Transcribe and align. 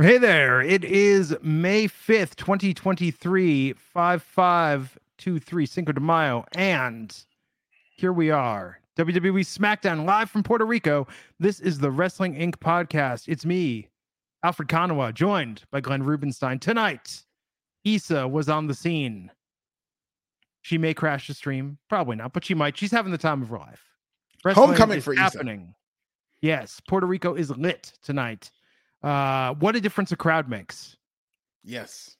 Hey 0.00 0.16
there. 0.18 0.62
It 0.62 0.84
is 0.84 1.36
May 1.42 1.86
5th, 1.86 2.34
2023, 2.36 3.74
5523 3.74 5.66
Cinco 5.66 5.92
de 5.92 6.00
Mayo. 6.00 6.46
And 6.56 7.14
here 7.96 8.12
we 8.12 8.30
are. 8.30 8.78
WWE 8.96 9.40
SmackDown 9.40 10.06
live 10.06 10.30
from 10.30 10.42
Puerto 10.42 10.64
Rico. 10.64 11.06
This 11.38 11.60
is 11.60 11.78
the 11.78 11.90
Wrestling 11.90 12.34
Inc. 12.34 12.56
podcast. 12.56 13.28
It's 13.28 13.44
me, 13.44 13.88
Alfred 14.42 14.68
Konuwa, 14.68 15.12
joined 15.12 15.62
by 15.70 15.80
Glenn 15.82 16.02
Rubenstein. 16.02 16.58
Tonight, 16.58 17.22
Issa 17.84 18.26
was 18.26 18.48
on 18.48 18.66
the 18.68 18.74
scene. 18.74 19.30
She 20.62 20.78
may 20.78 20.94
crash 20.94 21.26
the 21.26 21.34
stream, 21.34 21.76
probably 21.90 22.16
not, 22.16 22.32
but 22.32 22.44
she 22.46 22.54
might. 22.54 22.78
She's 22.78 22.92
having 22.92 23.12
the 23.12 23.18
time 23.18 23.42
of 23.42 23.48
her 23.50 23.58
life. 23.58 23.82
Wrestling 24.42 24.68
Homecoming 24.68 25.00
for 25.02 25.12
Issa. 25.12 25.22
happening. 25.22 25.74
Yes, 26.40 26.80
Puerto 26.88 27.06
Rico 27.06 27.34
is 27.34 27.50
lit 27.50 27.92
tonight. 28.02 28.50
Uh, 29.02 29.54
what 29.54 29.74
a 29.76 29.80
difference 29.80 30.12
a 30.12 30.16
crowd 30.16 30.48
makes. 30.48 30.96
Yes. 31.64 32.16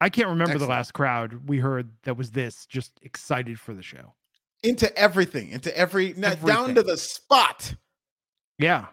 I 0.00 0.08
can't 0.10 0.28
remember 0.28 0.58
the 0.58 0.66
last 0.66 0.92
crowd 0.92 1.48
we 1.48 1.58
heard 1.58 1.88
that 2.02 2.16
was 2.16 2.30
this 2.30 2.66
just 2.66 2.92
excited 3.02 3.58
for 3.58 3.72
the 3.74 3.82
show. 3.82 4.14
Into 4.62 4.94
everything, 4.98 5.50
into 5.50 5.74
every, 5.76 6.14
na- 6.16 6.34
down 6.34 6.74
to 6.74 6.82
the 6.82 6.96
spot. 6.96 7.74
Yeah. 8.58 8.86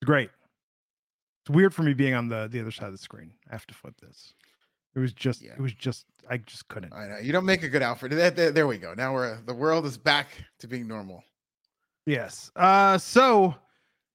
It's 0.00 0.06
great. 0.06 0.30
It's 1.44 1.50
weird 1.54 1.72
for 1.74 1.82
me 1.82 1.94
being 1.94 2.14
on 2.14 2.28
the 2.28 2.48
the 2.50 2.60
other 2.60 2.70
side 2.72 2.86
of 2.86 2.92
the 2.92 2.98
screen. 2.98 3.30
I 3.48 3.52
have 3.54 3.66
to 3.68 3.74
flip 3.74 3.94
this. 4.00 4.34
It 4.94 4.98
was 4.98 5.12
just 5.12 5.42
Yeah. 5.42 5.52
it 5.52 5.60
was 5.60 5.72
just 5.72 6.06
I 6.28 6.38
just 6.38 6.66
couldn't. 6.68 6.92
I 6.92 7.06
know. 7.06 7.18
You 7.18 7.32
don't 7.32 7.44
make 7.44 7.62
a 7.62 7.68
good 7.68 7.82
Alfred. 7.82 8.12
There, 8.12 8.30
there, 8.30 8.50
there 8.50 8.66
we 8.66 8.78
go. 8.78 8.94
Now 8.94 9.14
we're, 9.14 9.40
the 9.42 9.54
world 9.54 9.86
is 9.86 9.96
back 9.96 10.28
to 10.58 10.66
being 10.66 10.88
normal. 10.88 11.22
Yes. 12.04 12.50
Uh 12.56 12.98
so 12.98 13.54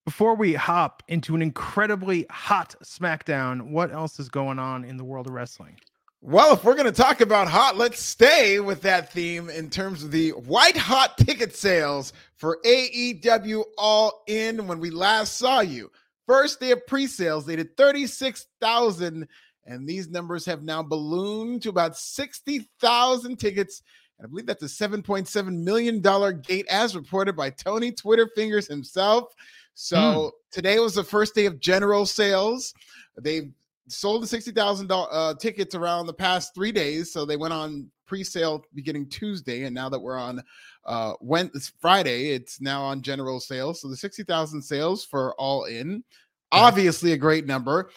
before 0.06 0.36
we 0.36 0.54
hop 0.54 1.04
into 1.08 1.36
an 1.36 1.42
incredibly 1.42 2.26
hot 2.30 2.76
SmackDown, 2.84 3.72
what 3.72 3.92
else 3.92 4.20
is 4.20 4.30
going 4.30 4.60
on 4.60 4.84
in 4.84 4.98
the 4.98 5.04
world 5.04 5.28
of 5.28 5.34
wrestling? 5.34 5.78
Well, 6.24 6.54
if 6.54 6.64
we're 6.64 6.76
going 6.76 6.86
to 6.86 6.92
talk 6.92 7.22
about 7.22 7.48
hot, 7.48 7.78
let's 7.78 8.00
stay 8.00 8.60
with 8.60 8.82
that 8.84 9.12
theme 9.12 9.50
in 9.50 9.72
terms 9.72 10.04
of 10.04 10.12
the 10.12 10.30
white 10.32 10.78
hot 10.78 11.18
ticket 11.18 11.56
sales 11.56 12.14
for 12.36 12.60
AEW 12.64 13.64
All 13.78 14.24
In 14.28 14.68
when 14.68 14.80
we 14.80 14.92
last 14.92 15.38
saw 15.38 15.62
you. 15.62 15.92
First 16.28 16.60
day 16.60 16.72
of 16.72 16.86
pre 16.86 17.08
sales, 17.08 17.46
they 17.46 17.56
did 17.56 17.76
36,000, 17.76 19.28
and 19.66 19.88
these 19.88 20.10
numbers 20.10 20.46
have 20.46 20.62
now 20.62 20.84
ballooned 20.84 21.64
to 21.64 21.70
about 21.70 21.98
60,000 21.98 23.38
tickets. 23.38 23.82
And 24.20 24.28
I 24.28 24.30
believe 24.30 24.46
that's 24.46 24.62
a 24.62 24.88
$7.7 24.88 25.64
million 25.64 26.02
gate, 26.42 26.68
as 26.70 26.96
reported 26.96 27.36
by 27.36 27.50
Tony 27.50 27.92
Twitter 27.92 28.30
Fingers 28.36 28.68
himself. 28.68 29.34
So 29.74 30.32
today 30.52 30.80
was 30.80 30.96
the 30.96 31.04
first 31.04 31.34
day 31.34 31.46
of 31.46 31.60
general 31.60 32.06
sales. 32.06 32.74
They 33.20 33.50
sold 33.88 34.24
the 34.24 34.28
sixty 34.28 34.52
thousand 34.52 34.92
uh, 34.92 35.34
tickets 35.36 35.76
around 35.76 36.06
the 36.06 36.14
past 36.14 36.54
three 36.54 36.72
days. 36.72 37.12
So 37.12 37.26
they 37.26 37.38
went 37.38 37.54
on 37.54 37.90
pre-sale 38.06 38.64
beginning 38.76 39.08
Tuesday, 39.10 39.64
and 39.64 39.74
now 39.74 39.88
that 39.90 40.00
we're 40.00 40.18
on 40.18 40.44
uh 40.86 41.14
when 41.20 41.50
it's 41.54 41.72
Friday, 41.80 42.32
it's 42.32 42.60
now 42.60 42.82
on 42.82 43.02
general 43.02 43.40
sales. 43.40 43.82
So 43.82 43.88
the 43.88 43.98
sixty 43.98 44.24
thousand 44.24 44.62
sales 44.62 45.06
for 45.06 45.34
all 45.36 45.66
in, 45.66 46.04
obviously 46.52 47.14
a 47.14 47.18
great 47.18 47.48
number. 47.48 47.90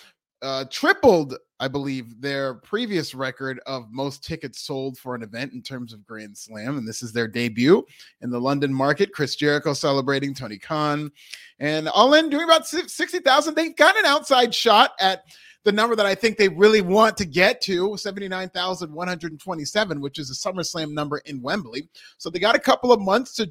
Uh, 0.44 0.64
tripled, 0.70 1.36
I 1.58 1.66
believe, 1.68 2.20
their 2.20 2.52
previous 2.52 3.14
record 3.14 3.60
of 3.64 3.90
most 3.90 4.22
tickets 4.22 4.60
sold 4.60 4.98
for 4.98 5.14
an 5.14 5.22
event 5.22 5.54
in 5.54 5.62
terms 5.62 5.94
of 5.94 6.04
Grand 6.04 6.36
Slam, 6.36 6.76
and 6.76 6.86
this 6.86 7.02
is 7.02 7.14
their 7.14 7.26
debut 7.26 7.82
in 8.20 8.28
the 8.28 8.38
London 8.38 8.70
market. 8.72 9.14
Chris 9.14 9.36
Jericho 9.36 9.72
celebrating 9.72 10.34
Tony 10.34 10.58
Khan, 10.58 11.10
and 11.60 11.88
all 11.88 12.12
in 12.12 12.28
doing 12.28 12.44
about 12.44 12.66
sixty 12.66 13.20
thousand. 13.20 13.54
They've 13.54 13.74
got 13.74 13.96
an 13.96 14.04
outside 14.04 14.54
shot 14.54 14.90
at 15.00 15.24
the 15.62 15.72
number 15.72 15.96
that 15.96 16.04
I 16.04 16.14
think 16.14 16.36
they 16.36 16.50
really 16.50 16.82
want 16.82 17.16
to 17.16 17.24
get 17.24 17.62
to 17.62 17.96
79,127, 17.96 20.00
which 20.00 20.18
is 20.18 20.30
a 20.30 20.34
SummerSlam 20.34 20.92
number 20.92 21.22
in 21.24 21.40
Wembley. 21.40 21.88
So 22.18 22.28
they 22.28 22.38
got 22.38 22.54
a 22.54 22.60
couple 22.60 22.92
of 22.92 23.00
months 23.00 23.32
to 23.36 23.50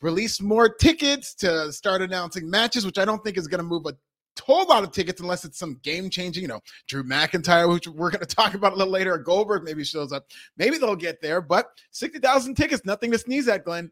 release 0.00 0.40
more 0.40 0.70
tickets, 0.70 1.34
to 1.34 1.70
start 1.70 2.00
announcing 2.00 2.48
matches, 2.48 2.86
which 2.86 2.96
I 2.96 3.04
don't 3.04 3.22
think 3.22 3.36
is 3.36 3.46
going 3.46 3.58
to 3.58 3.64
move 3.64 3.84
a 3.84 3.92
whole 4.40 4.66
lot 4.66 4.82
of 4.82 4.92
tickets 4.92 5.20
unless 5.20 5.44
it's 5.44 5.58
some 5.58 5.78
game 5.82 6.10
changing, 6.10 6.42
you 6.42 6.48
know, 6.48 6.60
Drew 6.88 7.02
McIntyre, 7.02 7.72
which 7.72 7.86
we're 7.86 8.10
going 8.10 8.20
to 8.26 8.34
talk 8.34 8.54
about 8.54 8.72
a 8.72 8.76
little 8.76 8.92
later, 8.92 9.14
or 9.14 9.18
Goldberg 9.18 9.64
maybe 9.64 9.84
shows 9.84 10.12
up. 10.12 10.26
Maybe 10.56 10.78
they'll 10.78 10.96
get 10.96 11.20
there, 11.20 11.40
but 11.40 11.70
60,000 11.92 12.54
tickets, 12.54 12.84
nothing 12.84 13.10
to 13.12 13.18
sneeze 13.18 13.48
at, 13.48 13.64
Glenn. 13.64 13.90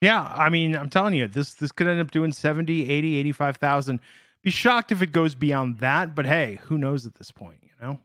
Yeah, 0.00 0.22
I 0.22 0.50
mean, 0.50 0.76
I'm 0.76 0.90
telling 0.90 1.14
you, 1.14 1.26
this 1.26 1.54
this 1.54 1.72
could 1.72 1.86
end 1.86 2.00
up 2.00 2.10
doing 2.10 2.30
70, 2.30 2.90
80, 2.90 3.16
85,000. 3.16 4.00
Be 4.42 4.50
shocked 4.50 4.92
if 4.92 5.00
it 5.00 5.10
goes 5.10 5.34
beyond 5.34 5.78
that, 5.78 6.14
but 6.14 6.26
hey, 6.26 6.60
who 6.62 6.76
knows 6.76 7.06
at 7.06 7.14
this 7.14 7.30
point, 7.30 7.58
you 7.62 7.70
know? 7.80 7.98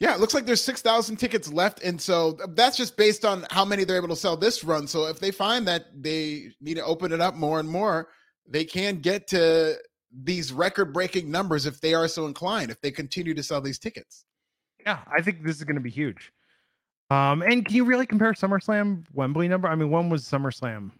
Yeah, 0.00 0.14
it 0.14 0.20
looks 0.20 0.32
like 0.32 0.46
there's 0.46 0.64
6,000 0.64 1.16
tickets 1.16 1.52
left. 1.52 1.82
And 1.82 2.00
so 2.00 2.32
that's 2.48 2.76
just 2.76 2.96
based 2.96 3.26
on 3.26 3.46
how 3.50 3.66
many 3.66 3.84
they're 3.84 3.98
able 3.98 4.08
to 4.08 4.16
sell 4.16 4.36
this 4.36 4.64
run. 4.64 4.86
So 4.86 5.06
if 5.06 5.20
they 5.20 5.30
find 5.30 5.68
that 5.68 5.86
they 5.94 6.52
need 6.60 6.74
to 6.74 6.84
open 6.84 7.12
it 7.12 7.20
up 7.20 7.34
more 7.34 7.60
and 7.60 7.68
more, 7.68 8.08
they 8.48 8.64
can 8.64 9.00
get 9.00 9.28
to 9.28 9.76
these 10.12 10.52
record 10.52 10.92
breaking 10.92 11.30
numbers 11.30 11.66
if 11.66 11.80
they 11.80 11.94
are 11.94 12.08
so 12.08 12.26
inclined, 12.26 12.70
if 12.70 12.80
they 12.80 12.90
continue 12.90 13.34
to 13.34 13.42
sell 13.42 13.60
these 13.60 13.78
tickets. 13.78 14.24
Yeah, 14.84 15.00
I 15.14 15.20
think 15.22 15.44
this 15.44 15.56
is 15.56 15.64
going 15.64 15.76
to 15.76 15.80
be 15.82 15.90
huge. 15.90 16.32
Um, 17.10 17.42
and 17.42 17.64
can 17.66 17.74
you 17.74 17.84
really 17.84 18.06
compare 18.06 18.32
SummerSlam 18.32 19.04
Wembley 19.12 19.48
number? 19.48 19.68
I 19.68 19.74
mean, 19.74 19.90
one 19.90 20.08
was 20.08 20.24
SummerSlam. 20.24 20.92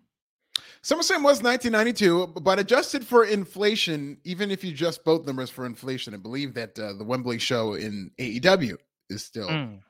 SummerSlam 0.83 1.23
was 1.23 1.43
1992, 1.43 2.29
but 2.43 2.59
adjusted 2.59 3.05
for 3.07 3.25
inflation, 3.25 4.19
even 4.25 4.51
if 4.51 4.65
you 4.65 4.73
just 4.73 5.05
both 5.05 5.27
numbers 5.27 5.51
for 5.51 5.67
inflation, 5.67 6.15
I 6.15 6.17
believe 6.17 6.55
that 6.55 6.79
uh, 6.79 6.95
the 6.95 7.05
Wembley 7.05 7.39
show 7.39 7.75
in 7.75 8.11
AEW 8.19 8.77
is 9.11 9.25
still 9.25 9.49
Mm. 9.49 9.81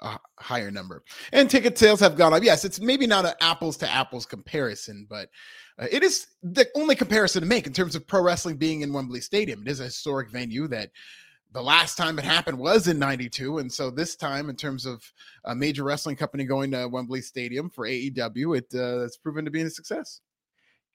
a 0.00 0.18
higher 0.38 0.70
number. 0.70 1.02
And 1.32 1.48
ticket 1.50 1.76
sales 1.76 2.00
have 2.00 2.16
gone 2.16 2.32
up. 2.32 2.42
Yes, 2.42 2.64
it's 2.64 2.80
maybe 2.80 3.06
not 3.06 3.26
an 3.26 3.34
apples 3.40 3.76
to 3.78 3.90
apples 3.90 4.24
comparison, 4.26 5.06
but 5.10 5.28
it 5.90 6.02
is 6.02 6.26
the 6.42 6.66
only 6.74 6.94
comparison 6.94 7.42
to 7.42 7.48
make 7.48 7.66
in 7.66 7.72
terms 7.72 7.94
of 7.94 8.06
pro 8.06 8.22
wrestling 8.22 8.56
being 8.56 8.82
in 8.82 8.92
Wembley 8.92 9.20
Stadium. 9.20 9.62
It 9.62 9.68
is 9.68 9.80
a 9.80 9.84
historic 9.84 10.30
venue 10.30 10.66
that 10.68 10.90
the 11.52 11.62
last 11.62 11.96
time 11.96 12.18
it 12.18 12.24
happened 12.24 12.58
was 12.58 12.86
in 12.86 12.98
92 12.98 13.58
and 13.58 13.72
so 13.72 13.90
this 13.90 14.14
time 14.14 14.48
in 14.50 14.56
terms 14.56 14.86
of 14.86 15.02
a 15.46 15.54
major 15.54 15.82
wrestling 15.82 16.14
company 16.14 16.44
going 16.44 16.70
to 16.70 16.86
Wembley 16.86 17.20
Stadium 17.20 17.68
for 17.70 17.86
AEW 17.86 18.56
it 18.58 18.66
uh, 18.74 19.04
it's 19.04 19.16
proven 19.16 19.44
to 19.44 19.50
be 19.50 19.60
a 19.62 19.70
success. 19.70 20.20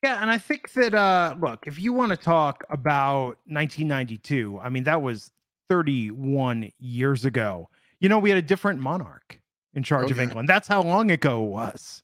Yeah, 0.04 0.22
and 0.22 0.30
I 0.30 0.38
think 0.38 0.72
that 0.74 0.94
uh 0.94 1.36
look, 1.40 1.66
if 1.68 1.80
you 1.80 1.92
want 1.94 2.12
to 2.12 2.18
talk 2.18 2.64
about 2.70 3.38
1992, 3.48 4.60
I 4.64 4.70
mean 4.70 4.84
that 4.86 5.02
was 5.02 5.32
31 5.70 6.72
years 6.80 7.26
ago. 7.26 7.70
You 8.00 8.10
know, 8.10 8.20
we 8.20 8.30
had 8.30 8.38
a 8.38 8.42
different 8.42 8.80
monarch 8.80 9.40
in 9.74 9.84
charge 9.84 10.08
Oh, 10.10 10.12
of. 10.12 10.20
England. 10.20 10.48
That's 10.48 10.68
how 10.68 10.82
long 10.84 11.12
ago 11.12 11.44
it 11.44 11.50
was. 11.50 12.02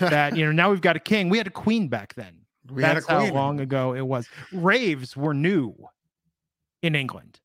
That 0.00 0.36
you 0.36 0.44
know, 0.46 0.52
now 0.52 0.70
we've 0.70 0.80
got 0.80 0.96
a 0.96 1.00
king. 1.00 1.28
We 1.28 1.38
had 1.38 1.46
a 1.46 1.50
queen 1.50 1.88
back 1.88 2.14
then. 2.14 2.34
we 2.70 2.82
had 2.82 2.92
a 2.92 2.94
That's 3.00 3.06
how 3.06 3.26
long 3.32 3.60
ago 3.60 3.94
it 3.94 4.06
was. 4.06 4.28
Raves 4.52 5.16
were 5.16 5.34
new 5.34 5.74
in 6.82 6.94
England. 6.94 7.40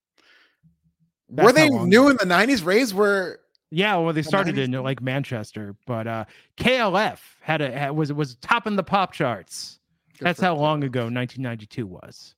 Were 1.29 1.51
they 1.51 1.69
new 1.69 2.07
in 2.09 2.17
the 2.17 2.25
90s? 2.25 2.65
Raves 2.65 2.93
were 2.93 3.39
Yeah, 3.69 3.97
well, 3.97 4.13
they 4.13 4.21
started 4.21 4.55
90s? 4.55 4.63
in 4.63 4.83
like 4.83 5.01
Manchester, 5.01 5.75
but 5.85 6.07
uh 6.07 6.25
KLF 6.57 7.19
had 7.41 7.61
a 7.61 7.71
had, 7.71 7.91
was 7.91 8.13
was 8.13 8.35
topping 8.35 8.75
the 8.75 8.83
pop 8.83 9.11
charts 9.13 9.79
That's 10.21 10.39
how 10.39 10.55
long 10.55 10.83
ago 10.83 11.01
1992 11.01 11.85
was. 11.85 12.35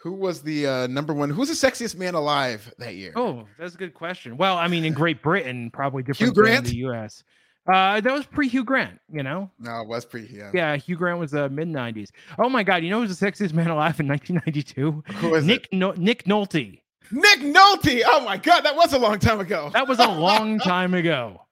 Who 0.00 0.12
was 0.12 0.42
the 0.42 0.66
uh, 0.66 0.86
number 0.86 1.12
one? 1.12 1.28
Who's 1.28 1.48
the 1.48 1.54
sexiest 1.68 1.96
man 1.96 2.14
alive 2.14 2.72
that 2.78 2.94
year? 2.94 3.12
Oh, 3.16 3.46
that's 3.58 3.74
a 3.74 3.78
good 3.78 3.94
question. 3.94 4.36
Well, 4.36 4.56
I 4.56 4.68
mean, 4.68 4.84
in 4.84 4.92
Great 4.92 5.22
Britain, 5.22 5.70
probably 5.72 6.04
different 6.04 6.36
Hugh 6.36 6.42
than 6.44 6.52
Grant? 6.52 6.66
the 6.66 6.76
U.S. 6.76 7.24
Uh, 7.70 8.00
that 8.00 8.12
was 8.12 8.24
pre 8.24 8.48
Hugh 8.48 8.64
Grant, 8.64 8.98
you 9.12 9.22
know. 9.22 9.50
No, 9.58 9.82
it 9.82 9.88
was 9.88 10.04
pretty. 10.06 10.32
Yeah. 10.34 10.50
Yeah, 10.54 10.76
Hugh 10.76 10.96
Grant 10.96 11.18
was 11.18 11.34
uh, 11.34 11.48
mid 11.50 11.68
90s. 11.68 12.08
Oh 12.38 12.48
my 12.48 12.62
God, 12.62 12.82
you 12.82 12.90
know 12.90 13.00
who's 13.00 13.18
the 13.18 13.26
sexiest 13.26 13.52
man 13.52 13.68
alive 13.68 14.00
in 14.00 14.08
1992? 14.08 15.04
Who 15.16 15.34
is 15.34 15.44
Nick 15.44 15.68
no- 15.72 15.92
Nick 15.92 16.24
Nolte. 16.24 16.80
Nick 17.10 17.40
Nolte. 17.40 18.02
Oh 18.06 18.24
my 18.24 18.36
God, 18.38 18.62
that 18.62 18.74
was 18.76 18.92
a 18.92 18.98
long 18.98 19.18
time 19.18 19.40
ago. 19.40 19.70
That 19.74 19.86
was 19.88 19.98
a 19.98 20.08
long 20.08 20.58
time 20.60 20.94
ago. 20.94 21.42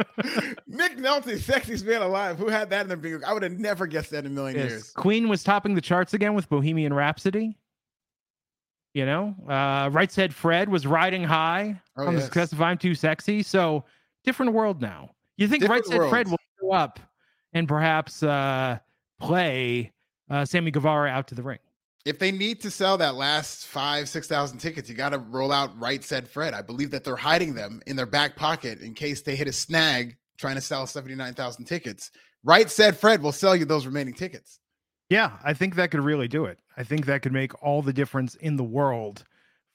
Nick 0.67 0.97
Nolte, 0.97 1.38
sexiest 1.38 1.85
man 1.85 2.01
alive. 2.01 2.38
Who 2.38 2.47
had 2.47 2.69
that 2.69 2.81
in 2.81 2.88
their 2.88 2.97
bingo? 2.97 3.25
I 3.25 3.33
would 3.33 3.44
have 3.44 3.59
never 3.59 3.88
guessed 3.88 4.12
that 4.12 4.19
in 4.25 4.31
a 4.31 4.33
million 4.33 4.57
Yes. 4.59 4.69
years. 4.69 4.91
Queen 4.91 5.27
was 5.29 5.44
topping 5.44 5.75
the 5.75 5.81
charts 5.81 6.13
again 6.13 6.33
with 6.33 6.50
Bohemian 6.50 6.94
Rhapsody. 6.94 7.57
You 8.94 9.06
know, 9.06 9.35
uh, 9.50 9.89
Right 9.91 10.09
Said 10.12 10.33
Fred 10.33 10.69
was 10.69 10.88
riding 10.88 11.23
high 11.23 11.81
Oh, 11.97 12.07
on 12.07 12.13
the 12.15 12.19
yes. 12.19 12.25
success 12.25 12.53
of 12.53 12.62
I'm 12.62 12.77
Too 12.77 12.95
Sexy. 12.95 13.44
So 13.44 13.83
different 14.25 14.54
world 14.54 14.81
now. 14.81 15.12
You 15.38 15.48
think 15.48 15.63
Right 15.63 15.83
Different 15.83 16.04
Said 16.04 16.10
Fred 16.10 16.27
will 16.30 16.39
show 16.60 16.72
up 16.72 17.00
and 17.54 17.68
perhaps 17.68 18.24
uh, 18.24 18.80
play 19.19 19.92
uh, 20.30 20.45
Sammy 20.45 20.72
Guevara 20.72 21.10
out 21.10 21.27
to 21.27 21.36
the 21.36 21.44
ring? 21.44 21.60
If 22.06 22.19
they 22.19 22.31
need 22.31 22.62
to 22.62 22.69
sell 22.69 22.98
that 23.00 23.16
last 23.16 23.66
five, 23.66 24.07
six 24.07 24.27
thousand 24.27 24.60
tickets, 24.60 24.88
you 24.88 24.95
got 24.95 25.10
to 25.10 25.18
roll 25.18 25.51
out 25.51 25.77
Right 25.80 26.04
Said 26.04 26.27
Fred. 26.27 26.54
I 26.54 26.62
believe 26.62 26.92
that 26.92 27.04
they're 27.04 27.16
hiding 27.16 27.56
them 27.56 27.81
in 27.88 27.95
their 27.95 28.06
back 28.06 28.36
pocket 28.36 28.81
in 28.81 28.94
case 28.94 29.22
they 29.22 29.36
hit 29.36 29.48
a 29.48 29.54
snag 29.54 30.16
trying 30.38 30.56
to 30.56 30.62
sell 30.62 30.86
seventy 30.86 31.16
nine 31.16 31.33
thousand 31.33 31.66
tickets. 31.66 32.12
Right 32.44 32.69
Said 32.69 32.95
Fred 32.95 33.24
will 33.24 33.31
sell 33.31 33.56
you 33.56 33.66
those 33.66 33.88
remaining 33.88 34.13
tickets. 34.13 34.60
Yeah, 35.10 35.31
I 35.44 35.54
think 35.54 35.75
that 35.75 35.92
could 35.92 36.01
really 36.01 36.27
do 36.27 36.45
it. 36.45 36.60
I 36.77 36.83
think 36.83 37.06
that 37.06 37.22
could 37.22 37.33
make 37.33 37.63
all 37.63 37.81
the 37.81 37.94
difference 37.94 38.36
in 38.36 38.56
the 38.56 38.63
world 38.63 39.24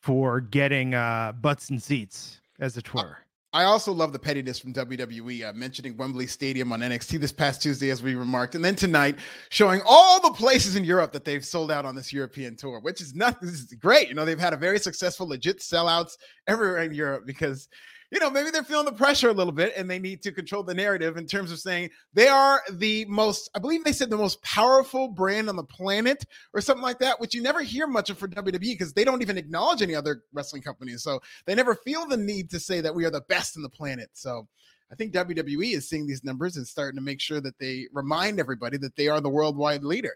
for 0.00 0.40
getting 0.40 0.94
uh, 0.94 1.32
butts 1.32 1.70
and 1.70 1.82
seats, 1.82 2.40
as 2.58 2.76
it 2.76 2.94
were. 2.94 3.18
I 3.52 3.64
also 3.64 3.92
love 3.92 4.12
the 4.12 4.18
pettiness 4.18 4.60
from 4.60 4.72
WWE 4.72 5.48
uh, 5.48 5.52
mentioning 5.52 5.96
Wembley 5.96 6.28
Stadium 6.28 6.72
on 6.72 6.80
NXT 6.80 7.18
this 7.18 7.32
past 7.32 7.60
Tuesday, 7.60 7.90
as 7.90 8.00
we 8.00 8.14
remarked, 8.14 8.54
and 8.54 8.64
then 8.64 8.76
tonight 8.76 9.18
showing 9.48 9.80
all 9.84 10.20
the 10.20 10.30
places 10.30 10.76
in 10.76 10.84
Europe 10.84 11.10
that 11.12 11.24
they've 11.24 11.44
sold 11.44 11.72
out 11.72 11.84
on 11.84 11.96
this 11.96 12.12
European 12.12 12.54
tour, 12.54 12.78
which 12.78 13.00
is 13.00 13.12
not 13.12 13.40
this 13.40 13.50
is 13.50 13.74
great. 13.74 14.08
You 14.08 14.14
know, 14.14 14.24
they've 14.24 14.38
had 14.38 14.52
a 14.52 14.56
very 14.56 14.78
successful, 14.78 15.26
legit 15.26 15.58
sellouts 15.58 16.16
everywhere 16.46 16.82
in 16.82 16.94
Europe 16.94 17.24
because 17.26 17.68
you 18.10 18.18
know 18.18 18.30
maybe 18.30 18.50
they're 18.50 18.64
feeling 18.64 18.86
the 18.86 18.92
pressure 18.92 19.28
a 19.28 19.32
little 19.32 19.52
bit 19.52 19.72
and 19.76 19.88
they 19.88 19.98
need 19.98 20.22
to 20.22 20.32
control 20.32 20.62
the 20.62 20.74
narrative 20.74 21.16
in 21.16 21.26
terms 21.26 21.52
of 21.52 21.60
saying 21.60 21.90
they 22.12 22.28
are 22.28 22.62
the 22.72 23.04
most, 23.06 23.50
I 23.54 23.58
believe 23.58 23.84
they 23.84 23.92
said 23.92 24.10
the 24.10 24.16
most 24.16 24.42
powerful 24.42 25.08
brand 25.08 25.48
on 25.48 25.56
the 25.56 25.64
planet 25.64 26.24
or 26.52 26.60
something 26.60 26.82
like 26.82 26.98
that, 26.98 27.20
which 27.20 27.34
you 27.34 27.42
never 27.42 27.60
hear 27.60 27.86
much 27.86 28.10
of 28.10 28.18
for 28.18 28.28
WWE 28.28 28.58
because 28.60 28.92
they 28.92 29.04
don't 29.04 29.22
even 29.22 29.38
acknowledge 29.38 29.82
any 29.82 29.94
other 29.94 30.24
wrestling 30.32 30.62
companies. 30.62 31.02
So 31.02 31.20
they 31.46 31.54
never 31.54 31.74
feel 31.76 32.06
the 32.06 32.16
need 32.16 32.50
to 32.50 32.60
say 32.60 32.80
that 32.80 32.94
we 32.94 33.04
are 33.04 33.10
the 33.10 33.22
best 33.22 33.56
in 33.56 33.62
the 33.62 33.68
planet. 33.68 34.10
So 34.12 34.48
I 34.90 34.96
think 34.96 35.12
WWE 35.12 35.74
is 35.74 35.88
seeing 35.88 36.06
these 36.06 36.24
numbers 36.24 36.56
and 36.56 36.66
starting 36.66 36.96
to 36.96 37.02
make 37.02 37.20
sure 37.20 37.40
that 37.40 37.58
they 37.58 37.86
remind 37.92 38.40
everybody 38.40 38.76
that 38.78 38.96
they 38.96 39.08
are 39.08 39.20
the 39.20 39.28
worldwide 39.28 39.84
leader. 39.84 40.14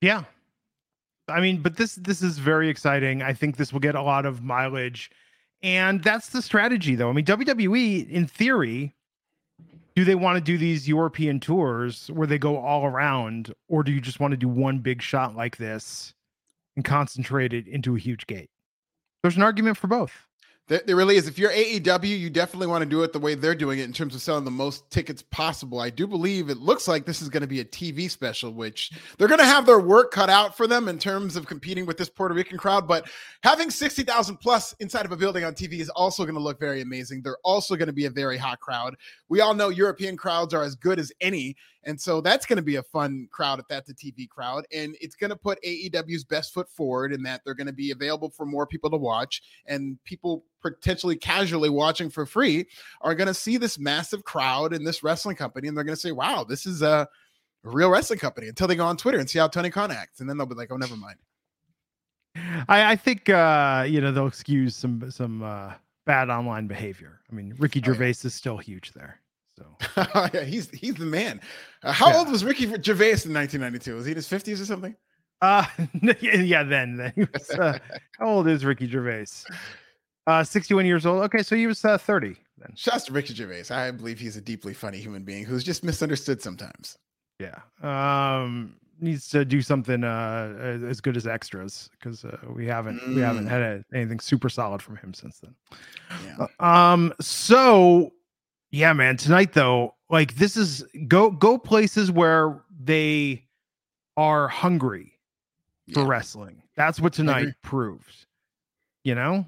Yeah. 0.00 0.24
I 1.28 1.40
mean, 1.40 1.60
but 1.60 1.76
this 1.76 1.96
this 1.96 2.22
is 2.22 2.38
very 2.38 2.68
exciting. 2.68 3.20
I 3.20 3.32
think 3.32 3.56
this 3.56 3.72
will 3.72 3.80
get 3.80 3.96
a 3.96 4.02
lot 4.02 4.26
of 4.26 4.44
mileage. 4.44 5.10
And 5.62 6.02
that's 6.02 6.30
the 6.30 6.42
strategy 6.42 6.94
though. 6.94 7.08
I 7.08 7.12
mean, 7.12 7.24
WWE 7.24 8.10
in 8.10 8.26
theory 8.26 8.94
do 9.94 10.04
they 10.04 10.14
want 10.14 10.36
to 10.36 10.42
do 10.42 10.58
these 10.58 10.86
European 10.86 11.40
tours 11.40 12.10
where 12.10 12.26
they 12.26 12.38
go 12.38 12.58
all 12.58 12.84
around 12.84 13.54
or 13.68 13.82
do 13.82 13.90
you 13.90 14.00
just 14.00 14.20
want 14.20 14.32
to 14.32 14.36
do 14.36 14.46
one 14.46 14.78
big 14.78 15.00
shot 15.00 15.34
like 15.34 15.56
this 15.56 16.12
and 16.76 16.84
concentrate 16.84 17.54
it 17.54 17.66
into 17.66 17.96
a 17.96 17.98
huge 17.98 18.26
gate? 18.26 18.50
There's 19.22 19.36
an 19.36 19.42
argument 19.42 19.78
for 19.78 19.86
both. 19.86 20.25
There, 20.68 20.82
there 20.84 20.96
really 20.96 21.14
is. 21.14 21.28
If 21.28 21.38
you're 21.38 21.52
AEW, 21.52 22.18
you 22.18 22.28
definitely 22.28 22.66
want 22.66 22.82
to 22.82 22.90
do 22.90 23.04
it 23.04 23.12
the 23.12 23.20
way 23.20 23.36
they're 23.36 23.54
doing 23.54 23.78
it 23.78 23.84
in 23.84 23.92
terms 23.92 24.16
of 24.16 24.22
selling 24.22 24.44
the 24.44 24.50
most 24.50 24.90
tickets 24.90 25.22
possible. 25.22 25.78
I 25.78 25.90
do 25.90 26.08
believe 26.08 26.50
it 26.50 26.56
looks 26.56 26.88
like 26.88 27.06
this 27.06 27.22
is 27.22 27.28
going 27.28 27.42
to 27.42 27.46
be 27.46 27.60
a 27.60 27.64
TV 27.64 28.10
special, 28.10 28.52
which 28.52 28.90
they're 29.16 29.28
going 29.28 29.38
to 29.38 29.46
have 29.46 29.64
their 29.64 29.78
work 29.78 30.10
cut 30.10 30.28
out 30.28 30.56
for 30.56 30.66
them 30.66 30.88
in 30.88 30.98
terms 30.98 31.36
of 31.36 31.46
competing 31.46 31.86
with 31.86 31.96
this 31.96 32.08
Puerto 32.08 32.34
Rican 32.34 32.58
crowd. 32.58 32.88
But 32.88 33.08
having 33.44 33.70
60,000 33.70 34.38
plus 34.38 34.74
inside 34.80 35.06
of 35.06 35.12
a 35.12 35.16
building 35.16 35.44
on 35.44 35.54
TV 35.54 35.74
is 35.74 35.88
also 35.90 36.24
going 36.24 36.34
to 36.34 36.40
look 36.40 36.58
very 36.58 36.80
amazing. 36.80 37.22
They're 37.22 37.38
also 37.44 37.76
going 37.76 37.86
to 37.86 37.92
be 37.92 38.06
a 38.06 38.10
very 38.10 38.36
hot 38.36 38.58
crowd. 38.58 38.96
We 39.28 39.40
all 39.40 39.54
know 39.54 39.68
European 39.68 40.16
crowds 40.16 40.52
are 40.52 40.64
as 40.64 40.74
good 40.74 40.98
as 40.98 41.12
any. 41.20 41.54
And 41.84 42.00
so 42.00 42.20
that's 42.20 42.46
going 42.46 42.56
to 42.56 42.62
be 42.62 42.76
a 42.76 42.82
fun 42.82 43.28
crowd 43.30 43.60
if 43.60 43.68
that's 43.68 43.88
a 43.88 43.94
TV 43.94 44.28
crowd. 44.28 44.66
And 44.74 44.96
it's 45.00 45.14
going 45.14 45.30
to 45.30 45.36
put 45.36 45.62
AEW's 45.62 46.24
best 46.24 46.52
foot 46.52 46.68
forward 46.68 47.12
in 47.12 47.22
that 47.22 47.42
they're 47.44 47.54
going 47.54 47.68
to 47.68 47.72
be 47.72 47.92
available 47.92 48.28
for 48.28 48.44
more 48.44 48.66
people 48.66 48.90
to 48.90 48.96
watch. 48.96 49.40
And 49.66 49.96
people 50.02 50.44
potentially 50.72 51.16
casually 51.16 51.70
watching 51.70 52.10
for 52.10 52.26
free 52.26 52.66
are 53.00 53.14
going 53.14 53.28
to 53.28 53.34
see 53.34 53.56
this 53.56 53.78
massive 53.78 54.24
crowd 54.24 54.72
in 54.72 54.84
this 54.84 55.02
wrestling 55.02 55.36
company. 55.36 55.68
And 55.68 55.76
they're 55.76 55.84
going 55.84 55.94
to 55.96 56.00
say, 56.00 56.12
wow, 56.12 56.44
this 56.44 56.66
is 56.66 56.82
a 56.82 57.08
real 57.62 57.90
wrestling 57.90 58.18
company 58.18 58.48
until 58.48 58.66
they 58.68 58.76
go 58.76 58.84
on 58.86 58.96
Twitter 58.96 59.18
and 59.18 59.28
see 59.28 59.38
how 59.38 59.48
Tony 59.48 59.70
Khan 59.70 59.90
acts. 59.90 60.20
And 60.20 60.28
then 60.28 60.36
they'll 60.36 60.46
be 60.46 60.54
like, 60.54 60.70
oh, 60.72 60.76
never 60.76 60.96
mind. 60.96 61.16
I, 62.68 62.92
I 62.92 62.96
think 62.96 63.28
uh, 63.28 63.86
you 63.88 64.00
know, 64.00 64.12
they'll 64.12 64.26
excuse 64.26 64.76
some 64.76 65.10
some 65.10 65.42
uh 65.42 65.72
bad 66.04 66.28
online 66.28 66.66
behavior. 66.66 67.20
I 67.30 67.34
mean, 67.34 67.54
Ricky 67.58 67.80
Oh, 67.80 67.88
yeah. 67.88 67.94
Gervais 67.94 68.10
is 68.24 68.34
still 68.34 68.58
huge 68.58 68.92
there. 68.92 69.20
So 69.58 69.64
yeah, 70.34 70.44
he's 70.44 70.68
he's 70.70 70.94
the 70.96 71.06
man. 71.06 71.40
Uh, 71.82 71.92
how 71.92 72.10
Yeah. 72.10 72.18
old 72.18 72.30
was 72.30 72.44
Ricky 72.44 72.64
Gervais 72.66 73.24
in 73.24 73.32
1992? 73.32 73.94
Was 73.96 74.04
he 74.04 74.12
in 74.12 74.16
his 74.16 74.28
50s 74.28 74.60
or 74.60 74.66
something? 74.66 74.94
Uh, 75.40 75.64
yeah, 76.20 76.62
then, 76.62 76.96
then 76.96 77.12
was, 77.32 77.50
uh, 77.50 77.78
how 78.18 78.26
old 78.28 78.48
is 78.48 78.64
Ricky 78.64 78.86
Gervais? 78.86 79.26
Uh, 80.26 80.42
61 80.42 80.86
years 80.86 81.06
old. 81.06 81.22
Okay, 81.24 81.42
so 81.42 81.54
he 81.54 81.66
was 81.66 81.84
uh, 81.84 81.96
30 81.98 82.36
then. 82.58 82.72
Shouts 82.74 83.04
to 83.04 83.12
Ricky 83.12 83.32
Gervais. 83.34 83.64
I 83.70 83.90
believe 83.92 84.18
he's 84.18 84.36
a 84.36 84.40
deeply 84.40 84.74
funny 84.74 84.98
human 84.98 85.22
being 85.22 85.44
who's 85.44 85.62
just 85.62 85.84
misunderstood 85.84 86.42
sometimes. 86.42 86.98
Yeah. 87.38 87.60
Um, 87.82 88.74
needs 88.98 89.28
to 89.28 89.44
do 89.44 89.60
something 89.60 90.02
uh 90.04 90.78
as- 90.88 91.02
good 91.02 91.18
as 91.18 91.26
extras 91.26 91.90
because 91.92 92.24
uh, 92.24 92.38
we 92.54 92.64
haven't 92.66 92.98
we 93.14 93.20
haven't 93.20 93.44
Mm. 93.44 93.50
had 93.50 93.60
a, 93.60 93.84
anything 93.92 94.18
super 94.20 94.48
solid 94.48 94.80
from 94.80 94.96
him 94.96 95.12
since 95.12 95.38
then. 95.40 95.54
Yeah. 96.24 96.46
Uh, 96.58 96.64
Um, 96.64 97.12
so 97.20 98.14
yeah, 98.70 98.94
man, 98.94 99.18
tonight 99.18 99.52
though, 99.52 99.94
like 100.08 100.36
this 100.36 100.56
is 100.56 100.82
go 101.08 101.30
go 101.30 101.58
places 101.58 102.10
where 102.10 102.62
they 102.82 103.44
are 104.16 104.48
hungry 104.48 105.12
for 105.92 106.00
Yeah. 106.00 106.08
wrestling. 106.08 106.62
That's 106.74 106.98
what 106.98 107.12
tonight 107.12 107.48
proves. 107.62 108.26
You 109.04 109.14
know? 109.14 109.46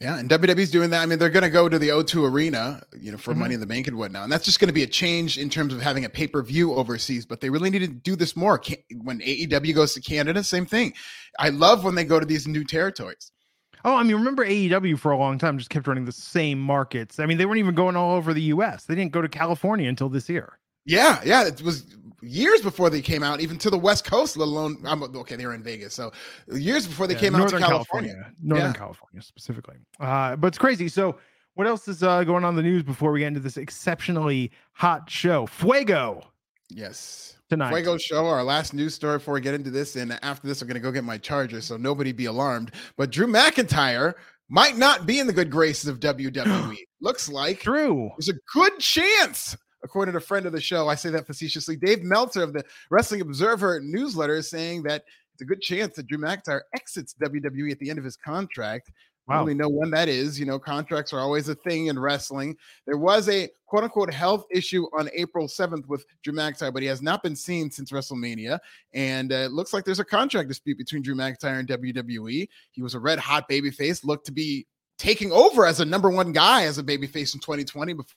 Yeah, 0.00 0.18
and 0.18 0.28
WWE's 0.28 0.72
doing 0.72 0.90
that. 0.90 1.02
I 1.02 1.06
mean, 1.06 1.20
they're 1.20 1.30
going 1.30 1.44
to 1.44 1.50
go 1.50 1.68
to 1.68 1.78
the 1.78 1.90
O2 1.90 2.28
Arena, 2.28 2.82
you 2.98 3.12
know, 3.12 3.18
for 3.18 3.32
Mhm. 3.32 3.38
Money 3.38 3.54
in 3.54 3.60
the 3.60 3.66
Bank 3.66 3.86
and 3.86 3.96
whatnot. 3.96 4.24
And 4.24 4.32
that's 4.32 4.44
just 4.44 4.58
going 4.58 4.66
to 4.66 4.74
be 4.74 4.82
a 4.82 4.88
change 4.88 5.38
in 5.38 5.48
terms 5.48 5.72
of 5.72 5.80
having 5.80 6.04
a 6.04 6.08
pay 6.08 6.26
per 6.26 6.42
view 6.42 6.74
overseas. 6.74 7.24
But 7.26 7.40
they 7.40 7.48
really 7.48 7.70
need 7.70 7.78
to 7.80 7.86
do 7.86 8.16
this 8.16 8.34
more. 8.34 8.60
When 9.02 9.20
AEW 9.20 9.72
goes 9.72 9.94
to 9.94 10.00
Canada, 10.00 10.42
same 10.42 10.66
thing. 10.66 10.94
I 11.38 11.50
love 11.50 11.84
when 11.84 11.94
they 11.94 12.04
go 12.04 12.18
to 12.18 12.26
these 12.26 12.48
new 12.48 12.64
territories. 12.64 13.30
Oh, 13.84 13.94
I 13.94 14.02
mean, 14.02 14.16
remember 14.16 14.44
AEW 14.44 14.96
for 14.96 15.12
a 15.12 15.18
long 15.18 15.38
time 15.38 15.58
just 15.58 15.70
kept 15.70 15.86
running 15.86 16.06
the 16.06 16.12
same 16.12 16.58
markets. 16.58 17.20
I 17.20 17.26
mean, 17.26 17.38
they 17.38 17.46
weren't 17.46 17.58
even 17.58 17.74
going 17.74 17.96
all 17.96 18.16
over 18.16 18.34
the 18.34 18.42
US. 18.42 18.86
They 18.86 18.94
didn't 18.94 19.12
go 19.12 19.22
to 19.22 19.28
California 19.28 19.88
until 19.88 20.08
this 20.08 20.28
year. 20.28 20.58
Yeah, 20.86 21.20
yeah, 21.24 21.44
it 21.46 21.62
was 21.62 21.84
years 22.24 22.60
before 22.60 22.90
they 22.90 23.00
came 23.02 23.22
out, 23.22 23.40
even 23.40 23.58
to 23.58 23.70
the 23.70 23.78
West 23.78 24.04
Coast, 24.04 24.36
let 24.36 24.46
alone. 24.46 24.78
I'm, 24.84 25.02
okay, 25.02 25.36
they 25.36 25.46
were 25.46 25.54
in 25.54 25.62
Vegas, 25.62 25.94
so 25.94 26.12
years 26.52 26.86
before 26.86 27.06
they 27.06 27.14
Yeah, 27.14 27.20
came 27.20 27.34
out 27.36 27.48
to 27.50 27.58
California. 27.58 28.32
Northern 28.42 28.68
Yeah. 28.72 28.72
California 28.78 29.22
specifically. 29.22 29.76
Uh, 30.00 30.36
but 30.36 30.48
it's 30.48 30.58
crazy. 30.58 30.88
So, 30.88 31.16
what 31.54 31.66
else 31.66 31.86
is 31.88 32.02
uh, 32.02 32.24
going 32.24 32.42
on 32.44 32.50
in 32.50 32.56
the 32.56 32.62
news 32.62 32.82
before 32.82 33.12
we 33.12 33.20
get 33.20 33.28
into 33.28 33.40
this 33.40 33.56
exceptionally 33.56 34.50
hot 34.72 35.08
show? 35.08 35.46
Fuego 35.46 36.22
Yes. 36.70 37.36
tonight. 37.48 37.70
Fuego 37.70 37.96
show, 37.98 38.26
our 38.26 38.42
last 38.42 38.74
news 38.74 38.94
story 38.94 39.18
before 39.18 39.34
we 39.34 39.40
get 39.40 39.54
into 39.54 39.70
this. 39.70 39.96
And 39.96 40.18
after 40.22 40.48
this, 40.48 40.62
I'm 40.62 40.68
going 40.68 40.74
to 40.74 40.80
go 40.80 40.90
get 40.90 41.04
my 41.04 41.18
charger, 41.18 41.60
so 41.60 41.76
nobody 41.76 42.10
be 42.12 42.24
alarmed. 42.24 42.72
But 42.96 43.10
Drew 43.12 43.26
McIntyre 43.26 44.14
might 44.48 44.76
not 44.76 45.06
be 45.06 45.20
in 45.20 45.26
the 45.26 45.32
good 45.32 45.50
graces 45.50 45.88
of 45.88 46.00
WWE. 46.00 46.76
Looks 47.00 47.28
like 47.28 47.60
True. 47.60 48.10
there's 48.18 48.30
a 48.30 48.40
good 48.52 48.78
chance, 48.78 49.56
according 49.84 50.12
to 50.12 50.18
a 50.18 50.20
friend 50.20 50.46
of 50.46 50.52
the 50.52 50.60
show. 50.60 50.88
I 50.88 50.94
say 50.94 51.10
that 51.10 51.26
facetiously. 51.26 51.76
Dave 51.76 52.02
Meltzer 52.02 52.42
of 52.42 52.52
the 52.52 52.64
Wrestling 52.90 53.20
Observer 53.20 53.80
newsletter 53.80 54.34
is 54.36 54.50
saying 54.50 54.82
that 54.84 55.04
it's 55.34 55.42
a 55.42 55.44
good 55.44 55.60
chance 55.60 55.96
that 55.96 56.06
Drew 56.06 56.18
McIntyre 56.18 56.62
exits 56.74 57.14
WWE 57.22 57.70
at 57.70 57.78
the 57.78 57.90
end 57.90 57.98
of 57.98 58.04
his 58.04 58.16
contract. 58.16 58.90
Wow. 59.26 59.40
really 59.40 59.54
know 59.54 59.70
when 59.70 59.90
that 59.92 60.08
is. 60.08 60.38
You 60.38 60.44
know, 60.44 60.58
contracts 60.58 61.12
are 61.12 61.20
always 61.20 61.48
a 61.48 61.54
thing 61.54 61.86
in 61.86 61.98
wrestling. 61.98 62.56
There 62.86 62.98
was 62.98 63.28
a 63.28 63.48
quote 63.66 63.84
unquote 63.84 64.12
health 64.12 64.44
issue 64.50 64.84
on 64.96 65.08
April 65.14 65.48
7th 65.48 65.86
with 65.86 66.04
Drew 66.22 66.34
McIntyre, 66.34 66.72
but 66.72 66.82
he 66.82 66.88
has 66.88 67.00
not 67.00 67.22
been 67.22 67.34
seen 67.34 67.70
since 67.70 67.90
WrestleMania. 67.90 68.58
And 68.92 69.32
uh, 69.32 69.36
it 69.36 69.52
looks 69.52 69.72
like 69.72 69.84
there's 69.84 70.00
a 70.00 70.04
contract 70.04 70.48
dispute 70.48 70.76
between 70.76 71.02
Drew 71.02 71.14
McIntyre 71.14 71.58
and 71.58 71.68
WWE. 71.68 72.46
He 72.72 72.82
was 72.82 72.94
a 72.94 73.00
red 73.00 73.18
hot 73.18 73.48
babyface, 73.48 74.04
looked 74.04 74.26
to 74.26 74.32
be 74.32 74.66
taking 74.98 75.32
over 75.32 75.66
as 75.66 75.80
a 75.80 75.84
number 75.84 76.10
one 76.10 76.32
guy 76.32 76.64
as 76.64 76.76
a 76.78 76.82
babyface 76.82 77.34
in 77.34 77.40
2020 77.40 77.94
before 77.94 78.14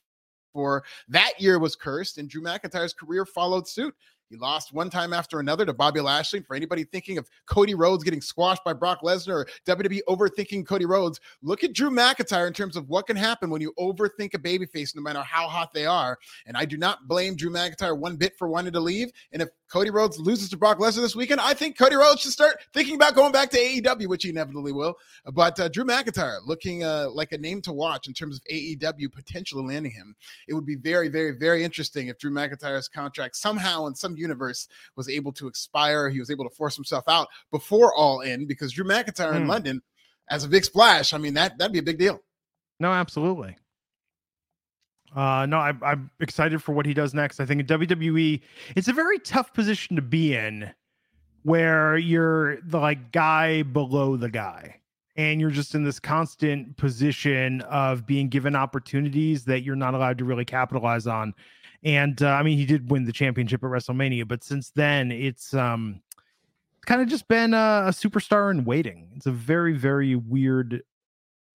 that 1.09 1.33
year 1.39 1.59
was 1.59 1.75
cursed, 1.75 2.17
and 2.17 2.29
Drew 2.29 2.41
McIntyre's 2.41 2.93
career 2.93 3.25
followed 3.25 3.67
suit. 3.67 3.95
He 4.29 4.35
lost 4.35 4.73
one 4.73 4.89
time 4.89 5.13
after 5.13 5.39
another 5.39 5.65
to 5.65 5.73
Bobby 5.73 6.01
Lashley. 6.01 6.41
For 6.41 6.55
anybody 6.55 6.83
thinking 6.83 7.17
of 7.17 7.29
Cody 7.45 7.75
Rhodes 7.75 8.03
getting 8.03 8.21
squashed 8.21 8.63
by 8.63 8.73
Brock 8.73 9.01
Lesnar 9.01 9.45
or 9.45 9.47
WWE 9.65 10.01
overthinking 10.07 10.67
Cody 10.67 10.85
Rhodes, 10.85 11.19
look 11.41 11.63
at 11.63 11.73
Drew 11.73 11.89
McIntyre 11.89 12.47
in 12.47 12.53
terms 12.53 12.75
of 12.75 12.89
what 12.89 13.07
can 13.07 13.15
happen 13.15 13.49
when 13.49 13.61
you 13.61 13.73
overthink 13.79 14.33
a 14.33 14.39
babyface, 14.39 14.95
no 14.95 15.01
matter 15.01 15.21
how 15.21 15.47
hot 15.47 15.73
they 15.73 15.85
are. 15.85 16.17
And 16.45 16.57
I 16.57 16.65
do 16.65 16.77
not 16.77 17.07
blame 17.07 17.35
Drew 17.35 17.49
McIntyre 17.49 17.97
one 17.97 18.17
bit 18.17 18.37
for 18.37 18.47
wanting 18.47 18.73
to 18.73 18.79
leave. 18.79 19.11
And 19.31 19.41
if 19.41 19.49
Cody 19.71 19.89
Rhodes 19.89 20.17
loses 20.17 20.49
to 20.49 20.57
Brock 20.57 20.79
Lesnar 20.79 21.01
this 21.01 21.15
weekend, 21.15 21.41
I 21.41 21.53
think 21.53 21.77
Cody 21.77 21.95
Rhodes 21.95 22.21
should 22.21 22.31
start 22.31 22.57
thinking 22.73 22.95
about 22.95 23.15
going 23.15 23.31
back 23.31 23.49
to 23.51 23.57
AEW, 23.57 24.07
which 24.07 24.23
he 24.23 24.29
inevitably 24.29 24.71
will. 24.71 24.95
But 25.33 25.59
uh, 25.59 25.67
Drew 25.67 25.83
McIntyre 25.83 26.37
looking 26.45 26.83
uh, 26.83 27.07
like 27.11 27.33
a 27.33 27.37
name 27.37 27.61
to 27.63 27.73
watch 27.73 28.07
in 28.07 28.13
terms 28.13 28.37
of 28.37 28.43
AEW 28.51 29.11
potentially 29.11 29.65
landing 29.65 29.91
him. 29.91 30.15
It 30.47 30.53
would 30.53 30.65
be 30.65 30.75
very, 30.75 31.09
very, 31.09 31.31
very 31.31 31.63
interesting 31.63 32.07
if 32.07 32.17
Drew 32.17 32.31
McIntyre's 32.31 32.87
contract 32.87 33.35
somehow 33.35 33.87
in 33.87 33.95
some 33.95 34.15
universe 34.15 34.67
was 34.95 35.09
able 35.09 35.33
to 35.33 35.47
expire. 35.47 36.09
He 36.09 36.19
was 36.19 36.31
able 36.31 36.47
to 36.47 36.55
force 36.55 36.75
himself 36.75 37.03
out 37.07 37.27
before 37.51 37.93
All 37.95 38.21
In 38.21 38.47
because 38.47 38.71
Drew 38.71 38.85
McIntyre 38.85 39.35
in 39.35 39.43
Hmm. 39.43 39.49
London 39.49 39.81
as 40.29 40.43
a 40.43 40.47
big 40.47 40.63
splash. 40.65 41.13
I 41.13 41.17
mean 41.17 41.33
that 41.33 41.57
that'd 41.57 41.73
be 41.73 41.79
a 41.79 41.83
big 41.83 41.97
deal. 41.99 42.21
No, 42.79 42.91
absolutely. 42.91 43.57
Uh, 45.15 45.45
no, 45.45 45.57
I, 45.57 45.73
I'm 45.81 46.11
excited 46.19 46.61
for 46.61 46.73
what 46.73 46.85
he 46.85 46.93
does 46.93 47.13
next. 47.13 47.39
I 47.39 47.45
think 47.45 47.61
in 47.61 47.67
WWE, 47.67 48.41
it's 48.75 48.87
a 48.87 48.93
very 48.93 49.19
tough 49.19 49.53
position 49.53 49.95
to 49.95 50.01
be 50.01 50.35
in, 50.35 50.71
where 51.43 51.97
you're 51.97 52.61
the 52.61 52.79
like 52.79 53.11
guy 53.11 53.63
below 53.63 54.17
the 54.17 54.29
guy, 54.29 54.79
and 55.15 55.39
you're 55.39 55.49
just 55.49 55.75
in 55.75 55.83
this 55.83 55.99
constant 55.99 56.77
position 56.77 57.61
of 57.61 58.05
being 58.05 58.29
given 58.29 58.55
opportunities 58.55 59.45
that 59.45 59.61
you're 59.61 59.75
not 59.75 59.93
allowed 59.93 60.17
to 60.17 60.25
really 60.25 60.45
capitalize 60.45 61.07
on. 61.07 61.33
And 61.83 62.21
uh, 62.21 62.29
I 62.29 62.43
mean, 62.43 62.57
he 62.57 62.65
did 62.65 62.91
win 62.91 63.05
the 63.05 63.13
championship 63.13 63.63
at 63.63 63.69
WrestleMania, 63.69 64.27
but 64.27 64.43
since 64.43 64.71
then, 64.71 65.11
it's 65.11 65.53
um, 65.53 66.01
kind 66.85 67.01
of 67.01 67.07
just 67.07 67.27
been 67.27 67.53
a, 67.53 67.85
a 67.87 67.91
superstar 67.91 68.51
in 68.51 68.65
waiting. 68.65 69.09
It's 69.15 69.25
a 69.27 69.31
very, 69.31 69.73
very 69.73 70.15
weird 70.15 70.83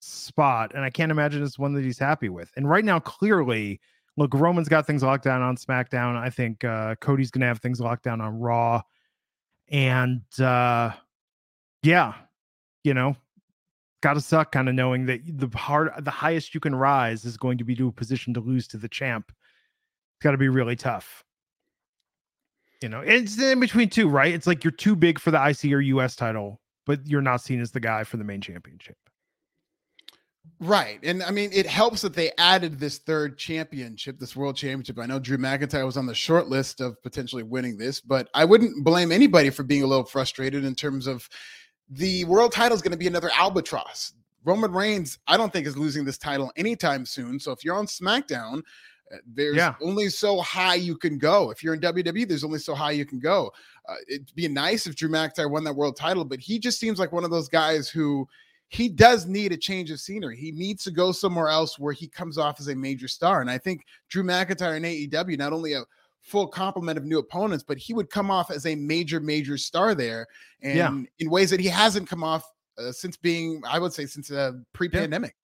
spot, 0.03 0.73
and 0.75 0.85
I 0.85 0.91
can't 0.91 1.13
imagine 1.13 1.43
it's 1.43 1.59
one 1.59 1.73
that 1.75 1.85
he's 1.85 1.99
happy 1.99 2.29
with. 2.29 2.51
And 2.57 2.69
right 2.69 2.85
now, 2.85 2.99
clearly, 2.99 3.81
look, 4.17 4.35
Roman's 4.35 4.69
got 4.69 4.87
things 4.87 5.03
locked 5.03 5.25
down 5.25 5.43
on 5.43 5.57
SmackDown. 5.57 6.17
I 6.17 6.29
think 6.31 6.65
uh, 6.65 6.97
Cody's 6.97 7.31
gonna 7.31 7.47
have 7.47 7.61
things 7.61 7.81
locked 7.81 8.05
down 8.05 8.21
on 8.21 8.39
Raw, 8.39 8.83
and 9.71 10.23
uh, 10.41 10.91
yeah, 11.83 12.15
you 12.85 12.95
know, 12.95 13.17
gotta 14.03 14.21
suck 14.21 14.53
kind 14.53 14.69
of 14.69 14.75
knowing 14.75 15.07
that 15.07 15.21
the 15.25 15.49
hard, 15.57 15.93
the 16.05 16.11
highest 16.11 16.55
you 16.55 16.61
can 16.61 16.75
rise 16.75 17.25
is 17.25 17.37
going 17.37 17.59
to 17.59 17.65
be 17.65 17.75
to 17.77 17.89
a 17.89 17.93
position 17.93 18.35
to 18.35 18.41
lose 18.41 18.67
to 18.69 18.77
the 18.77 18.89
champ. 18.89 19.31
It's 19.31 20.25
got 20.25 20.33
to 20.33 20.39
be 20.39 20.49
really 20.49 20.77
tough. 20.77 21.25
You 22.83 22.89
know, 22.89 23.01
it's 23.01 23.41
in 23.41 23.61
between 23.61 23.89
two, 23.89 24.09
right? 24.09 24.35
It's 24.35 24.49
like 24.49 24.65
you're 24.65 24.73
too 24.73 24.97
big 24.97 25.21
for 25.21 25.31
the 25.31 25.41
IC 25.41 25.73
or 25.73 25.81
US 25.81 26.17
title, 26.17 26.61
but 26.85 27.07
you're 27.07 27.23
not 27.23 27.41
seen 27.41 27.61
as 27.61 27.71
the 27.71 27.79
guy 27.79 28.03
for 28.03 28.17
the 28.17 28.25
main 28.25 28.41
championship. 28.41 28.97
Right. 30.61 31.01
And 31.03 31.23
I 31.23 31.31
mean, 31.33 31.51
it 31.53 31.67
helps 31.67 32.03
that 32.03 32.15
they 32.15 32.31
added 32.39 32.79
this 32.79 32.99
third 32.99 33.37
championship, 33.37 34.19
this 34.19 34.37
world 34.37 34.57
championship. 34.57 34.99
I 34.99 35.07
know 35.07 35.19
Drew 35.19 35.37
McIntyre 35.39 35.85
was 35.85 35.97
on 35.97 36.07
the 36.07 36.15
short 36.15 36.49
list 36.49 36.81
of 36.81 37.03
potentially 37.03 37.43
winning 37.43 37.77
this, 37.77 38.01
but 38.01 38.29
I 38.33 38.45
wouldn't 38.45 38.85
blame 38.85 39.11
anybody 39.11 39.51
for 39.51 39.65
being 39.65 39.83
a 39.83 39.87
little 39.87 40.05
frustrated 40.05 40.65
in 40.65 40.75
terms 40.75 41.07
of 41.07 41.29
the 41.91 42.25
world 42.25 42.53
title 42.53 42.77
is 42.77 42.83
going 42.83 42.93
to 42.93 42.99
be 42.99 43.09
another 43.09 43.31
albatross. 43.37 44.13
Roman 44.45 44.73
Reigns, 44.73 45.19
I 45.27 45.37
don't 45.37 45.53
think 45.53 45.67
is 45.67 45.77
losing 45.77 46.05
this 46.05 46.19
title 46.19 46.53
anytime 46.57 47.07
soon. 47.07 47.39
So 47.39 47.53
if 47.53 47.65
you're 47.65 47.77
on 47.77 47.87
SmackDown, 47.87 48.59
uh, 49.13 49.17
there's 49.27 49.57
Yeah. 49.57 49.75
only 49.81 50.09
so 50.09 50.41
high 50.41 50.77
you 50.77 50.97
can 50.97 51.19
go. 51.19 51.51
If 51.51 51.63
you're 51.63 51.75
in 51.75 51.81
WWE, 51.81 52.25
there's 52.25 52.45
only 52.45 52.59
so 52.61 52.75
high 52.75 52.93
you 52.93 53.05
can 53.05 53.19
go. 53.21 53.53
Uh, 53.89 53.95
it'd 54.09 54.33
be 54.35 54.49
nice 54.49 54.87
if 54.87 54.97
Drew 54.97 55.09
McIntyre 55.09 55.51
won 55.51 55.65
that 55.65 55.75
world 55.75 55.97
title, 55.97 56.25
but 56.25 56.41
he 56.41 56.59
just 56.59 56.79
seems 56.81 56.99
like 56.99 57.13
one 57.13 57.25
of 57.25 57.31
those 57.31 57.49
guys 57.49 57.89
who 57.89 58.29
he 58.73 58.89
does 58.89 59.27
need 59.27 59.53
a 59.53 59.57
change 59.57 59.91
of 59.91 60.01
scenery. 60.01 60.35
He 60.35 60.51
needs 60.51 60.83
to 60.85 60.91
go 60.91 61.13
somewhere 61.13 61.49
else 61.49 61.79
where 61.79 61.93
he 61.93 62.09
comes 62.09 62.39
off 62.39 62.59
as 62.59 62.69
a 62.69 62.75
major 62.75 63.07
star. 63.07 63.43
And 63.43 63.51
I 63.51 63.59
think 63.59 63.85
Drew 64.09 64.23
McIntyre 64.23 64.79
in 64.79 64.83
AEW, 64.83 65.37
not 65.37 65.53
only 65.53 65.75
a 65.75 65.83
full 66.23 66.47
complement 66.47 66.97
of 66.97 67.05
new 67.05 67.19
opponents, 67.19 67.63
but 67.63 67.77
he 67.77 67.93
would 67.93 68.09
come 68.09 68.31
off 68.31 68.51
as 68.51 68.65
a 68.65 68.75
major, 68.75 69.21
major 69.21 69.59
star 69.59 69.95
there. 69.95 70.27
And 70.63 70.77
Yeah. 70.77 71.03
in 71.19 71.29
ways 71.29 71.51
that 71.51 71.61
he 71.61 71.67
hasn't 71.69 72.09
come 72.09 72.25
off 72.25 72.51
uh, 72.79 72.93
since 72.93 73.15
being, 73.15 73.61
I 73.69 73.79
would 73.79 73.93
say, 73.93 74.07
since 74.07 74.31
uh, 74.31 74.53
pre 74.73 74.89
pandemic. 74.89 75.37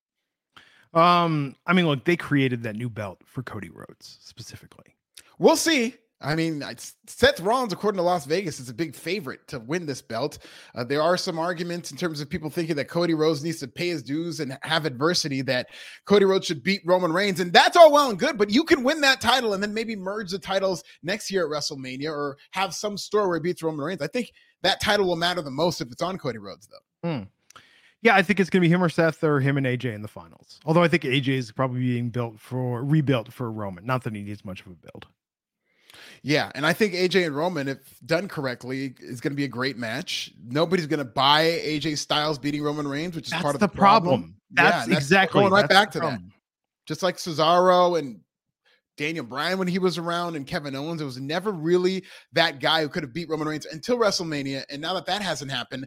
Um, 0.94 1.54
I 1.66 1.74
mean, 1.74 1.86
look, 1.86 2.06
they 2.06 2.16
created 2.16 2.62
that 2.62 2.76
new 2.76 2.88
belt 2.88 3.20
for 3.26 3.42
Cody 3.42 3.68
Rhodes 3.68 4.16
specifically. 4.22 4.96
We'll 5.38 5.56
see. 5.56 5.96
I 6.20 6.34
mean, 6.34 6.64
Seth 7.06 7.38
Rollins, 7.38 7.72
according 7.72 7.98
to 7.98 8.02
Las 8.02 8.26
Vegas, 8.26 8.58
is 8.58 8.68
a 8.68 8.74
big 8.74 8.94
favorite 8.96 9.46
to 9.48 9.60
win 9.60 9.86
this 9.86 10.02
belt. 10.02 10.38
Uh, 10.74 10.82
there 10.82 11.00
are 11.00 11.16
some 11.16 11.38
arguments 11.38 11.92
in 11.92 11.96
terms 11.96 12.20
of 12.20 12.28
people 12.28 12.50
thinking 12.50 12.74
that 12.76 12.88
Cody 12.88 13.14
Rhodes 13.14 13.44
needs 13.44 13.60
to 13.60 13.68
pay 13.68 13.88
his 13.88 14.02
dues 14.02 14.40
and 14.40 14.58
have 14.62 14.84
adversity, 14.84 15.42
that 15.42 15.68
Cody 16.06 16.24
Rhodes 16.24 16.46
should 16.46 16.64
beat 16.64 16.82
Roman 16.84 17.12
Reigns. 17.12 17.38
And 17.38 17.52
that's 17.52 17.76
all 17.76 17.92
well 17.92 18.10
and 18.10 18.18
good, 18.18 18.36
but 18.36 18.50
you 18.50 18.64
can 18.64 18.82
win 18.82 19.00
that 19.02 19.20
title 19.20 19.54
and 19.54 19.62
then 19.62 19.72
maybe 19.72 19.94
merge 19.94 20.32
the 20.32 20.40
titles 20.40 20.82
next 21.04 21.30
year 21.30 21.46
at 21.46 21.52
WrestleMania 21.52 22.10
or 22.10 22.36
have 22.50 22.74
some 22.74 22.98
story 22.98 23.28
where 23.28 23.36
he 23.36 23.42
beats 23.42 23.62
Roman 23.62 23.84
Reigns. 23.84 24.02
I 24.02 24.08
think 24.08 24.32
that 24.62 24.80
title 24.80 25.06
will 25.06 25.16
matter 25.16 25.40
the 25.40 25.52
most 25.52 25.80
if 25.80 25.92
it's 25.92 26.02
on 26.02 26.18
Cody 26.18 26.38
Rhodes, 26.38 26.66
though. 26.66 27.08
Yeah, 28.02 28.14
I 28.14 28.22
think 28.22 28.38
it's 28.38 28.50
gonna 28.50 28.62
be 28.62 28.68
him 28.68 28.82
or 28.82 28.88
Seth 28.88 29.22
or 29.24 29.40
him 29.40 29.56
and 29.56 29.66
AJ 29.66 29.94
in 29.94 30.02
the 30.02 30.08
finals. 30.08 30.60
Although 30.64 30.82
I 30.82 30.88
think 30.88 31.02
AJ 31.02 31.28
is 31.28 31.52
probably 31.52 31.80
being 31.80 32.10
built 32.10 32.38
for 32.38 32.84
rebuilt 32.84 33.32
for 33.32 33.50
Roman. 33.50 33.84
Not 33.86 34.04
that 34.04 34.14
he 34.14 34.22
needs 34.22 34.44
much 34.44 34.60
of 34.60 34.68
a 34.68 34.74
build. 34.74 35.06
Yeah, 36.22 36.50
and 36.54 36.66
I 36.66 36.72
think 36.72 36.94
AJ 36.94 37.26
and 37.26 37.36
Roman, 37.36 37.68
if 37.68 37.78
done 38.04 38.28
correctly, 38.28 38.94
is 39.00 39.20
going 39.20 39.32
to 39.32 39.36
be 39.36 39.44
a 39.44 39.48
great 39.48 39.76
match. 39.76 40.32
Nobody's 40.44 40.86
going 40.86 40.98
to 40.98 41.04
buy 41.04 41.44
AJ 41.44 41.98
Styles 41.98 42.38
beating 42.38 42.62
Roman 42.62 42.86
Reigns, 42.88 43.14
which 43.14 43.26
is 43.26 43.30
That's 43.30 43.42
part 43.42 43.54
of 43.54 43.60
the, 43.60 43.68
problem. 43.68 44.36
Yeah, 44.56 44.70
That's 44.70 44.86
and 44.86 44.96
exactly 44.96 45.40
going 45.40 45.52
right 45.52 45.68
back 45.68 45.90
to 45.92 46.00
that. 46.00 46.20
Just 46.86 47.02
like 47.02 47.16
Cesaro 47.16 47.98
and 47.98 48.20
Daniel 48.96 49.24
Bryan 49.24 49.58
when 49.58 49.68
he 49.68 49.78
was 49.78 49.98
around, 49.98 50.36
and 50.36 50.46
Kevin 50.46 50.74
Owens, 50.74 51.00
it 51.00 51.04
was 51.04 51.18
never 51.18 51.52
really 51.52 52.04
that 52.32 52.60
guy 52.60 52.82
who 52.82 52.88
could 52.88 53.04
have 53.04 53.12
beat 53.12 53.28
Roman 53.28 53.46
Reigns 53.46 53.66
until 53.66 53.98
WrestleMania. 53.98 54.64
And 54.70 54.82
now 54.82 54.94
that 54.94 55.06
that 55.06 55.22
hasn't 55.22 55.50
happened, 55.50 55.86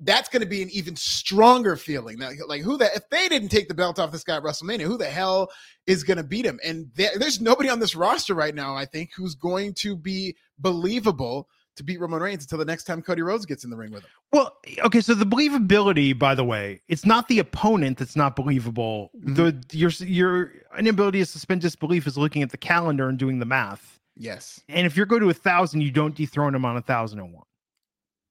that's 0.00 0.28
going 0.28 0.42
to 0.42 0.48
be 0.48 0.62
an 0.62 0.70
even 0.70 0.96
stronger 0.96 1.76
feeling. 1.76 2.18
Now, 2.18 2.30
like 2.46 2.62
who 2.62 2.76
that 2.78 2.96
if 2.96 3.08
they 3.10 3.28
didn't 3.28 3.48
take 3.48 3.68
the 3.68 3.74
belt 3.74 3.98
off 3.98 4.12
this 4.12 4.24
guy 4.24 4.36
at 4.36 4.42
WrestleMania, 4.42 4.82
who 4.82 4.98
the 4.98 5.06
hell 5.06 5.50
is 5.86 6.02
going 6.02 6.16
to 6.16 6.24
beat 6.24 6.44
him? 6.44 6.58
And 6.64 6.90
there, 6.94 7.10
there's 7.16 7.40
nobody 7.40 7.68
on 7.68 7.80
this 7.80 7.94
roster 7.94 8.34
right 8.34 8.54
now, 8.54 8.74
I 8.74 8.86
think, 8.86 9.10
who's 9.16 9.34
going 9.34 9.74
to 9.74 9.96
be 9.96 10.36
believable 10.58 11.48
to 11.76 11.84
beat 11.84 12.00
Roman 12.00 12.22
Reigns 12.22 12.44
until 12.44 12.58
the 12.58 12.64
next 12.64 12.84
time 12.84 13.02
Cody 13.02 13.22
Rhodes 13.22 13.46
gets 13.46 13.64
in 13.64 13.70
the 13.70 13.76
ring 13.76 13.90
with 13.90 14.04
him. 14.04 14.10
Well, 14.32 14.56
okay, 14.84 15.00
so 15.00 15.14
the 15.14 15.26
believability, 15.26 16.16
by 16.16 16.34
the 16.34 16.44
way, 16.44 16.80
it's 16.88 17.04
not 17.04 17.28
the 17.28 17.40
opponent 17.40 17.98
that's 17.98 18.16
not 18.16 18.36
believable. 18.36 19.10
Mhm. 19.16 19.36
The 19.36 19.76
your 19.76 19.90
your 19.90 20.52
inability 20.78 21.20
to 21.20 21.26
suspend 21.26 21.60
disbelief 21.62 22.06
is 22.06 22.16
looking 22.16 22.42
at 22.42 22.50
the 22.50 22.56
calendar 22.56 23.08
and 23.08 23.18
doing 23.18 23.38
the 23.38 23.46
math. 23.46 23.98
Yes, 24.16 24.60
And 24.68 24.86
if 24.86 24.96
you're 24.96 25.06
going 25.06 25.22
to 25.22 25.30
a 25.30 25.34
thousand, 25.34 25.80
you 25.80 25.90
don't 25.90 26.14
dethrone 26.14 26.54
him 26.54 26.64
on 26.64 26.76
a 26.76 26.82
thousand 26.82 27.18
and 27.18 27.32
one. 27.32 27.46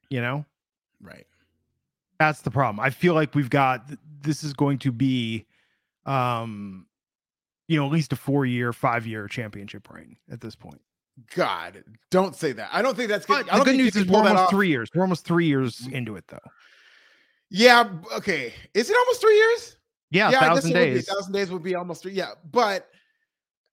You 0.10 0.22
know? 0.22 0.46
right. 1.02 1.28
That's 2.24 2.42
the 2.42 2.52
problem. 2.52 2.80
I 2.80 2.90
feel 2.90 3.16
like 3.16 3.36
we've 3.36 3.50
got 3.50 3.90
this 4.22 4.46
is 4.46 4.54
going 4.54 4.80
to 4.80 4.92
be 4.94 5.46
um 6.06 6.86
you 7.68 7.78
know, 7.80 7.86
at 7.86 7.92
least 7.92 8.14
a 8.14 8.16
four 8.16 8.46
year, 8.46 8.72
five 8.72 9.06
year 9.06 9.28
championship 9.28 9.90
reign 9.90 10.16
at 10.32 10.40
this 10.40 10.56
point. 10.56 10.80
God, 11.36 11.84
don't 12.12 12.34
say 12.36 12.54
that. 12.54 12.70
I 12.72 12.82
don't 12.82 12.96
think 12.96 13.10
that's 13.10 13.26
good. 13.26 13.46
But 13.46 13.60
the 13.60 13.64
good 13.66 13.76
news 13.78 13.96
is 13.96 14.06
we're 14.08 14.20
almost 14.26 14.50
three 14.50 14.70
years. 14.70 14.90
We're 14.96 15.02
almost 15.04 15.26
three 15.26 15.48
years 15.48 15.82
Mhm. 15.82 15.92
into 15.94 16.16
it 16.16 16.26
though. 16.30 16.40
Yeah. 17.50 17.90
Okay. 18.16 18.54
Is 18.74 18.90
it 18.90 18.96
almost 18.98 19.20
three 19.22 19.36
years? 19.36 19.78
Yeah, 20.10 20.28
I 20.28 20.32
guess 20.32 20.40
thousand 20.42 20.72
would 20.74 20.80
be. 20.80 20.86
days. 20.94 21.08
thousand 21.10 21.34
days 21.34 21.52
would 21.52 21.64
be 21.64 21.76
almost 21.76 22.04
three. 22.04 22.14
Yeah, 22.14 22.32
but 22.52 22.90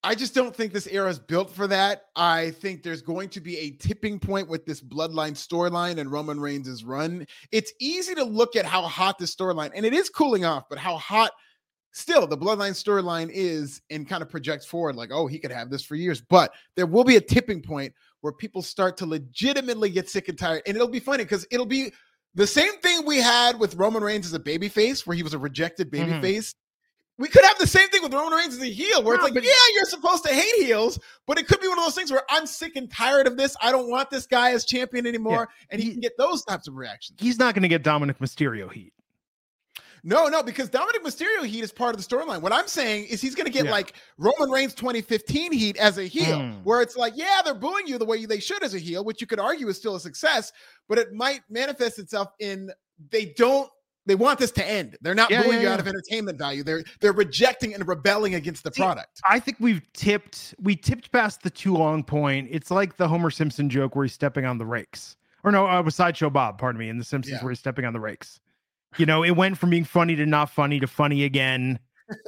I 0.03 0.15
just 0.15 0.35
don't 0.35 0.57
think 0.57 0.73
this 0.73 0.87
era 0.87 1.11
is 1.11 1.19
built 1.19 1.51
for 1.51 1.67
that. 1.67 2.05
I 2.17 2.53
think 2.53 2.83
there's 2.83 3.03
going 3.03 3.29
to 3.31 3.41
be 3.41 3.59
a 3.59 3.71
tipping 3.73 4.19
point 4.19 4.49
with 4.49 4.65
this 4.65 4.81
bloodline 4.81 5.33
storyline 5.33 5.99
and 5.99 6.11
Roman 6.11 6.41
Reigns' 6.41 6.85
run. 6.85 7.27
It's 7.53 7.73
easy 7.81 8.15
to 8.15 8.25
look 8.25 8.57
at 8.57 8.65
how 8.65 8.83
hot 8.83 9.19
this 9.19 9.35
storyline, 9.35 9.71
and 9.75 9.85
it 9.85 9.93
is 9.93 10.09
cooling 10.09 10.45
off, 10.45 10.65
but 10.71 10.79
how 10.79 10.97
hot 10.97 11.33
still 11.93 12.27
the 12.27 12.39
bloodline 12.39 12.71
storyline 12.71 13.29
is 13.31 13.83
and 13.91 14.09
kind 14.09 14.23
of 14.23 14.31
projects 14.31 14.65
forward 14.65 14.97
like, 14.97 15.11
oh, 15.13 15.27
he 15.27 15.39
could 15.39 15.51
have 15.53 15.69
this 15.71 15.83
for 15.83 15.97
years. 15.97 16.23
But 16.23 16.53
there 16.77 16.87
will 16.87 17.05
be 17.05 17.17
a 17.17 17.21
tipping 17.21 17.61
point 17.61 17.93
where 18.23 18.33
people 18.33 18.63
start 18.63 18.97
to 18.99 19.07
legitimately 19.07 19.91
get 19.91 20.09
sick 20.09 20.29
and 20.29 20.39
tired. 20.39 20.63
And 20.67 20.77
it'll 20.77 20.89
be 20.89 21.01
funny 21.01 21.25
because 21.25 21.47
it'll 21.51 21.67
be 21.67 21.93
the 22.35 22.47
same 22.47 22.79
thing 22.81 23.05
we 23.05 23.19
had 23.19 23.59
with 23.59 23.75
Roman 23.75 24.05
Reigns 24.05 24.25
as 24.25 24.35
a 24.35 24.39
babyface, 24.39 25.05
where 25.07 25.17
he 25.17 25.23
was 25.25 25.35
a 25.35 25.39
rejected 25.39 25.91
Mhm. 25.91 26.23
babyface. 26.23 26.55
We 27.21 27.29
could 27.29 27.45
have 27.45 27.59
the 27.59 27.67
same 27.67 27.89
thing 27.91 28.03
with 28.03 28.15
Roman 28.15 28.33
Reigns 28.33 28.55
as 28.57 28.63
a 28.63 28.67
heel, 28.67 29.03
where 29.03 29.17
No, 29.19 29.27
it's 29.27 29.35
like, 29.35 29.45
yeah, 29.45 29.51
you're 29.75 29.85
supposed 29.85 30.25
to 30.25 30.33
hate 30.35 30.65
heels, 30.67 30.99
but 31.27 31.39
it 31.39 31.47
could 31.47 31.61
be 31.61 31.69
one 31.69 31.79
of 31.79 31.85
those 31.85 31.95
things 31.95 32.11
where 32.11 32.23
I'm 32.31 32.47
sick 32.47 32.77
and 32.77 32.91
tired 32.91 33.27
of 33.27 33.37
this. 33.37 33.55
I 33.61 33.71
don't 33.71 33.91
want 33.91 34.09
this 34.11 34.27
guy 34.27 34.53
as 34.53 34.65
champion 34.65 35.07
anymore, 35.07 35.49
and 35.71 35.81
he 35.81 35.89
He- 35.89 35.93
can 35.93 36.01
get 36.01 36.17
those 36.17 36.43
types 36.45 36.67
of 36.67 36.75
reactions. 36.77 37.19
He's 37.21 37.39
not 37.39 37.55
going 37.55 37.63
to 37.63 37.69
get 37.69 37.83
Dominic 37.83 38.19
Mysterio 38.21 38.73
heat. 38.73 38.93
No, 40.03 40.29
no, 40.29 40.43
because 40.43 40.71
Dominic 40.71 41.05
Mysterio 41.05 41.45
heat 41.45 41.63
is 41.63 41.73
part 41.73 41.95
of 41.95 42.03
the 42.03 42.17
storyline. 42.17 42.41
What 42.41 42.55
I'm 42.55 42.67
saying 42.67 43.05
is 43.09 43.21
he's 43.21 43.35
going 43.35 43.45
to 43.45 43.53
get 43.53 43.67
Yeah. 43.67 43.71
like 43.73 43.93
Roman 44.17 44.51
Reigns 44.51 44.73
2015 44.75 45.53
heat 45.53 45.77
as 45.77 45.99
a 45.99 46.05
heel, 46.05 46.39
Mm. 46.39 46.63
where 46.65 46.81
it's 46.81 46.97
like, 46.97 47.13
yeah, 47.17 47.43
they're 47.45 47.53
booing 47.53 47.87
you 47.87 47.99
the 47.99 48.07
way 48.07 48.25
they 48.25 48.41
should 48.41 48.63
as 48.63 48.73
a 48.73 48.79
heel, 48.79 49.05
which 49.05 49.21
you 49.21 49.27
could 49.27 49.39
argue 49.41 49.69
is 49.69 49.77
still 49.77 49.97
a 49.97 50.01
success, 50.01 50.53
but 50.89 50.97
it 50.97 51.13
might 51.13 51.43
manifest 51.51 51.99
itself 51.99 52.29
in 52.39 52.71
they 53.11 53.27
don't. 53.27 53.71
They 54.07 54.15
want 54.15 54.39
this 54.39 54.51
to 54.53 54.67
end. 54.67 54.97
They're 55.03 55.15
not 55.15 55.31
Yeah, 55.31 55.43
booing 55.43 55.57
yeah, 55.57 55.61
you 55.61 55.67
yeah. 55.69 55.75
out 55.75 55.81
of 55.81 55.87
entertainment 55.87 56.39
value. 56.39 56.63
They're 56.63 56.83
they're 57.01 57.13
rejecting 57.13 57.75
and 57.75 57.87
rebelling 57.87 58.35
against 58.35 58.65
the 58.65 58.73
See, 58.73 58.83
product. 58.83 59.21
I 59.29 59.39
think 59.39 59.59
we've 59.61 59.83
tipped 59.93 60.55
we 60.61 60.75
tipped 60.75 61.13
past 61.13 61.43
the 61.43 61.51
too 61.51 61.75
long 61.75 62.03
point. 62.03 62.49
It's 62.51 62.71
like 62.71 62.97
the 62.97 63.07
Homer 63.09 63.31
Simpson 63.31 63.69
joke 63.69 63.95
where 63.95 64.05
he's 64.05 64.15
stepping 64.15 64.45
on 64.47 64.59
the 64.59 64.67
rakes. 64.67 65.17
Or 65.45 65.53
no, 65.53 65.67
uh, 65.67 65.83
was 65.83 65.95
sideshow 65.95 66.29
Bob, 66.31 66.59
pardon 66.59 66.79
me, 66.79 66.89
in 66.89 66.99
the 66.99 67.05
Simpsons 67.05 67.43
where 67.43 67.51
he's 67.51 67.59
stepping 67.59 67.85
on 67.85 67.93
the 67.93 68.01
rakes. 68.01 68.41
You 68.99 69.07
know, 69.07 69.23
it 69.23 69.31
went 69.33 69.57
from 69.57 69.71
being 69.71 69.85
funny 69.85 70.17
to 70.17 70.27
not 70.27 70.51
funny 70.51 70.81
to 70.81 70.87
funny 70.87 71.25
again 71.25 71.79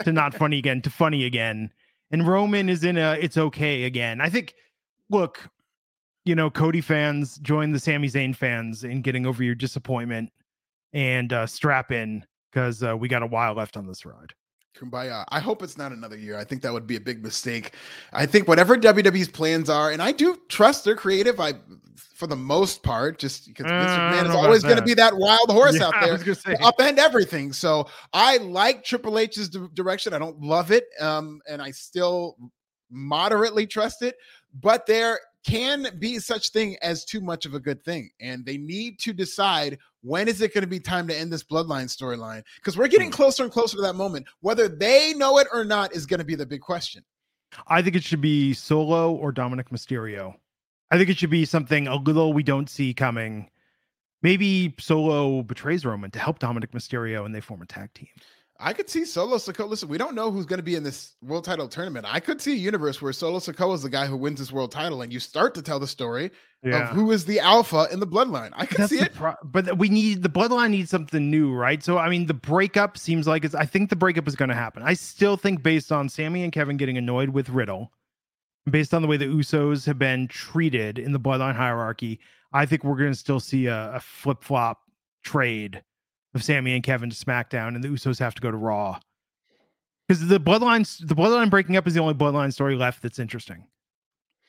to 0.04 0.12
not 0.12 0.34
funny 0.38 0.58
again 0.58 0.80
to 0.82 0.90
funny 0.90 1.24
again. 1.24 1.72
And 2.10 2.26
Roman 2.26 2.68
is 2.68 2.84
in 2.84 2.96
a 2.96 3.14
it's 3.20 3.36
okay 3.36 3.84
again. 3.84 4.20
I 4.20 4.28
think 4.28 4.54
look, 5.10 5.48
you 6.24 6.34
know, 6.34 6.50
Cody 6.50 6.80
fans 6.80 7.38
join 7.38 7.72
the 7.72 7.80
Sami 7.80 8.08
Zayn 8.08 8.36
fans 8.36 8.84
in 8.84 9.02
getting 9.02 9.26
over 9.26 9.42
your 9.42 9.54
disappointment 9.54 10.30
and 10.92 11.32
uh 11.32 11.46
strap 11.46 11.90
in 11.92 12.24
because 12.50 12.82
uh, 12.82 12.96
we 12.96 13.08
got 13.08 13.22
a 13.22 13.26
while 13.26 13.54
left 13.54 13.76
on 13.76 13.86
this 13.86 14.04
ride. 14.04 14.32
Kumbaya. 14.76 15.24
I 15.28 15.38
hope 15.40 15.62
it's 15.62 15.76
not 15.76 15.92
another 15.92 16.16
year. 16.16 16.38
I 16.38 16.44
think 16.44 16.62
that 16.62 16.72
would 16.72 16.86
be 16.86 16.96
a 16.96 17.00
big 17.00 17.22
mistake. 17.22 17.74
I 18.12 18.26
think 18.26 18.48
whatever 18.48 18.76
WWE's 18.76 19.28
plans 19.28 19.68
are, 19.68 19.90
and 19.90 20.02
I 20.02 20.12
do 20.12 20.38
trust 20.48 20.84
their 20.84 20.96
creative. 20.96 21.40
I, 21.40 21.54
for 22.14 22.26
the 22.26 22.36
most 22.36 22.82
part, 22.82 23.18
just 23.18 23.46
because 23.48 23.66
Vince 23.66 23.92
Uh, 23.92 23.94
I 23.94 23.98
McMahon 24.00 24.28
is 24.30 24.34
always 24.34 24.62
going 24.62 24.76
to 24.76 24.82
be 24.82 24.94
that 24.94 25.14
wild 25.14 25.50
horse 25.50 25.78
Yeah, 25.78 25.88
out 25.88 25.94
there. 26.00 26.16
upend 26.16 26.98
everything. 26.98 27.52
So 27.52 27.86
I 28.12 28.38
like 28.38 28.82
Triple 28.84 29.18
H's 29.18 29.48
di- 29.50 29.68
direction. 29.74 30.14
I 30.14 30.18
don't 30.18 30.40
love 30.40 30.70
it, 30.70 30.84
um, 31.00 31.40
and 31.48 31.60
I 31.60 31.70
still 31.70 32.36
moderately 32.90 33.66
trust 33.66 34.02
it. 34.02 34.16
But 34.54 34.86
there 34.86 35.20
can 35.44 35.88
be 35.98 36.18
such 36.18 36.50
thing 36.50 36.76
as 36.82 37.04
too 37.04 37.20
much 37.20 37.46
of 37.46 37.54
a 37.54 37.60
good 37.60 37.84
thing, 37.84 38.10
and 38.20 38.44
they 38.44 38.56
need 38.56 38.98
to 39.00 39.12
decide 39.12 39.78
when 40.02 40.28
is 40.28 40.40
it 40.40 40.54
going 40.54 40.62
to 40.62 40.68
be 40.68 40.80
time 40.80 41.06
to 41.08 41.18
end 41.18 41.32
this 41.32 41.44
bloodline 41.44 41.86
storyline 41.86 42.42
because 42.56 42.76
we're 42.76 42.88
getting 42.88 43.08
hmm. 43.08 43.14
closer 43.14 43.42
and 43.42 43.52
closer 43.52 43.76
to 43.76 43.82
that 43.82 43.94
moment. 43.94 44.26
Whether 44.40 44.68
they 44.68 45.14
know 45.14 45.38
it 45.38 45.46
or 45.52 45.64
not 45.64 45.94
is 45.94 46.06
going 46.06 46.18
to 46.18 46.24
be 46.24 46.34
the 46.34 46.46
big 46.46 46.60
question. 46.60 47.04
I 47.66 47.82
think 47.82 47.96
it 47.96 48.04
should 48.04 48.20
be 48.20 48.54
Solo 48.54 49.12
or 49.12 49.30
Dominic 49.30 49.70
Mysterio. 49.70 50.34
I 50.90 50.98
think 50.98 51.10
it 51.10 51.16
should 51.16 51.30
be 51.30 51.44
something 51.44 51.86
a 51.86 51.96
little 51.96 52.32
we 52.32 52.42
don't 52.42 52.68
see 52.68 52.94
coming. 52.94 53.50
Maybe 54.22 54.74
Solo 54.78 55.42
betrays 55.42 55.84
Roman 55.84 56.10
to 56.12 56.18
help 56.18 56.38
Dominic 56.38 56.72
Mysterio 56.72 57.24
and 57.26 57.34
they 57.34 57.40
form 57.40 57.62
a 57.62 57.66
tag 57.66 57.92
team. 57.94 58.08
I 58.60 58.72
could 58.72 58.88
see 58.88 59.04
Solo 59.04 59.36
Sikoa. 59.36 59.68
Listen, 59.68 59.88
we 59.88 59.98
don't 59.98 60.14
know 60.14 60.30
who's 60.30 60.46
going 60.46 60.58
to 60.58 60.64
be 60.64 60.76
in 60.76 60.84
this 60.84 61.14
world 61.22 61.44
title 61.44 61.66
tournament. 61.66 62.06
I 62.08 62.20
could 62.20 62.40
see 62.40 62.52
a 62.52 62.56
universe 62.56 63.02
where 63.02 63.12
Solo 63.12 63.38
Sikoa 63.38 63.74
is 63.74 63.82
the 63.82 63.90
guy 63.90 64.06
who 64.06 64.16
wins 64.16 64.38
this 64.38 64.52
world 64.52 64.70
title, 64.70 65.02
and 65.02 65.12
you 65.12 65.18
start 65.18 65.54
to 65.54 65.62
tell 65.62 65.80
the 65.80 65.86
story 65.86 66.30
of 66.64 66.88
who 66.90 67.10
is 67.10 67.24
the 67.24 67.40
alpha 67.40 67.88
in 67.90 67.98
the 67.98 68.06
bloodline. 68.06 68.50
I 68.52 68.66
could 68.66 68.78
That's 68.78 68.90
see 68.90 69.00
it. 69.00 69.14
pro- 69.14 69.34
but 69.42 69.78
we 69.78 69.88
need 69.88 70.22
the 70.22 70.28
bloodline 70.28 70.70
needs 70.70 70.90
something 70.90 71.28
new, 71.28 71.52
right? 71.52 71.82
So 71.82 71.98
I 71.98 72.08
mean, 72.08 72.26
the 72.26 72.34
breakup 72.34 72.96
seems 72.96 73.26
like 73.26 73.44
it's. 73.44 73.54
I 73.54 73.66
think 73.66 73.90
the 73.90 73.96
breakup 73.96 74.28
is 74.28 74.36
going 74.36 74.50
to 74.50 74.54
happen. 74.54 74.82
I 74.84 74.94
still 74.94 75.36
think 75.36 75.62
based 75.62 75.90
on 75.90 76.08
Sammy 76.08 76.44
and 76.44 76.52
Kevin 76.52 76.76
getting 76.76 76.96
annoyed 76.96 77.30
with 77.30 77.48
Riddle, 77.48 77.90
based 78.70 78.94
on 78.94 79.02
the 79.02 79.08
way 79.08 79.16
the 79.16 79.24
Usos 79.24 79.86
have 79.86 79.98
been 79.98 80.28
treated 80.28 80.98
in 80.98 81.12
the 81.12 81.20
bloodline 81.20 81.56
hierarchy, 81.56 82.20
I 82.52 82.66
think 82.66 82.84
we're 82.84 82.96
going 82.96 83.12
to 83.12 83.18
still 83.18 83.40
see 83.40 83.66
a, 83.66 83.94
a 83.94 84.00
flip 84.00 84.44
flop 84.44 84.78
trade 85.24 85.82
of 86.34 86.42
Sammy 86.42 86.74
and 86.74 86.82
Kevin 86.82 87.10
to 87.10 87.16
SmackDown, 87.16 87.74
and 87.74 87.82
the 87.84 87.88
Usos 87.88 88.18
have 88.18 88.34
to 88.34 88.40
go 88.42 88.50
to 88.50 88.56
Raw. 88.56 88.98
Because 90.08 90.26
the 90.26 90.40
bloodlines, 90.40 90.98
the 91.06 91.14
bloodline 91.14 91.50
breaking 91.50 91.76
up 91.76 91.86
is 91.86 91.94
the 91.94 92.00
only 92.00 92.14
bloodline 92.14 92.52
story 92.52 92.74
left 92.74 93.02
that's 93.02 93.18
interesting 93.18 93.66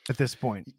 at 0.08 0.16
this 0.18 0.34
point. 0.34 0.72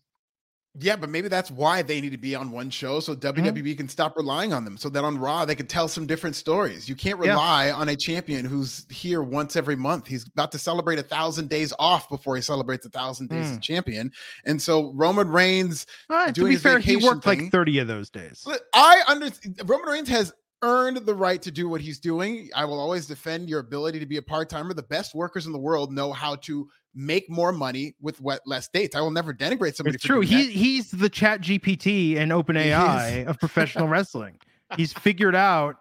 Yeah, 0.77 0.97
but 0.97 1.09
maybe 1.09 1.29
that's 1.29 1.49
why 1.49 1.83
they 1.83 2.01
need 2.01 2.11
to 2.11 2.17
be 2.17 2.35
on 2.35 2.51
one 2.51 2.69
show 2.69 2.99
so 2.99 3.15
WWE 3.15 3.77
can 3.77 3.87
stop 3.87 4.17
relying 4.17 4.51
on 4.51 4.65
them. 4.65 4.75
So 4.75 4.89
that 4.89 5.05
on 5.05 5.17
Raw 5.17 5.45
they 5.45 5.55
can 5.55 5.67
tell 5.67 5.87
some 5.87 6.05
different 6.05 6.35
stories. 6.35 6.89
You 6.89 6.95
can't 6.95 7.17
Yeah. 7.23 7.31
rely 7.31 7.71
on 7.71 7.87
a 7.87 7.95
champion 7.95 8.43
who's 8.43 8.85
here 8.89 9.23
once 9.23 9.55
every 9.55 9.77
month. 9.77 10.05
He's 10.07 10.27
about 10.27 10.51
to 10.51 10.59
celebrate 10.59 10.99
a 10.99 11.03
thousand 11.03 11.49
days 11.49 11.71
off 11.79 12.09
before 12.09 12.35
he 12.35 12.41
celebrates 12.41 12.85
a 12.85 12.89
thousand 12.89 13.29
days 13.29 13.51
as 13.51 13.59
champion. 13.59 14.11
And 14.43 14.61
so 14.61 14.91
Roman 14.93 15.29
Reigns, 15.29 15.85
Uh, 16.09 16.33
to 16.33 16.43
be 16.43 16.57
fair, 16.57 16.79
he 16.79 16.97
worked 16.97 17.23
thing. 17.23 17.43
like 17.43 17.51
30 17.53 17.79
of 17.79 17.87
those 17.87 18.09
days. 18.09 18.45
I 18.73 19.01
understand 19.07 19.61
Roman 19.63 19.87
Reigns 19.87 20.09
has 20.09 20.33
earned 20.65 20.97
the 20.97 21.13
right 21.13 21.41
to 21.43 21.51
do 21.51 21.69
what 21.69 21.79
he's 21.79 21.99
doing. 21.99 22.49
I 22.55 22.65
will 22.65 22.79
always 22.79 23.05
defend 23.05 23.47
your 23.49 23.59
ability 23.59 23.99
to 23.99 24.05
be 24.05 24.17
a 24.17 24.21
part 24.21 24.49
timer. 24.49 24.73
The 24.73 24.83
best 24.83 25.13
workers 25.13 25.45
in 25.45 25.51
the 25.51 25.59
world 25.59 25.93
know 25.93 26.11
how 26.11 26.35
to 26.37 26.67
make 26.95 27.29
more 27.29 27.51
money 27.51 27.95
with 28.01 28.19
what 28.19 28.41
less 28.45 28.67
dates. 28.67 28.95
I 28.95 29.01
will 29.01 29.11
never 29.11 29.33
denigrate 29.33 29.75
somebody. 29.75 29.95
It's 29.95 30.03
true. 30.03 30.21
He 30.21 30.49
he's 30.51 30.91
the 30.91 31.09
Chat 31.09 31.41
GPT 31.41 32.17
and 32.17 32.31
Open 32.39 32.57
AI 32.57 33.23
of 33.25 33.39
professional 33.39 33.87
wrestling. 33.95 34.39
He's 34.75 34.91
figured 34.91 35.35
out 35.35 35.75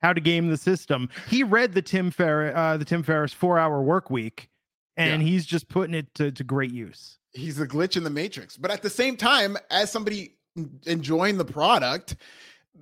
how 0.00 0.12
to 0.12 0.20
game 0.20 0.48
the 0.48 0.56
system. 0.56 1.08
He 1.28 1.42
read 1.42 1.74
the 1.74 1.82
Tim 1.82 2.10
Ferriss 2.12 2.54
uh, 2.56 2.76
the 2.76 2.84
Tim 2.84 3.02
Ferriss 3.02 3.32
four 3.32 3.58
hour 3.58 3.82
work 3.82 4.10
week, 4.10 4.48
and 4.96 5.20
he's 5.22 5.44
just 5.44 5.68
putting 5.68 5.94
it 5.94 6.14
to, 6.14 6.30
to 6.30 6.44
great 6.44 6.70
use. 6.70 7.18
he's 7.32 7.58
a 7.60 7.66
glitch 7.66 7.96
in 7.96 8.04
the 8.04 8.10
matrix. 8.10 8.56
But 8.56 8.70
at 8.70 8.82
the 8.82 8.90
same 8.90 9.16
time, 9.16 9.56
as 9.70 9.90
somebody 9.90 10.36
enjoying 10.86 11.38
the 11.38 11.44
product, 11.44 12.16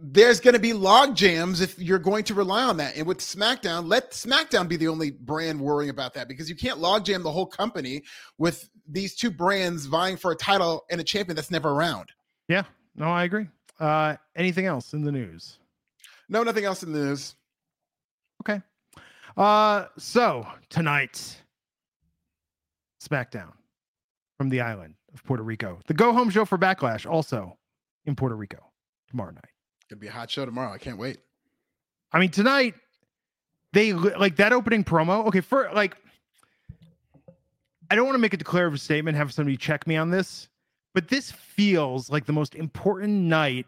there's 0.01 0.41
going 0.41 0.55
to 0.55 0.61
be 0.61 0.73
log 0.73 1.17
jams 1.17 1.61
if 1.61 1.79
you're 1.79 1.99
going 1.99 2.25
to 2.25 2.35
rely 2.35 2.63
on 2.63 2.77
that. 2.77 2.97
And 2.97 3.07
with 3.07 3.19
SmackDown, 3.19 3.89
let 3.89 4.11
SmackDown 4.11 4.69
be 4.69 4.77
the 4.77 4.89
only 4.89 5.11
brand 5.11 5.61
worrying 5.61 5.91
about 5.91 6.15
that 6.15 6.29
because 6.29 6.49
you 6.49 6.57
can't 6.57 6.79
log 6.79 7.05
jam 7.05 7.23
the 7.23 7.33
whole 7.33 7.47
company 7.47 8.03
with 8.39 8.69
these 8.89 9.15
two 9.15 9.31
brands 9.31 9.87
vying 9.87 10.17
for 10.17 10.33
a 10.33 10.37
title 10.37 10.85
and 10.91 11.01
a 11.01 11.05
champion 11.05 11.35
that's 11.35 11.51
never 11.51 11.71
around. 11.71 12.11
Yeah, 12.49 12.65
no, 12.95 13.07
I 13.07 13.25
agree. 13.25 13.47
Uh, 13.81 14.17
anything 14.35 14.67
else 14.67 14.93
in 14.93 15.03
the 15.03 15.13
news? 15.13 15.59
No, 16.29 16.43
nothing 16.43 16.65
else 16.65 16.83
in 16.83 16.93
the 16.93 16.99
news. 16.99 17.35
Okay. 18.43 18.61
Uh, 19.37 19.87
so 19.99 20.47
tonight, 20.69 21.37
SmackDown 23.03 23.53
from 24.37 24.49
the 24.49 24.61
island 24.61 24.95
of 25.15 25.25
Puerto 25.25 25.43
Rico. 25.43 25.79
The 25.87 25.95
go 25.95 26.13
home 26.13 26.31
show 26.31 26.45
for 26.45 26.59
Backlash 26.59 27.11
also 27.11 27.57
in 28.05 28.15
Puerto 28.15 28.37
Rico 28.37 28.59
tomorrow 29.09 29.33
night. 29.33 29.56
Gonna 29.89 30.01
be 30.01 30.09
a 30.09 30.13
hot 30.13 30.31
show 30.31 30.45
tomorrow. 30.45 30.73
I 30.73 30.79
can't 30.79 30.99
wait. 30.99 31.19
I 32.13 32.19
mean, 32.19 32.31
tonight 32.31 32.75
they 33.73 33.93
like 33.93 34.37
that 34.37 34.53
opening 34.53 34.85
promo. 34.85 35.27
Okay, 35.27 35.41
for 35.41 35.71
like, 35.75 35.97
I 37.91 37.95
don't 37.95 38.05
want 38.05 38.15
to 38.17 38.21
make 38.21 38.35
a 38.35 38.37
declarative 38.39 38.81
statement, 38.81 39.17
have 39.17 39.33
somebody 39.33 39.57
check 39.57 39.87
me 39.87 39.97
on 39.97 40.11
this, 40.11 40.49
but 40.95 41.09
this 41.09 41.31
feels 41.31 42.11
like 42.11 42.27
the 42.27 42.33
most 42.33 42.55
important 42.55 43.13
night 43.13 43.67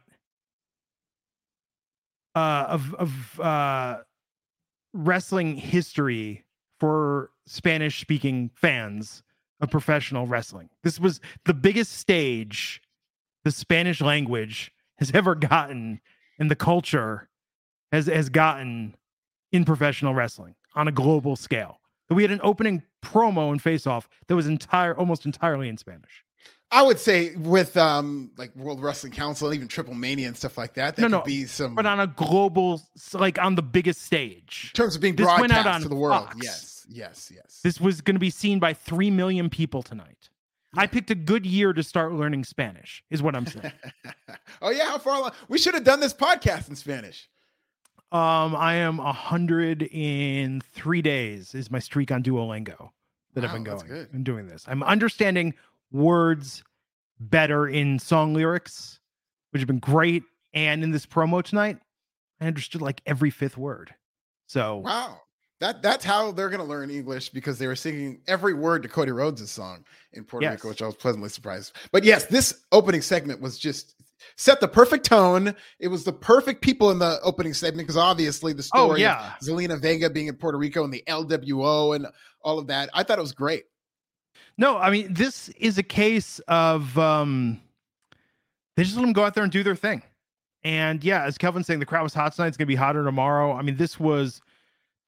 uh, 2.35 2.67
of 2.69 2.95
of 2.95 3.41
uh, 3.41 3.99
wrestling 4.93 5.57
history 5.57 6.45
for 6.81 7.31
Spanish 7.47 8.01
speaking 8.01 8.51
fans 8.55 9.23
of 9.61 9.71
professional 9.71 10.27
wrestling. 10.27 10.69
This 10.83 10.99
was 10.99 11.21
the 11.45 11.55
biggest 11.55 11.93
stage 11.93 12.81
the 13.45 13.51
Spanish 13.51 14.01
language 14.01 14.73
has 14.99 15.11
ever 15.13 15.35
gotten 15.35 16.01
and 16.39 16.51
the 16.51 16.57
culture 16.57 17.29
has 17.93 18.07
has 18.07 18.29
gotten 18.29 18.95
in 19.53 19.65
professional 19.65 20.15
wrestling 20.15 20.55
on 20.75 20.89
a 20.89 20.93
global 20.93 21.37
scale. 21.37 21.81
We 22.11 22.23
had 22.23 22.31
an 22.31 22.41
opening 22.43 22.83
promo 23.05 23.51
and 23.51 23.61
face 23.61 23.87
off 23.87 24.09
that 24.27 24.37
was 24.37 24.47
entire 24.47 24.97
almost 24.97 25.27
entirely 25.27 25.69
in 25.69 25.77
Spanish. 25.77 26.25
I 26.71 26.83
would 26.83 26.99
say 26.99 27.35
with 27.37 27.77
um 27.77 28.31
like 28.37 28.55
World 28.55 28.83
Wrestling 28.83 29.13
Council 29.13 29.49
and 29.49 29.55
even 29.57 29.69
Triple 29.69 29.95
Mania 29.95 30.29
and 30.29 30.37
stuff 30.37 30.59
like 30.59 30.75
that, 30.75 30.97
there 30.97 31.09
No, 31.09 31.19
could 31.19 31.23
no, 31.25 31.27
be 31.27 31.45
some 31.47 31.75
But 31.75 31.87
on 31.87 32.01
a 32.01 32.07
global 32.07 32.83
like 33.15 33.39
on 33.39 33.55
the 33.55 33.63
biggest 33.63 34.03
stage. 34.03 34.71
in 34.75 34.77
terms 34.77 34.95
of 34.95 35.01
being 35.01 35.17
this 35.17 35.27
went 35.27 35.53
out 35.53 35.67
on 35.67 35.81
to 35.83 35.89
the 35.89 35.95
world. 35.95 36.25
Fox. 36.27 36.37
Yes, 36.43 36.87
yes, 36.91 37.33
yes. 37.35 37.61
This 37.63 37.81
was 37.81 38.01
going 38.03 38.17
to 38.17 38.21
be 38.21 38.31
seen 38.31 38.59
by 38.59 38.75
3 38.75 39.11
million 39.11 39.49
people 39.49 39.83
tonight. 39.83 40.29
I 40.79 40.87
picked 40.87 41.11
a 41.11 41.15
good 41.15 41.45
year 41.45 41.73
to 41.73 41.83
start 41.83 42.13
learning 42.13 42.45
Spanish 42.45 43.03
is 43.11 43.23
what 43.23 43.35
I'm 43.35 43.47
saying. 43.47 43.73
oh 44.63 44.71
yeah, 44.71 44.87
how 44.87 44.99
far 44.99 45.19
along? 45.19 45.33
We 45.49 45.59
should 45.59 45.75
have 45.75 45.85
done 45.85 46.01
this 46.01 46.15
podcast 46.15 46.69
in 46.69 46.77
Spanish. 46.77 47.29
um 48.13 48.57
I 48.57 48.75
am 48.77 48.97
100 48.99 49.83
in 49.83 50.61
3 50.73 51.03
days 51.03 51.55
is 51.55 51.71
my 51.71 51.79
streak 51.79 52.11
on 52.11 52.23
Duolingo 52.23 52.91
that 53.35 53.45
I've 53.45 53.51
Wow, 53.51 53.55
been 53.57 53.65
that's 53.65 53.83
going 53.83 54.07
and 54.13 54.25
doing 54.25 54.47
this. 54.47 54.65
I'm 54.67 54.83
understanding 54.83 55.55
words 55.93 56.63
better 57.21 57.69
in 57.69 57.99
song 57.99 58.33
lyrics, 58.35 59.01
which 59.51 59.61
have 59.61 59.67
been 59.67 59.79
great. 59.81 60.23
And 60.55 60.83
in 60.83 60.91
this 60.93 61.05
promo 61.05 61.43
tonight, 61.43 61.79
I 62.41 62.47
understood 62.47 62.81
like 62.81 63.01
every 63.05 63.31
fifth 63.31 63.59
word. 63.59 63.95
So 64.47 64.79
Wow. 64.79 65.21
That 65.61 65.83
that's 65.83 66.05
how 66.05 66.31
they're 66.31 66.51
gonna 66.51 66.65
learn 66.65 66.91
English 66.91 67.31
because 67.31 67.59
they 67.59 67.67
were 67.67 67.75
singing 67.77 68.21
every 68.29 68.55
word 68.55 68.83
to 68.85 68.89
Cody 68.89 69.11
Rhodes' 69.11 69.51
song 69.51 69.85
in 70.13 70.25
Puerto 70.25 70.45
Yes. 70.45 70.53
Rico, 70.55 70.69
which 70.69 70.83
I 70.83 70.87
was 70.87 70.95
pleasantly 70.95 71.29
surprised. 71.31 71.73
But 71.91 72.05
yes, 72.05 72.27
this 72.27 72.61
opening 72.71 73.03
segment 73.03 73.41
was 73.41 73.59
just 73.59 73.97
set 74.37 74.61
the 74.61 74.69
perfect 74.69 75.05
tone. 75.05 75.55
It 75.81 75.89
was 75.89 76.05
the 76.05 76.13
perfect 76.13 76.63
people 76.63 76.91
in 76.93 76.99
the 77.01 77.19
opening 77.23 77.55
segment 77.55 77.87
because 77.89 77.97
obviously 77.97 78.53
the 78.53 78.63
story 78.63 78.91
Oh 78.91 78.95
yeah. 78.95 79.35
of 79.35 79.41
Zelina 79.41 79.81
Vega 79.81 80.09
being 80.09 80.29
in 80.29 80.37
Puerto 80.37 80.59
Rico 80.59 80.85
and 80.85 80.93
the 80.93 81.03
LWO 81.09 81.97
and 81.97 82.07
all 82.43 82.59
of 82.61 82.69
that. 82.69 82.89
I 82.95 83.03
thought 83.03 83.19
it 83.19 83.23
was 83.23 83.33
great. 83.33 83.65
No, 84.59 84.77
I 84.79 84.91
mean 84.91 85.13
this 85.13 85.49
is 85.51 85.77
a 85.79 85.83
case 85.83 86.39
of 86.47 86.97
um 86.99 87.61
they 88.77 88.85
just 88.85 88.95
let 88.95 89.03
them 89.03 89.13
go 89.13 89.25
out 89.25 89.35
there 89.35 89.43
and 89.43 89.53
do 89.53 89.65
their 89.65 89.75
thing. 89.75 90.03
And 90.63 91.03
yeah, 91.03 91.25
as 91.25 91.37
Kelvin's 91.37 91.67
saying, 91.67 91.81
the 91.81 91.87
crowd 91.87 92.03
was 92.05 92.15
hot 92.15 92.33
tonight. 92.33 92.49
It's 92.49 92.57
gonna 92.57 92.67
be 92.67 92.75
hotter 92.77 93.05
tomorrow. 93.05 93.53
I 93.53 93.63
mean, 93.63 93.77
this 93.77 93.99
was 93.99 94.41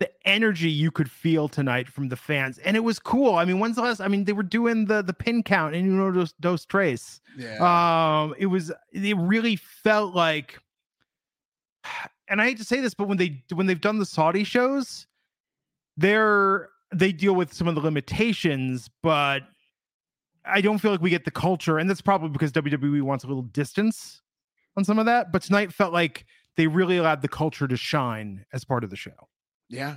the 0.01 0.11
energy 0.27 0.71
you 0.71 0.91
could 0.91 1.11
feel 1.11 1.47
tonight 1.47 1.87
from 1.87 2.09
the 2.09 2.17
fans, 2.17 2.59
and 2.59 2.77
it 2.77 2.81
was 2.81 2.99
cool. 2.99 3.35
I 3.35 3.45
mean, 3.45 3.61
when's 3.61 3.77
the 3.77 3.83
last? 3.83 4.01
I 4.01 4.09
mean, 4.09 4.25
they 4.25 4.33
were 4.33 4.43
doing 4.43 4.87
the 4.87 5.03
the 5.03 5.13
pin 5.13 5.43
count 5.43 5.75
and 5.75 5.87
you 5.87 5.93
know 5.93 6.11
those 6.11 6.35
those 6.41 6.65
trace. 6.65 7.21
Yeah. 7.39 7.59
Um, 7.61 8.35
it 8.39 8.47
was 8.47 8.73
it 8.93 9.17
really 9.19 9.57
felt 9.57 10.15
like, 10.15 10.59
and 12.29 12.41
I 12.41 12.47
hate 12.47 12.59
to 12.59 12.65
say 12.65 12.81
this, 12.81 12.95
but 12.95 13.09
when 13.09 13.19
they 13.19 13.45
when 13.53 13.67
they've 13.67 13.81
done 13.81 13.99
the 13.99 14.07
Saudi 14.07 14.43
shows, 14.43 15.07
they're 15.97 16.71
they 16.93 17.13
deal 17.13 17.35
with 17.35 17.53
some 17.53 17.69
of 17.69 17.75
the 17.75 17.81
limitations, 17.83 18.91
but 19.03 19.43
I 20.47 20.63
don't 20.63 20.79
feel 20.79 20.91
like 20.91 21.03
we 21.03 21.11
get 21.11 21.27
the 21.27 21.31
culture, 21.31 21.79
and 21.79 21.89
that's 21.89 22.01
probably 22.01 22.31
because 22.31 22.53
WWE 22.53 23.03
wants 23.03 23.25
a 23.25 23.27
little 23.27 23.43
distance 23.43 24.23
on 24.79 24.85
some 24.85 24.99
of 24.99 25.05
that. 25.05 25.31
But 25.31 25.43
tonight 25.43 25.75
felt 25.75 25.93
like 25.93 26.25
they 26.57 26.67
really 26.67 26.97
allowed 26.97 27.21
the 27.21 27.29
culture 27.29 27.69
to 27.69 27.77
shine 27.77 28.47
as 28.55 28.65
part 28.65 28.83
of 28.83 28.89
the 28.89 28.97
show. 28.97 29.29
Yeah. 29.71 29.97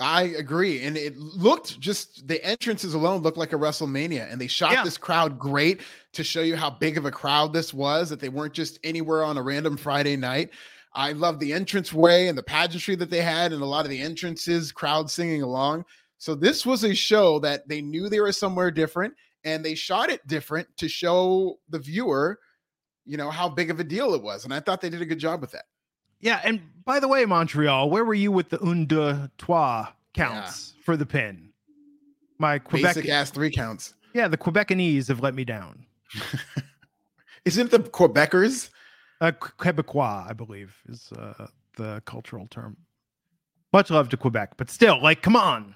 I 0.00 0.22
agree. 0.22 0.82
And 0.82 0.96
it 0.96 1.16
looked 1.16 1.78
just 1.78 2.26
the 2.26 2.44
entrances 2.44 2.94
alone 2.94 3.22
looked 3.22 3.38
like 3.38 3.52
a 3.52 3.56
WrestleMania. 3.56 4.32
And 4.32 4.40
they 4.40 4.48
shot 4.48 4.72
Yeah. 4.72 4.82
this 4.82 4.98
crowd 4.98 5.38
great 5.38 5.82
to 6.14 6.24
show 6.24 6.40
you 6.40 6.56
how 6.56 6.70
big 6.70 6.98
of 6.98 7.04
a 7.04 7.10
crowd 7.12 7.52
this 7.52 7.72
was, 7.72 8.10
that 8.10 8.18
they 8.18 8.28
weren't 8.28 8.54
just 8.54 8.80
anywhere 8.82 9.22
on 9.22 9.36
a 9.36 9.42
random 9.42 9.76
Friday 9.76 10.16
night. 10.16 10.50
I 10.94 11.12
love 11.12 11.38
the 11.38 11.52
entrance 11.52 11.92
way 11.92 12.26
and 12.28 12.36
the 12.36 12.42
pageantry 12.42 12.96
that 12.96 13.10
they 13.10 13.22
had, 13.22 13.52
and 13.52 13.62
a 13.62 13.66
lot 13.66 13.84
of 13.84 13.90
the 13.90 14.00
entrances, 14.00 14.72
crowd 14.72 15.10
singing 15.10 15.42
along. 15.42 15.84
So 16.18 16.34
this 16.34 16.66
was 16.66 16.84
a 16.84 16.94
show 16.94 17.38
that 17.40 17.68
they 17.68 17.80
knew 17.80 18.08
they 18.08 18.20
were 18.20 18.32
somewhere 18.32 18.70
different, 18.70 19.14
and 19.44 19.64
they 19.64 19.74
shot 19.74 20.10
it 20.10 20.26
different 20.26 20.68
to 20.78 20.88
show 20.88 21.58
the 21.70 21.78
viewer, 21.78 22.38
you 23.06 23.16
know, 23.16 23.30
how 23.30 23.48
big 23.48 23.70
of 23.70 23.80
a 23.80 23.84
deal 23.84 24.14
it 24.14 24.22
was. 24.22 24.44
And 24.44 24.52
I 24.52 24.60
thought 24.60 24.80
they 24.80 24.90
did 24.90 25.02
a 25.02 25.06
good 25.06 25.18
job 25.18 25.40
with 25.40 25.52
that. 25.52 25.64
Yeah, 26.22 26.40
and 26.42 26.60
by 26.84 27.00
the 27.00 27.08
way, 27.08 27.26
Montreal, 27.26 27.90
where 27.90 28.04
were 28.04 28.14
you 28.14 28.32
with 28.32 28.48
the 28.48 28.62
un, 28.62 28.86
deux, 28.86 29.28
trois 29.38 29.88
counts 30.14 30.74
for 30.84 30.96
the 30.96 31.04
pin? 31.04 31.50
My 32.38 32.58
Quebec, 32.58 32.94
Basic 32.94 33.10
ass 33.10 33.30
three 33.30 33.50
counts. 33.50 33.94
yeah, 34.14 34.28
the 34.28 34.38
Quebecanese 34.38 35.08
have 35.08 35.20
let 35.20 35.34
me 35.34 35.44
down. 35.44 35.84
Isn't 37.44 37.70
the 37.70 37.80
Quebecers? 37.80 38.70
Uh, 39.20 39.32
Quebecois, 39.32 40.28
I 40.28 40.32
believe, 40.32 40.76
is 40.88 41.12
uh, 41.12 41.46
the 41.76 42.02
cultural 42.04 42.46
term. 42.48 42.76
Much 43.72 43.90
love 43.90 44.08
to 44.10 44.16
Quebec, 44.16 44.56
but 44.56 44.70
still, 44.70 45.00
like, 45.02 45.22
come 45.22 45.36
on. 45.36 45.74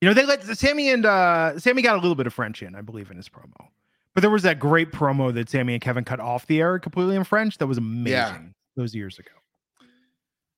You 0.00 0.08
know, 0.08 0.14
they 0.14 0.24
let 0.24 0.44
Sammy 0.44 0.90
and 0.90 1.04
uh, 1.04 1.58
Sammy 1.58 1.82
got 1.82 1.96
a 1.96 2.00
little 2.00 2.14
bit 2.14 2.26
of 2.26 2.34
French 2.34 2.62
in, 2.62 2.74
I 2.74 2.82
believe, 2.82 3.10
in 3.10 3.16
his 3.16 3.28
promo. 3.28 3.68
But 4.14 4.20
there 4.20 4.30
was 4.30 4.42
that 4.42 4.58
great 4.58 4.92
promo 4.92 5.32
that 5.34 5.48
Sammy 5.48 5.74
and 5.74 5.82
Kevin 5.82 6.04
cut 6.04 6.20
off 6.20 6.46
the 6.46 6.60
air 6.60 6.78
completely 6.78 7.16
in 7.16 7.24
French. 7.24 7.58
That 7.58 7.66
was 7.66 7.78
amazing 7.78 8.12
Yeah. 8.12 8.38
Those 8.78 8.94
years 8.94 9.18
ago. 9.18 9.32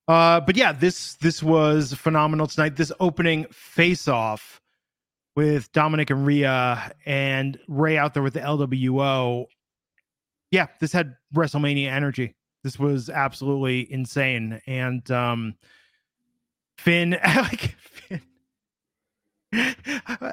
Uh, 0.07 0.39
but 0.41 0.55
yeah, 0.55 0.71
this 0.71 1.15
this 1.15 1.41
was 1.41 1.93
phenomenal 1.93 2.45
tonight. 2.45 2.75
This 2.75 2.91
opening 2.99 3.47
face 3.49 4.07
off 4.07 4.61
with 5.35 5.71
Dominic 5.71 6.11
and 6.11 6.23
Rhea 6.23 6.93
and 7.03 7.57
Rey 7.67 7.97
out 7.97 8.13
there 8.13 8.21
with 8.21 8.35
the 8.35 8.41
LWO. 8.41 9.45
Yeah, 10.51 10.67
this 10.79 10.91
had 10.91 11.15
WrestleMania 11.33 11.87
energy. 11.87 12.35
This 12.63 12.77
was 12.77 13.09
absolutely 13.09 13.91
insane. 13.91 14.61
And 14.67 15.09
um 15.09 15.55
Finn 16.77 17.17
like 17.25 17.75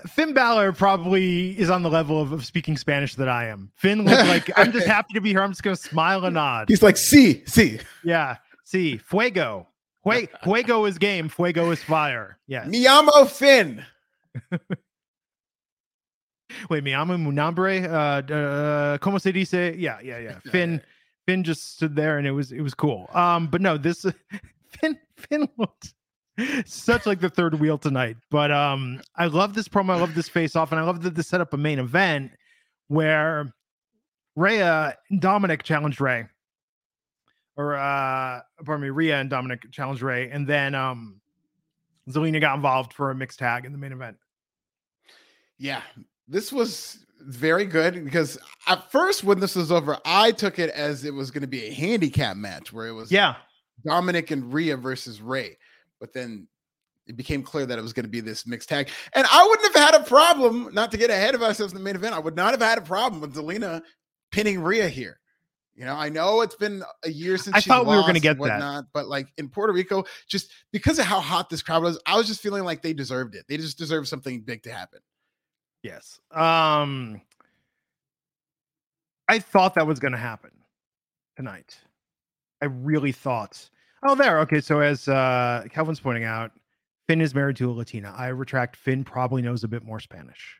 Finn 0.08 0.32
Balor 0.32 0.72
probably 0.72 1.58
is 1.58 1.70
on 1.70 1.82
the 1.82 1.90
level 1.90 2.20
of, 2.20 2.32
of 2.32 2.44
speaking 2.44 2.76
Spanish 2.76 3.14
that 3.16 3.28
I 3.28 3.46
am. 3.48 3.70
Finn 3.76 4.04
looked 4.04 4.28
like 4.28 4.50
I'm 4.58 4.70
just 4.72 4.86
happy 4.86 5.14
to 5.14 5.20
be 5.20 5.30
here. 5.30 5.42
I'm 5.42 5.50
just 5.50 5.62
gonna 5.62 5.76
smile 5.76 6.24
and 6.24 6.34
nod. 6.34 6.68
He's 6.68 6.82
like, 6.82 6.96
see, 6.96 7.42
see, 7.46 7.80
Yeah. 8.04 8.36
See, 8.64 8.98
fuego. 8.98 9.66
Fue- 10.04 10.28
Fuego 10.44 10.84
is 10.84 10.98
game. 10.98 11.28
Fuego 11.28 11.70
is 11.70 11.82
fire. 11.82 12.38
Yes. 12.46 12.68
Miyamo 12.68 13.28
Finn. 13.28 13.84
Wait, 16.70 16.82
mi 16.84 16.94
amo 16.94 17.16
Munambre. 17.16 17.84
Uh, 17.84 18.32
uh, 18.32 18.98
como 18.98 19.18
se 19.18 19.32
dice? 19.32 19.74
Yeah, 19.76 20.00
yeah, 20.00 20.18
yeah. 20.18 20.38
Finn, 20.50 20.80
Finn 21.26 21.44
just 21.44 21.74
stood 21.76 21.94
there, 21.94 22.18
and 22.18 22.26
it 22.26 22.30
was 22.32 22.52
it 22.52 22.60
was 22.62 22.74
cool. 22.74 23.08
Um, 23.12 23.48
but 23.48 23.60
no, 23.60 23.76
this 23.76 24.04
Finn 24.80 24.98
Finn 25.16 25.48
looked 25.58 25.92
such 26.66 27.06
like 27.06 27.20
the 27.20 27.30
third 27.30 27.54
wheel 27.54 27.78
tonight. 27.78 28.16
But 28.30 28.50
um, 28.50 29.00
I 29.16 29.26
love 29.26 29.54
this 29.54 29.68
promo. 29.68 29.90
I 29.90 30.00
love 30.00 30.14
this 30.14 30.28
face 30.28 30.56
off, 30.56 30.72
and 30.72 30.80
I 30.80 30.84
love 30.84 31.02
that 31.02 31.14
this 31.14 31.28
set 31.28 31.40
up 31.40 31.52
a 31.52 31.56
main 31.56 31.78
event 31.78 32.32
where 32.88 33.52
Rhea 34.36 34.96
and 35.10 35.20
Dominic 35.20 35.62
challenged 35.62 36.00
Rey, 36.00 36.26
or 37.56 37.74
uh, 37.74 38.40
pardon 38.64 38.82
me, 38.82 38.90
Rhea 38.90 39.18
and 39.18 39.28
Dominic 39.28 39.70
challenged 39.72 40.02
Rey, 40.02 40.30
and 40.30 40.46
then 40.46 40.74
um, 40.74 41.20
Zelina 42.08 42.40
got 42.40 42.56
involved 42.56 42.92
for 42.92 43.10
a 43.10 43.14
mixed 43.14 43.38
tag 43.38 43.64
in 43.64 43.72
the 43.72 43.78
main 43.78 43.92
event. 43.92 44.16
Yeah, 45.58 45.82
this 46.28 46.52
was 46.52 47.04
very 47.20 47.64
good 47.64 48.04
because 48.04 48.38
at 48.68 48.90
first, 48.92 49.24
when 49.24 49.40
this 49.40 49.56
was 49.56 49.72
over, 49.72 49.98
I 50.04 50.30
took 50.30 50.58
it 50.58 50.70
as 50.70 51.04
it 51.04 51.12
was 51.12 51.30
going 51.30 51.42
to 51.42 51.48
be 51.48 51.66
a 51.66 51.72
handicap 51.72 52.36
match 52.36 52.72
where 52.72 52.86
it 52.86 52.92
was 52.92 53.10
Yeah, 53.10 53.34
Dominic 53.84 54.30
and 54.30 54.52
Rhea 54.52 54.76
versus 54.76 55.20
Rey. 55.20 55.58
But 56.00 56.12
then 56.12 56.48
it 57.06 57.16
became 57.16 57.42
clear 57.42 57.66
that 57.66 57.78
it 57.78 57.82
was 57.82 57.92
going 57.92 58.04
to 58.04 58.10
be 58.10 58.20
this 58.20 58.46
mixed 58.46 58.68
tag. 58.68 58.90
And 59.14 59.26
I 59.30 59.46
wouldn't 59.46 59.74
have 59.74 59.92
had 59.92 60.00
a 60.00 60.04
problem, 60.04 60.70
not 60.72 60.90
to 60.92 60.96
get 60.96 61.10
ahead 61.10 61.34
of 61.34 61.42
ourselves 61.42 61.72
in 61.72 61.78
the 61.78 61.84
main 61.84 61.96
event, 61.96 62.14
I 62.14 62.18
would 62.18 62.36
not 62.36 62.52
have 62.52 62.60
had 62.60 62.78
a 62.78 62.82
problem 62.82 63.20
with 63.20 63.34
Zelina 63.34 63.82
pinning 64.30 64.60
Rhea 64.60 64.88
here. 64.88 65.18
You 65.74 65.84
know, 65.84 65.94
I 65.94 66.08
know 66.08 66.40
it's 66.40 66.56
been 66.56 66.82
a 67.04 67.10
year 67.10 67.38
since 67.38 67.54
I 67.54 67.60
thought 67.60 67.86
we 67.86 67.94
were 67.94 68.02
gonna 68.02 68.18
get 68.18 68.36
and 68.36 68.50
that. 68.50 68.86
but 68.92 69.06
like 69.06 69.28
in 69.38 69.48
Puerto 69.48 69.72
Rico, 69.72 70.04
just 70.26 70.50
because 70.72 70.98
of 70.98 71.04
how 71.04 71.20
hot 71.20 71.48
this 71.50 71.62
crowd 71.62 71.84
was, 71.84 72.00
I 72.04 72.16
was 72.16 72.26
just 72.26 72.40
feeling 72.40 72.64
like 72.64 72.82
they 72.82 72.92
deserved 72.92 73.36
it. 73.36 73.44
They 73.48 73.58
just 73.58 73.78
deserved 73.78 74.08
something 74.08 74.40
big 74.40 74.64
to 74.64 74.72
happen. 74.72 74.98
Yes. 75.84 76.18
Um 76.32 77.20
I 79.28 79.38
thought 79.38 79.74
that 79.74 79.86
was 79.86 80.00
going 80.00 80.12
to 80.12 80.18
happen 80.18 80.50
tonight. 81.36 81.78
I 82.62 82.66
really 82.66 83.12
thought. 83.12 83.68
Oh, 84.06 84.14
there. 84.14 84.38
Okay, 84.40 84.60
so 84.60 84.80
as 84.80 85.08
uh 85.08 85.64
Kelvin's 85.72 86.00
pointing 86.00 86.24
out, 86.24 86.52
Finn 87.08 87.20
is 87.20 87.34
married 87.34 87.56
to 87.56 87.70
a 87.70 87.72
Latina. 87.72 88.14
I 88.16 88.28
retract. 88.28 88.76
Finn 88.76 89.04
probably 89.04 89.42
knows 89.42 89.64
a 89.64 89.68
bit 89.68 89.82
more 89.84 90.00
Spanish. 90.00 90.56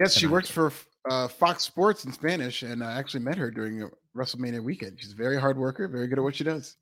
Yes, 0.00 0.14
she 0.14 0.20
Tonight. 0.22 0.32
works 0.32 0.50
for 0.50 0.72
uh, 1.08 1.28
Fox 1.28 1.62
Sports 1.62 2.04
in 2.04 2.12
Spanish, 2.12 2.62
and 2.62 2.82
I 2.82 2.98
actually 2.98 3.20
met 3.20 3.36
her 3.38 3.50
during 3.50 3.82
a 3.82 3.88
WrestleMania 4.16 4.62
weekend. 4.62 4.98
She's 5.00 5.12
a 5.12 5.16
very 5.16 5.38
hard 5.40 5.56
worker, 5.56 5.86
very 5.86 6.08
good 6.08 6.18
at 6.18 6.24
what 6.24 6.34
she 6.34 6.42
does. 6.44 6.76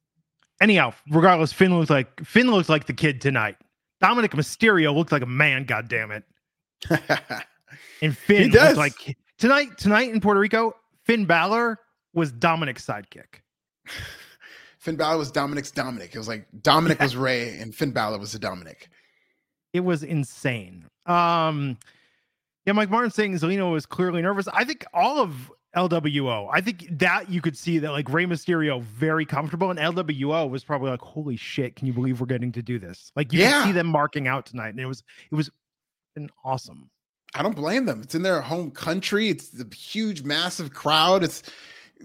Anyhow, 0.62 0.94
regardless, 1.10 1.52
Finn 1.52 1.76
looked 1.76 1.90
like 1.90 2.24
Finn 2.24 2.50
looks 2.50 2.68
like 2.68 2.86
the 2.86 2.92
kid 2.94 3.20
tonight. 3.20 3.56
Dominic 4.00 4.32
Mysterio 4.32 4.94
looked 4.94 5.12
like 5.12 5.22
a 5.22 5.26
man. 5.26 5.64
God 5.64 5.88
damn 5.88 6.10
it! 6.10 6.24
And 8.02 8.16
Finn 8.16 8.50
does. 8.50 8.76
like 8.76 9.16
tonight. 9.38 9.78
Tonight 9.78 10.10
in 10.12 10.20
Puerto 10.20 10.40
Rico, 10.40 10.74
Finn 11.06 11.24
Balor 11.24 11.78
was 12.12 12.32
Dominic's 12.32 12.84
sidekick. 12.84 13.40
Finn 14.82 14.96
Balor 14.96 15.16
was 15.18 15.30
Dominic's 15.30 15.70
Dominic. 15.70 16.12
It 16.12 16.18
was 16.18 16.26
like 16.26 16.44
Dominic 16.60 17.00
was 17.00 17.14
Rey, 17.16 17.56
and 17.60 17.72
Finn 17.72 17.92
Balor 17.92 18.18
was 18.18 18.32
the 18.32 18.38
Dominic. 18.38 18.88
It 19.72 19.80
was 19.80 20.02
insane. 20.02 20.84
Um, 21.06 21.78
yeah, 22.66 22.74
Mike 22.74 22.90
Martin 22.90 23.10
saying 23.10 23.32
Zelina 23.36 23.72
was 23.72 23.86
clearly 23.86 24.20
nervous. 24.20 24.46
I 24.48 24.64
think 24.64 24.84
all 24.92 25.18
of 25.18 25.50
LWO. 25.74 26.50
I 26.52 26.60
think 26.60 26.86
that 26.98 27.30
you 27.30 27.40
could 27.40 27.56
see 27.56 27.78
that 27.78 27.90
like 27.90 28.10
Rey 28.12 28.26
Mysterio 28.26 28.82
very 28.82 29.24
comfortable, 29.24 29.70
and 29.70 29.78
LWO 29.78 30.50
was 30.50 30.62
probably 30.62 30.90
like, 30.90 31.00
"Holy 31.00 31.36
shit! 31.36 31.74
Can 31.76 31.86
you 31.86 31.94
believe 31.94 32.20
we're 32.20 32.26
getting 32.26 32.52
to 32.52 32.60
do 32.62 32.78
this?" 32.78 33.12
Like 33.16 33.32
you 33.32 33.38
Yeah. 33.40 33.62
could 33.62 33.68
see 33.68 33.72
them 33.72 33.86
marking 33.86 34.28
out 34.28 34.44
tonight, 34.44 34.68
and 34.68 34.78
it 34.80 34.84
was 34.84 35.02
it 35.30 35.34
was 35.36 35.48
an 36.16 36.28
awesome. 36.44 36.90
I 37.34 37.42
don't 37.42 37.56
blame 37.56 37.86
them. 37.86 38.02
It's 38.02 38.14
in 38.14 38.20
their 38.20 38.42
home 38.42 38.70
country. 38.72 39.30
It's 39.30 39.48
the 39.48 39.66
huge, 39.74 40.22
massive 40.22 40.74
crowd. 40.74 41.24
It's 41.24 41.40
it, 41.40 41.52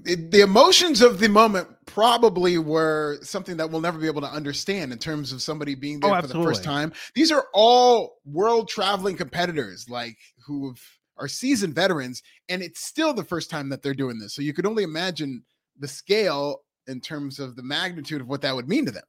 the 0.03 0.41
emotions 0.41 1.01
of 1.01 1.19
the 1.19 1.29
moment 1.29 1.67
probably 1.85 2.57
were 2.57 3.17
something 3.21 3.57
that 3.57 3.69
we'll 3.69 3.81
never 3.81 3.99
be 3.99 4.07
able 4.07 4.21
to 4.21 4.27
understand 4.27 4.91
in 4.91 4.97
terms 4.97 5.31
of 5.31 5.41
somebody 5.41 5.75
being 5.75 5.99
there 5.99 6.15
Oh, 6.15 6.21
for 6.21 6.27
the 6.27 6.43
first 6.43 6.63
time. 6.63 6.93
These 7.15 7.31
are 7.31 7.45
all 7.53 8.17
world 8.25 8.69
traveling 8.69 9.15
competitors, 9.15 9.89
like 9.89 10.17
who 10.45 10.75
are 11.17 11.27
seasoned 11.27 11.75
veterans, 11.75 12.21
and 12.49 12.61
it's 12.61 12.85
still 12.85 13.13
the 13.13 13.23
first 13.23 13.49
time 13.49 13.69
that 13.69 13.81
they're 13.81 13.93
doing 13.93 14.19
this. 14.19 14.33
So 14.33 14.41
you 14.41 14.53
could 14.53 14.65
only 14.65 14.83
imagine 14.83 15.43
the 15.79 15.87
scale 15.87 16.61
in 16.87 17.01
terms 17.01 17.39
of 17.39 17.55
the 17.55 17.63
magnitude 17.63 18.21
of 18.21 18.27
what 18.27 18.41
that 18.41 18.55
would 18.55 18.69
mean 18.69 18.85
to 18.85 18.91
them. 18.91 19.03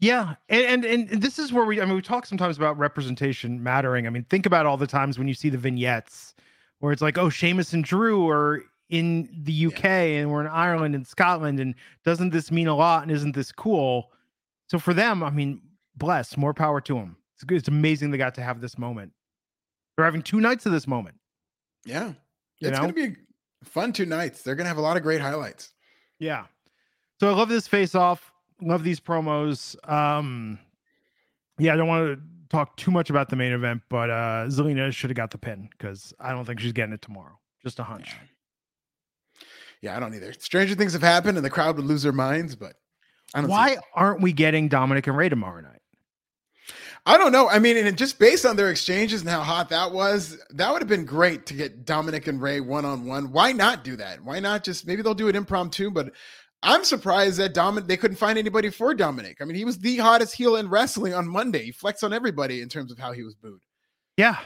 Yeah, 0.00 0.34
and, 0.48 0.84
and 0.84 1.08
and 1.10 1.22
this 1.22 1.38
is 1.38 1.52
where 1.52 1.64
we. 1.64 1.80
I 1.80 1.84
mean, 1.84 1.94
we 1.94 2.02
talk 2.02 2.26
sometimes 2.26 2.56
about 2.56 2.76
representation 2.76 3.62
mattering. 3.62 4.06
I 4.06 4.10
mean, 4.10 4.24
think 4.24 4.44
about 4.44 4.66
all 4.66 4.76
the 4.76 4.86
times 4.86 5.18
when 5.18 5.28
you 5.28 5.34
see 5.34 5.48
the 5.48 5.56
vignettes 5.56 6.34
where 6.80 6.92
it's 6.92 7.00
like, 7.00 7.16
oh, 7.16 7.30
Sheamus 7.30 7.72
and 7.72 7.82
Drew 7.82 8.28
are 8.28 8.62
in 8.90 9.28
the 9.44 9.66
UK 9.66 9.84
and 9.84 10.30
we're 10.30 10.42
in 10.42 10.46
Ireland 10.46 10.94
and 10.94 11.06
Scotland 11.06 11.58
and 11.60 11.74
doesn't 12.04 12.30
this 12.30 12.50
mean 12.50 12.68
a 12.68 12.74
lot 12.74 13.02
and 13.02 13.10
isn't 13.10 13.34
this 13.34 13.50
cool? 13.52 14.10
So 14.68 14.78
for 14.78 14.94
them, 14.94 15.22
I 15.22 15.30
mean, 15.30 15.60
bless, 15.96 16.36
more 16.36 16.54
power 16.54 16.80
to 16.82 16.94
them. 16.94 17.16
It's 17.34 17.44
good. 17.44 17.58
It's 17.58 17.68
amazing 17.68 18.10
they 18.10 18.18
got 18.18 18.34
to 18.36 18.42
have 18.42 18.60
this 18.60 18.78
moment. 18.78 19.12
They're 19.96 20.04
having 20.04 20.22
two 20.22 20.40
nights 20.40 20.66
of 20.66 20.72
this 20.72 20.86
moment. 20.86 21.16
Yeah. 21.84 22.12
You 22.58 22.68
It's 22.68 22.78
know? 22.78 22.90
going 22.90 22.94
to 22.94 23.10
be 23.10 23.16
fun 23.64 23.92
two 23.92 24.06
nights. 24.06 24.42
They're 24.42 24.54
going 24.54 24.64
to 24.64 24.68
have 24.68 24.76
a 24.78 24.82
lot 24.82 24.96
of 24.96 25.02
great 25.02 25.20
highlights. 25.20 25.72
Yeah. 26.18 26.46
So 27.20 27.28
I 27.30 27.34
love 27.34 27.48
this 27.48 27.66
face 27.68 27.94
off. 27.94 28.32
Love 28.60 28.84
these 28.84 29.00
promos. 29.00 29.76
Um 29.88 30.58
yeah, 31.58 31.72
I 31.72 31.76
don't 31.76 31.86
want 31.88 32.16
to 32.18 32.22
talk 32.48 32.76
too 32.76 32.90
much 32.90 33.10
about 33.10 33.28
the 33.28 33.36
main 33.36 33.52
event, 33.52 33.82
but 33.88 34.10
uh 34.10 34.46
Zelina 34.48 34.92
should 34.92 35.10
have 35.10 35.16
got 35.16 35.30
the 35.30 35.38
pin 35.38 35.68
because 35.72 36.14
I 36.20 36.30
don't 36.32 36.44
think 36.44 36.60
she's 36.60 36.72
getting 36.72 36.94
it 36.94 37.02
tomorrow. 37.02 37.38
Just 37.62 37.78
a 37.80 37.84
hunch. 37.84 38.08
Yeah, 38.08 38.18
I 39.88 40.00
don't 40.00 40.14
either. 40.14 40.32
Stranger 40.34 40.74
things 40.74 40.92
have 40.92 41.02
happened 41.02 41.36
and 41.36 41.44
the 41.44 41.50
crowd 41.50 41.76
would 41.76 41.86
lose 41.86 42.02
their 42.02 42.12
minds, 42.12 42.54
but 42.56 42.74
I 43.34 43.40
don't 43.40 43.50
Why 43.50 43.76
aren't 43.94 44.20
we 44.20 44.32
getting 44.32 44.68
Dominic 44.68 45.06
and 45.06 45.16
Rey 45.16 45.28
tomorrow 45.28 45.60
night? 45.60 45.80
I 47.06 47.18
don't 47.18 47.32
know. 47.32 47.48
I 47.48 47.58
mean, 47.58 47.76
and 47.76 47.98
just 47.98 48.18
based 48.18 48.46
on 48.46 48.56
their 48.56 48.70
exchanges 48.70 49.20
and 49.20 49.28
how 49.28 49.42
hot 49.42 49.68
that 49.68 49.92
was, 49.92 50.38
that 50.50 50.72
would 50.72 50.80
have 50.80 50.88
been 50.88 51.04
great 51.04 51.44
to 51.46 51.54
get 51.54 51.84
Dominic 51.84 52.28
and 52.28 52.40
Rey 52.40 52.60
one 52.60 52.86
on 52.86 53.04
one. 53.04 53.30
Why 53.30 53.52
not 53.52 53.84
do 53.84 53.96
that? 53.96 54.22
Why 54.22 54.40
not 54.40 54.64
just 54.64 54.86
maybe 54.86 55.02
they'll 55.02 55.14
do 55.14 55.28
it 55.28 55.36
impromptu? 55.36 55.90
But 55.90 56.12
I'm 56.62 56.82
surprised 56.82 57.38
that 57.38 57.52
Dominic 57.52 57.88
they 57.88 57.98
couldn't 57.98 58.16
find 58.16 58.38
anybody 58.38 58.70
for 58.70 58.94
Dominic. 58.94 59.38
I 59.42 59.44
mean, 59.44 59.56
he 59.56 59.66
was 59.66 59.78
the 59.78 59.98
hottest 59.98 60.34
heel 60.34 60.56
in 60.56 60.70
wrestling 60.70 61.12
on 61.12 61.28
Monday. 61.28 61.64
He 61.64 61.72
flexed 61.72 62.04
on 62.04 62.14
everybody 62.14 62.62
in 62.62 62.70
terms 62.70 62.90
of 62.90 62.98
how 62.98 63.12
he 63.12 63.22
was 63.22 63.34
booed. 63.34 63.60
Yeah. 64.16 64.38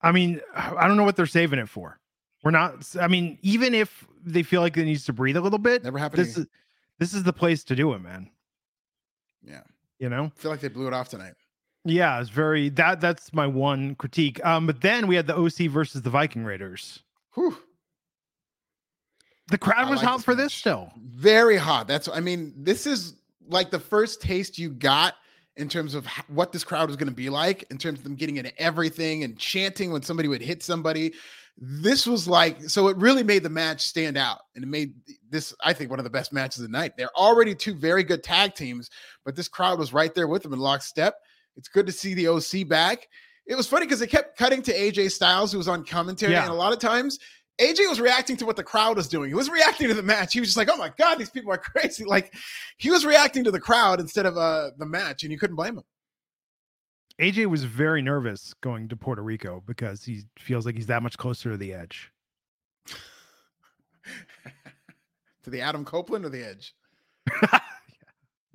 I 0.00 0.12
mean, 0.12 0.40
I 0.54 0.88
don't 0.88 0.96
know 0.96 1.04
what 1.04 1.16
they're 1.16 1.26
saving 1.26 1.58
it 1.58 1.68
for. 1.68 1.98
We're 2.46 2.52
not 2.52 2.94
I 3.00 3.08
mean, 3.08 3.40
even 3.42 3.74
if 3.74 4.06
they 4.24 4.44
feel 4.44 4.60
like 4.60 4.76
it 4.76 4.84
needs 4.84 5.04
to 5.06 5.12
breathe 5.12 5.36
a 5.36 5.40
little 5.40 5.58
bit, 5.58 5.82
Never 5.82 5.98
happened. 5.98 6.24
this 6.24 6.38
is 6.38 6.46
this 7.00 7.12
is 7.12 7.24
the 7.24 7.32
place 7.32 7.64
to 7.64 7.74
do 7.74 7.92
it, 7.92 7.98
man. 7.98 8.30
Yeah. 9.42 9.62
You 9.98 10.10
know? 10.10 10.26
I 10.26 10.40
feel 10.40 10.52
like 10.52 10.60
they 10.60 10.68
blew 10.68 10.86
it 10.86 10.92
off 10.92 11.08
tonight. 11.08 11.32
Yeah, 11.84 12.20
it's 12.20 12.30
very 12.30 12.68
that 12.68 13.00
that's 13.00 13.32
my 13.32 13.48
one 13.48 13.96
critique. 13.96 14.38
Um, 14.46 14.64
but 14.64 14.80
then 14.80 15.08
we 15.08 15.16
had 15.16 15.26
the 15.26 15.36
OC 15.36 15.68
versus 15.72 16.02
the 16.02 16.10
Viking 16.10 16.44
Raiders. 16.44 17.02
Whew. 17.34 17.58
The 19.48 19.58
crowd 19.58 19.88
I 19.88 19.90
was 19.90 19.98
like 19.98 20.08
hot 20.08 20.16
this 20.18 20.24
for 20.24 20.34
this 20.36 20.44
match. 20.44 20.60
still. 20.60 20.92
Very 21.04 21.56
hot. 21.56 21.88
That's 21.88 22.06
I 22.06 22.20
mean, 22.20 22.54
this 22.56 22.86
is 22.86 23.14
like 23.48 23.72
the 23.72 23.80
first 23.80 24.22
taste 24.22 24.56
you 24.56 24.70
got 24.70 25.14
in 25.56 25.68
terms 25.68 25.96
of 25.96 26.06
what 26.28 26.52
this 26.52 26.62
crowd 26.62 26.86
was 26.86 26.96
going 26.96 27.08
to 27.08 27.14
be 27.14 27.28
like, 27.28 27.64
in 27.72 27.78
terms 27.78 27.98
of 27.98 28.04
them 28.04 28.14
getting 28.14 28.36
into 28.36 28.56
everything 28.56 29.24
and 29.24 29.36
chanting 29.36 29.90
when 29.90 30.02
somebody 30.02 30.28
would 30.28 30.42
hit 30.42 30.62
somebody. 30.62 31.12
This 31.58 32.06
was 32.06 32.28
like 32.28 32.62
so 32.68 32.88
it 32.88 32.96
really 32.98 33.22
made 33.22 33.42
the 33.42 33.48
match 33.48 33.80
stand 33.80 34.18
out 34.18 34.40
and 34.54 34.62
it 34.62 34.66
made 34.66 34.92
this 35.30 35.54
I 35.62 35.72
think 35.72 35.88
one 35.88 35.98
of 35.98 36.04
the 36.04 36.10
best 36.10 36.32
matches 36.32 36.58
of 36.60 36.70
the 36.70 36.76
night. 36.76 36.92
They're 36.98 37.16
already 37.16 37.54
two 37.54 37.74
very 37.74 38.02
good 38.04 38.22
tag 38.22 38.54
teams, 38.54 38.90
but 39.24 39.34
this 39.36 39.48
crowd 39.48 39.78
was 39.78 39.92
right 39.92 40.14
there 40.14 40.28
with 40.28 40.42
them 40.42 40.52
in 40.52 40.58
lockstep. 40.58 41.14
It's 41.56 41.68
good 41.68 41.86
to 41.86 41.92
see 41.92 42.12
the 42.12 42.28
OC 42.28 42.68
back. 42.68 43.08
It 43.46 43.54
was 43.56 43.66
funny 43.66 43.86
because 43.86 44.00
they 44.00 44.06
kept 44.06 44.36
cutting 44.36 44.60
to 44.62 44.74
AJ 44.74 45.12
Styles, 45.12 45.50
who 45.52 45.56
was 45.58 45.68
on 45.68 45.84
commentary, 45.84 46.32
Yeah. 46.32 46.42
and 46.42 46.50
a 46.50 46.54
lot 46.54 46.74
of 46.74 46.78
times 46.78 47.18
AJ 47.58 47.88
was 47.88 48.00
reacting 48.00 48.36
to 48.36 48.44
what 48.44 48.56
the 48.56 48.62
crowd 48.64 48.98
was 48.98 49.08
doing. 49.08 49.30
He 49.30 49.34
was 49.34 49.48
reacting 49.48 49.88
to 49.88 49.94
the 49.94 50.02
match. 50.02 50.34
He 50.34 50.40
was 50.40 50.50
just 50.50 50.58
like, 50.58 50.68
"Oh 50.70 50.76
my 50.76 50.92
god, 50.98 51.14
these 51.18 51.30
people 51.30 51.50
are 51.52 51.56
crazy!" 51.72 52.04
Like 52.04 52.34
he 52.76 52.90
was 52.90 53.06
reacting 53.06 53.44
to 53.44 53.50
the 53.50 53.60
crowd 53.60 53.98
instead 53.98 54.26
of 54.26 54.36
uh, 54.36 54.72
the 54.76 54.84
match, 54.84 55.22
and 55.22 55.32
you 55.32 55.38
couldn't 55.38 55.56
blame 55.56 55.78
him. 55.78 55.84
AJ 57.20 57.46
was 57.46 57.64
very 57.64 58.02
nervous 58.02 58.54
going 58.60 58.88
to 58.88 58.96
Puerto 58.96 59.22
Rico 59.22 59.62
because 59.66 60.04
he 60.04 60.22
feels 60.38 60.66
like 60.66 60.74
he's 60.74 60.86
that 60.86 61.02
much 61.02 61.16
closer 61.16 61.50
to 61.50 61.56
the 61.56 61.72
edge. 61.72 62.12
to 65.44 65.50
the 65.50 65.60
Adam 65.60 65.84
Copeland 65.84 66.24
or 66.24 66.28
the 66.28 66.42
Edge. 66.42 66.74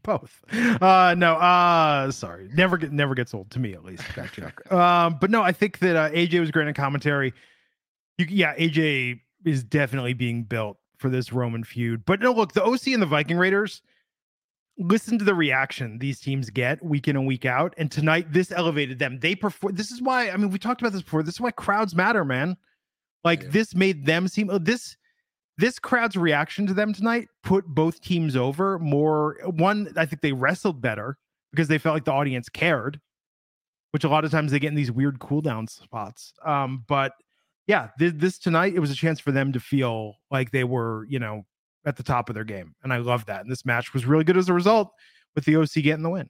Both. 0.03 0.43
Uh 0.81 1.13
no, 1.17 1.35
uh 1.35 2.11
sorry. 2.11 2.49
Never 2.53 2.77
get 2.77 2.91
never 2.91 3.13
gets 3.13 3.33
old 3.33 3.51
to 3.51 3.59
me 3.59 3.73
at 3.73 3.83
least 3.85 4.03
that 4.15 4.31
joke. 4.33 4.71
um 4.71 5.17
but 5.21 5.29
no, 5.29 5.43
I 5.43 5.51
think 5.51 5.79
that 5.79 5.95
uh, 5.95 6.09
AJ 6.09 6.39
was 6.39 6.49
great 6.51 6.67
in 6.67 6.73
commentary. 6.73 7.33
You, 8.17 8.25
yeah, 8.29 8.55
AJ 8.55 9.21
is 9.45 9.63
definitely 9.63 10.13
being 10.13 10.43
built 10.43 10.77
for 10.97 11.09
this 11.09 11.31
Roman 11.33 11.63
feud. 11.63 12.03
But 12.05 12.19
no, 12.19 12.31
look, 12.31 12.53
the 12.53 12.63
OC 12.63 12.87
and 12.87 13.01
the 13.01 13.07
Viking 13.07 13.37
Raiders 13.37 13.81
listen 14.81 15.17
to 15.19 15.25
the 15.25 15.33
reaction 15.35 15.97
these 15.99 16.19
teams 16.19 16.49
get 16.49 16.83
week 16.83 17.07
in 17.07 17.15
and 17.15 17.27
week 17.27 17.45
out 17.45 17.73
and 17.77 17.91
tonight 17.91 18.31
this 18.31 18.51
elevated 18.51 18.99
them. 18.99 19.19
They 19.19 19.35
perform 19.35 19.75
this 19.75 19.91
is 19.91 20.01
why 20.01 20.29
I 20.29 20.37
mean 20.37 20.49
we 20.49 20.59
talked 20.59 20.81
about 20.81 20.93
this 20.93 21.01
before. 21.03 21.23
This 21.23 21.35
is 21.35 21.41
why 21.41 21.51
crowds 21.51 21.95
matter, 21.95 22.25
man. 22.25 22.57
Like 23.23 23.43
Yeah. 23.43 23.49
this 23.51 23.75
made 23.75 24.05
them 24.05 24.27
seem 24.27 24.49
uh, 24.49 24.57
this 24.57 24.97
this 25.57 25.77
crowd's 25.77 26.15
reaction 26.15 26.65
to 26.67 26.73
them 26.73 26.93
tonight 26.93 27.27
put 27.43 27.65
both 27.67 28.01
teams 28.01 28.35
over 28.35 28.79
more 28.79 29.37
one 29.45 29.91
i 29.95 30.05
think 30.05 30.21
they 30.21 30.31
wrestled 30.31 30.81
better 30.81 31.17
because 31.51 31.67
they 31.67 31.77
felt 31.77 31.93
like 31.93 32.05
the 32.05 32.11
audience 32.11 32.49
cared 32.49 32.99
which 33.91 34.03
a 34.05 34.09
lot 34.09 34.25
of 34.25 34.31
times 34.31 34.51
they 34.51 34.59
get 34.59 34.69
in 34.69 34.75
these 34.75 34.91
weird 34.91 35.19
cool 35.19 35.41
down 35.41 35.67
spots 35.67 36.33
um 36.45 36.83
but 36.87 37.13
yeah 37.67 37.89
this, 37.99 38.13
this 38.15 38.39
tonight 38.39 38.73
it 38.73 38.79
was 38.79 38.89
a 38.89 38.95
chance 38.95 39.19
for 39.19 39.31
them 39.31 39.51
to 39.51 39.59
feel 39.59 40.15
like 40.31 40.49
they 40.51 40.63
were 40.63 41.05
you 41.09 41.19
know 41.19 41.45
at 41.85 41.95
the 41.95 42.03
top 42.03 42.29
of 42.29 42.35
their 42.35 42.43
game 42.43 42.75
and 42.83 42.93
i 42.93 42.97
love 42.97 43.25
that 43.25 43.41
and 43.41 43.51
this 43.51 43.65
match 43.65 43.93
was 43.93 44.05
really 44.05 44.23
good 44.23 44.37
as 44.37 44.49
a 44.49 44.53
result 44.53 44.91
with 45.35 45.45
the 45.45 45.55
oc 45.55 45.73
getting 45.73 46.03
the 46.03 46.09
win 46.09 46.29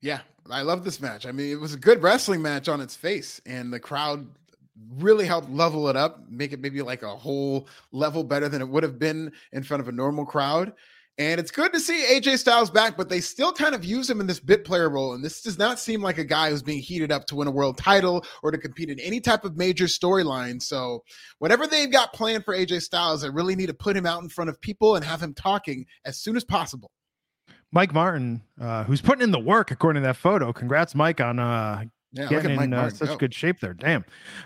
Yeah, 0.00 0.20
I 0.50 0.62
love 0.62 0.84
this 0.84 1.00
match. 1.00 1.26
I 1.26 1.32
mean, 1.32 1.50
it 1.50 1.60
was 1.60 1.74
a 1.74 1.78
good 1.78 2.02
wrestling 2.02 2.42
match 2.42 2.68
on 2.68 2.80
its 2.80 2.94
face, 2.94 3.40
and 3.46 3.72
the 3.72 3.80
crowd 3.80 4.26
really 4.98 5.26
helped 5.26 5.50
level 5.50 5.88
it 5.88 5.96
up, 5.96 6.28
make 6.30 6.52
it 6.52 6.60
maybe 6.60 6.82
like 6.82 7.02
a 7.02 7.16
whole 7.16 7.66
level 7.92 8.22
better 8.22 8.48
than 8.48 8.60
it 8.60 8.68
would 8.68 8.82
have 8.82 8.98
been 8.98 9.32
in 9.52 9.62
front 9.62 9.80
of 9.80 9.88
a 9.88 9.92
normal 9.92 10.26
crowd. 10.26 10.72
And 11.18 11.40
it's 11.40 11.50
good 11.50 11.72
to 11.72 11.80
see 11.80 12.04
AJ 12.10 12.38
Styles 12.38 12.70
back, 12.70 12.94
but 12.96 13.08
they 13.08 13.20
still 13.20 13.50
kind 13.50 13.74
of 13.74 13.84
use 13.86 14.08
him 14.10 14.20
in 14.20 14.26
this 14.26 14.38
bit 14.38 14.66
player 14.66 14.90
role. 14.90 15.14
And 15.14 15.24
this 15.24 15.40
does 15.40 15.56
not 15.56 15.78
seem 15.78 16.02
like 16.02 16.18
a 16.18 16.24
guy 16.24 16.50
who's 16.50 16.62
being 16.62 16.80
heated 16.82 17.10
up 17.10 17.24
to 17.26 17.36
win 17.36 17.48
a 17.48 17.50
world 17.50 17.78
title 17.78 18.22
or 18.42 18.50
to 18.50 18.58
compete 18.58 18.90
in 18.90 19.00
any 19.00 19.20
type 19.20 19.44
of 19.46 19.56
major 19.56 19.86
storyline. 19.86 20.60
So, 20.62 21.02
whatever 21.38 21.66
they've 21.66 21.90
got 21.90 22.12
planned 22.12 22.44
for 22.44 22.54
AJ 22.54 22.82
Styles, 22.82 23.22
they 23.22 23.30
really 23.30 23.56
need 23.56 23.68
to 23.68 23.74
put 23.74 23.96
him 23.96 24.04
out 24.04 24.22
in 24.22 24.28
front 24.28 24.50
of 24.50 24.60
people 24.60 24.94
and 24.96 25.04
have 25.04 25.22
him 25.22 25.32
talking 25.32 25.86
as 26.04 26.18
soon 26.18 26.36
as 26.36 26.44
possible. 26.44 26.90
mike 27.72 27.92
martin 27.94 28.42
uh 28.60 28.84
who's 28.84 29.00
putting 29.00 29.22
in 29.22 29.30
the 29.32 29.38
work 29.40 29.70
according 29.70 30.02
to 30.02 30.06
that 30.06 30.16
photo 30.16 30.52
congrats 30.52 30.94
mike 30.94 31.20
on 31.20 31.38
uh 31.38 31.82
Yeah, 32.12 32.28
getting 32.28 32.54
Mike 32.56 32.66
in 32.66 32.74
uh, 32.74 32.90
such 32.90 33.08
go. 33.08 33.16
good 33.16 33.34
shape 33.34 33.60
there. 33.60 33.74
Damn. 33.74 34.04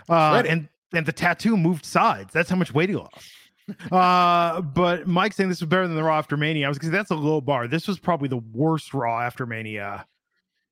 Uh, 0.09 0.41
and 0.47 0.67
and 0.93 1.05
the 1.05 1.11
tattoo 1.13 1.55
moved 1.55 1.85
sides. 1.85 2.33
That's 2.33 2.49
how 2.49 2.55
much 2.55 2.73
weight 2.73 2.89
he 2.89 2.95
lost. 2.95 3.15
uh, 3.91 4.61
but 4.61 5.07
Mike 5.07 5.33
saying 5.33 5.49
this 5.49 5.61
was 5.61 5.69
better 5.69 5.87
than 5.87 5.95
the 5.95 6.03
Raw 6.03 6.17
after 6.17 6.37
Mania. 6.37 6.65
I 6.65 6.69
was 6.69 6.77
because 6.77 6.91
that's 6.91 7.11
a 7.11 7.15
low 7.15 7.41
bar. 7.41 7.67
This 7.67 7.87
was 7.87 7.99
probably 7.99 8.27
the 8.29 8.37
worst 8.53 8.93
Raw 8.93 9.19
after 9.21 9.45
Mania 9.45 10.05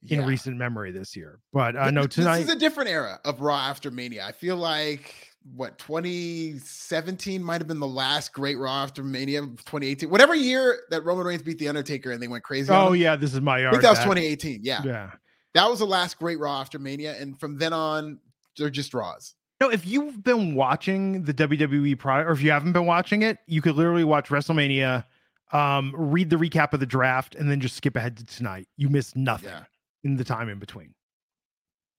in 0.08 0.20
Yeah. 0.22 0.26
recent 0.26 0.58
memory 0.58 0.92
this 0.92 1.16
year. 1.16 1.40
But 1.54 1.76
uh, 1.76 1.92
no, 1.92 2.08
tonight. 2.08 2.40
This 2.40 2.48
is 2.50 2.56
a 2.56 2.60
different 2.60 2.90
era 2.90 3.20
of 3.26 3.42
Raw 3.42 3.58
after 3.58 3.92
Mania. 3.92 4.26
I 4.26 4.32
feel 4.32 4.56
like 4.58 5.14
what 5.56 5.78
2017 5.80 7.44
might 7.44 7.62
have 7.62 7.68
been 7.68 7.80
the 7.80 7.88
last 7.88 8.34
great 8.34 8.58
Raw 8.58 8.84
after 8.84 9.04
Mania. 9.04 9.42
2018, 9.42 10.10
whatever 10.10 10.36
year 10.36 10.80
that 10.90 11.04
Roman 11.04 11.26
Reigns 11.26 11.42
beat 11.44 11.60
the 11.60 11.68
Undertaker 11.70 12.12
and 12.12 12.22
they 12.22 12.28
went 12.28 12.44
crazy. 12.44 12.72
oh 12.72 12.94
yeah, 12.94 13.16
this 13.16 13.34
is 13.34 13.42
my 13.42 13.68
I 13.68 13.72
think 13.72 13.84
that 13.84 13.90
was 13.92 14.00
2018. 14.00 14.62
Yeah. 14.64 14.82
Yeah. 14.84 15.12
that 15.54 15.70
was 15.70 15.80
the 15.80 15.86
last 15.86 16.18
great 16.20 16.40
Raw 16.40 16.60
after 16.62 16.80
Mania, 16.80 17.16
and 17.20 17.40
from 17.40 17.58
then 17.58 17.74
on, 17.74 18.20
they're 18.58 18.70
just 18.70 18.94
Raws. 18.94 19.36
No, 19.62 19.70
if 19.70 19.86
you've 19.86 20.24
been 20.24 20.56
watching 20.56 21.24
the 21.24 21.34
WWE 21.34 21.98
product, 22.00 22.30
or 22.30 22.32
if 22.32 22.42
you 22.42 22.52
haven't 22.52 22.72
been 22.72 22.86
watching 22.86 23.24
it, 23.24 23.40
you 23.46 23.62
could 23.62 23.76
literally 23.76 24.06
watch 24.06 24.30
WrestleMania, 24.30 25.04
um, 25.52 25.94
read 25.98 26.30
the 26.30 26.38
recap 26.38 26.72
of 26.74 26.80
the 26.80 26.86
draft, 26.86 27.36
and 27.36 27.50
then 27.52 27.60
just 27.60 27.76
skip 27.76 27.96
ahead 27.98 28.16
to 28.18 28.26
tonight. 28.26 28.68
You 28.78 28.88
miss 28.90 29.16
nothing 29.16 29.50
Yeah. 29.50 29.64
in 30.04 30.16
the 30.16 30.24
time 30.24 30.48
in 30.48 30.60
between. 30.60 30.94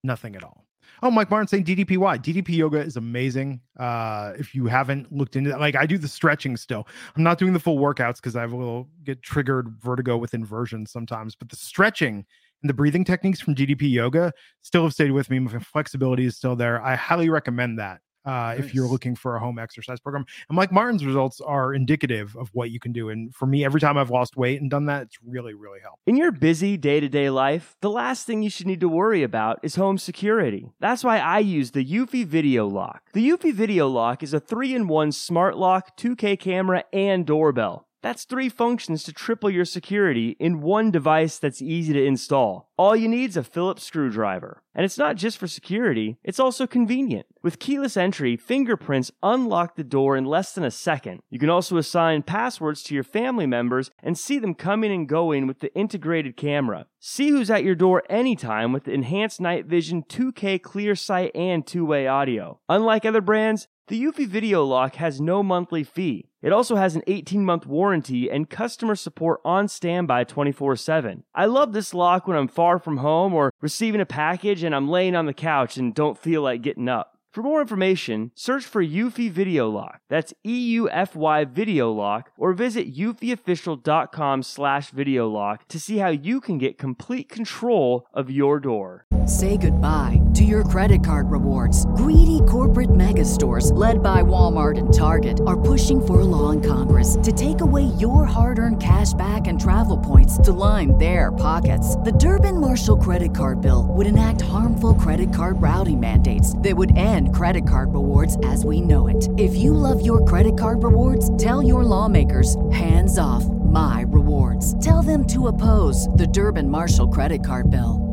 Nothing 0.03 0.35
at 0.35 0.43
all. 0.43 0.65
Oh, 1.03 1.11
Mike 1.11 1.29
Martin 1.29 1.47
saying 1.47 1.63
DDPY. 1.65 2.17
DDP 2.17 2.55
yoga 2.57 2.79
is 2.79 2.97
amazing. 2.97 3.61
Uh, 3.77 4.33
if 4.37 4.55
you 4.55 4.65
haven't 4.65 5.11
looked 5.11 5.35
into 5.35 5.51
that, 5.51 5.59
like 5.59 5.75
I 5.75 5.85
do 5.85 5.97
the 5.99 6.07
stretching 6.07 6.57
still. 6.57 6.87
I'm 7.15 7.23
not 7.23 7.37
doing 7.37 7.53
the 7.53 7.59
full 7.59 7.77
workouts 7.77 8.15
because 8.15 8.35
I 8.35 8.45
will 8.47 8.89
get 9.03 9.21
triggered 9.21 9.69
vertigo 9.79 10.17
with 10.17 10.33
inversions 10.33 10.91
sometimes, 10.91 11.35
but 11.35 11.49
the 11.49 11.55
stretching 11.55 12.25
and 12.61 12.69
the 12.69 12.73
breathing 12.73 13.03
techniques 13.03 13.39
from 13.39 13.55
DDP 13.55 13.91
yoga 13.91 14.33
still 14.61 14.83
have 14.83 14.93
stayed 14.93 15.11
with 15.11 15.29
me. 15.29 15.39
My 15.39 15.59
flexibility 15.59 16.25
is 16.25 16.35
still 16.37 16.55
there. 16.55 16.81
I 16.81 16.95
highly 16.95 17.29
recommend 17.29 17.79
that 17.79 17.99
uh, 18.25 18.55
if 18.57 18.73
you're 18.73 18.87
looking 18.87 19.15
for 19.15 19.35
a 19.35 19.39
home 19.39 19.57
exercise 19.59 19.99
program. 19.99 20.25
And 20.49 20.55
Mike 20.55 20.71
Martin's 20.71 21.05
results 21.05 21.41
are 21.41 21.73
indicative 21.73 22.35
of 22.37 22.49
what 22.53 22.71
you 22.71 22.79
can 22.79 22.91
do. 22.91 23.09
And 23.09 23.33
for 23.33 23.45
me, 23.45 23.65
every 23.65 23.81
time 23.81 23.97
I've 23.97 24.09
lost 24.09 24.37
weight 24.37 24.61
and 24.61 24.69
done 24.69 24.85
that, 24.85 25.03
it's 25.03 25.17
really, 25.25 25.53
really 25.53 25.79
helped. 25.81 25.99
In 26.05 26.17
your 26.17 26.31
busy 26.31 26.77
day 26.77 26.99
to 26.99 27.09
day 27.09 27.29
life, 27.29 27.75
the 27.81 27.89
last 27.89 28.25
thing 28.25 28.43
you 28.43 28.49
should 28.49 28.67
need 28.67 28.81
to 28.81 28.89
worry 28.89 29.23
about 29.23 29.59
is 29.63 29.75
home 29.75 29.97
security. 29.97 30.71
That's 30.79 31.03
why 31.03 31.19
I 31.19 31.39
use 31.39 31.71
the 31.71 31.85
Eufy 31.85 32.25
Video 32.25 32.67
Lock. 32.67 33.01
The 33.13 33.27
Eufy 33.27 33.53
Video 33.53 33.87
Lock 33.87 34.23
is 34.23 34.33
a 34.33 34.39
3 34.39 34.75
in 34.75 34.87
1 34.87 35.11
smart 35.11 35.57
lock, 35.57 35.97
2K 35.97 36.39
camera, 36.39 36.83
and 36.93 37.25
doorbell. 37.25 37.87
That's 38.01 38.23
three 38.23 38.49
functions 38.49 39.03
to 39.03 39.13
triple 39.13 39.49
your 39.49 39.65
security 39.65 40.35
in 40.39 40.61
one 40.61 40.89
device 40.89 41.37
that's 41.37 41.61
easy 41.61 41.93
to 41.93 42.03
install. 42.03 42.71
All 42.77 42.95
you 42.95 43.07
need 43.07 43.29
is 43.29 43.37
a 43.37 43.43
Phillips 43.43 43.83
screwdriver. 43.83 44.63
And 44.73 44.85
it's 44.85 44.97
not 44.97 45.17
just 45.17 45.37
for 45.37 45.47
security, 45.47 46.17
it's 46.23 46.39
also 46.39 46.65
convenient. 46.65 47.27
With 47.43 47.59
keyless 47.59 47.97
entry, 47.97 48.37
fingerprints 48.37 49.11
unlock 49.21 49.75
the 49.75 49.83
door 49.83 50.15
in 50.15 50.25
less 50.25 50.53
than 50.53 50.63
a 50.63 50.71
second. 50.71 51.21
You 51.29 51.37
can 51.37 51.49
also 51.49 51.77
assign 51.77 52.23
passwords 52.23 52.81
to 52.83 52.95
your 52.95 53.03
family 53.03 53.45
members 53.45 53.91
and 54.01 54.17
see 54.17 54.39
them 54.39 54.55
coming 54.55 54.91
and 54.91 55.07
going 55.07 55.45
with 55.45 55.59
the 55.59 55.73
integrated 55.75 56.37
camera. 56.37 56.87
See 56.99 57.29
who's 57.29 57.49
at 57.51 57.63
your 57.63 57.75
door 57.75 58.03
anytime 58.09 58.71
with 58.71 58.85
the 58.85 58.93
enhanced 58.93 59.41
night 59.41 59.65
vision 59.65 60.03
2K 60.03 60.61
clear 60.61 60.95
sight 60.95 61.31
and 61.35 61.67
two 61.67 61.85
way 61.85 62.07
audio. 62.07 62.59
Unlike 62.69 63.05
other 63.05 63.21
brands, 63.21 63.67
the 63.87 64.01
Eufy 64.01 64.27
Video 64.27 64.63
Lock 64.63 64.95
has 64.95 65.19
no 65.19 65.43
monthly 65.43 65.83
fee. 65.83 66.29
It 66.41 66.53
also 66.53 66.75
has 66.75 66.95
an 66.95 67.03
18 67.07 67.43
month 67.43 67.65
warranty 67.65 68.29
and 68.29 68.49
customer 68.49 68.95
support 68.95 69.41
on 69.43 69.67
standby 69.67 70.23
24 70.23 70.75
7. 70.75 71.23
I 71.35 71.45
love 71.45 71.73
this 71.73 71.93
lock 71.93 72.27
when 72.27 72.37
I'm 72.37 72.47
far 72.47 72.79
from 72.79 72.97
home 72.97 73.33
or 73.33 73.53
receiving 73.61 74.01
a 74.01 74.05
package 74.05 74.63
and 74.63 74.73
I'm 74.73 74.89
laying 74.89 75.15
on 75.15 75.25
the 75.25 75.33
couch 75.33 75.77
and 75.77 75.93
don't 75.93 76.17
feel 76.17 76.41
like 76.41 76.61
getting 76.61 76.87
up. 76.87 77.17
For 77.31 77.41
more 77.41 77.61
information, 77.61 78.31
search 78.35 78.65
for 78.65 78.83
Eufy 78.83 79.31
Video 79.31 79.69
Lock. 79.69 80.01
That's 80.09 80.33
E-U-F-Y 80.45 81.45
Video 81.45 81.89
Lock, 81.89 82.31
or 82.37 82.51
visit 82.51 82.93
eufyofficial.com 82.93 84.43
slash 84.43 84.89
video 84.89 85.29
lock 85.29 85.65
to 85.69 85.79
see 85.79 85.99
how 85.99 86.09
you 86.09 86.41
can 86.41 86.57
get 86.57 86.77
complete 86.77 87.29
control 87.29 88.05
of 88.13 88.29
your 88.29 88.59
door. 88.59 89.05
Say 89.25 89.55
goodbye 89.55 90.19
to 90.33 90.43
your 90.43 90.65
credit 90.65 91.05
card 91.05 91.31
rewards. 91.31 91.85
Greedy 91.95 92.41
corporate 92.49 92.93
mega 92.93 93.23
stores, 93.23 93.71
led 93.71 94.03
by 94.03 94.21
Walmart 94.21 94.77
and 94.77 94.93
Target, 94.93 95.39
are 95.47 95.59
pushing 95.59 96.05
for 96.05 96.19
a 96.19 96.25
law 96.25 96.49
in 96.49 96.59
Congress 96.59 97.15
to 97.23 97.31
take 97.31 97.61
away 97.61 97.83
your 97.97 98.25
hard 98.25 98.59
earned 98.59 98.81
cash 98.81 99.13
back 99.13 99.47
and 99.47 99.61
travel 99.61 99.97
points 99.97 100.37
to 100.39 100.51
line 100.51 100.97
their 100.97 101.31
pockets. 101.31 101.95
The 101.97 102.11
Durbin 102.11 102.59
Marshall 102.59 102.97
credit 102.97 103.33
card 103.33 103.61
bill 103.61 103.85
would 103.89 104.07
enact 104.07 104.41
harmful 104.41 104.95
credit 104.95 105.33
card 105.33 105.61
routing 105.61 105.99
mandates 105.99 106.57
that 106.57 106.75
would 106.75 106.97
end 106.97 107.20
credit 107.29 107.67
card 107.67 107.93
rewards 107.93 108.37
as 108.45 108.63
we 108.63 108.81
know 108.81 109.07
it. 109.07 109.27
If 109.37 109.55
you 109.55 109.73
love 109.73 110.05
your 110.05 110.23
credit 110.25 110.57
card 110.57 110.83
rewards, 110.83 111.35
tell 111.37 111.61
your 111.61 111.83
lawmakers 111.83 112.55
hands 112.71 113.17
off 113.17 113.45
my 113.45 114.05
rewards. 114.07 114.83
Tell 114.83 115.03
them 115.03 115.27
to 115.27 115.47
oppose 115.47 116.07
the 116.09 116.27
Durbin 116.27 116.69
Marshall 116.69 117.09
credit 117.09 117.45
card 117.45 117.69
bill. 117.69 118.07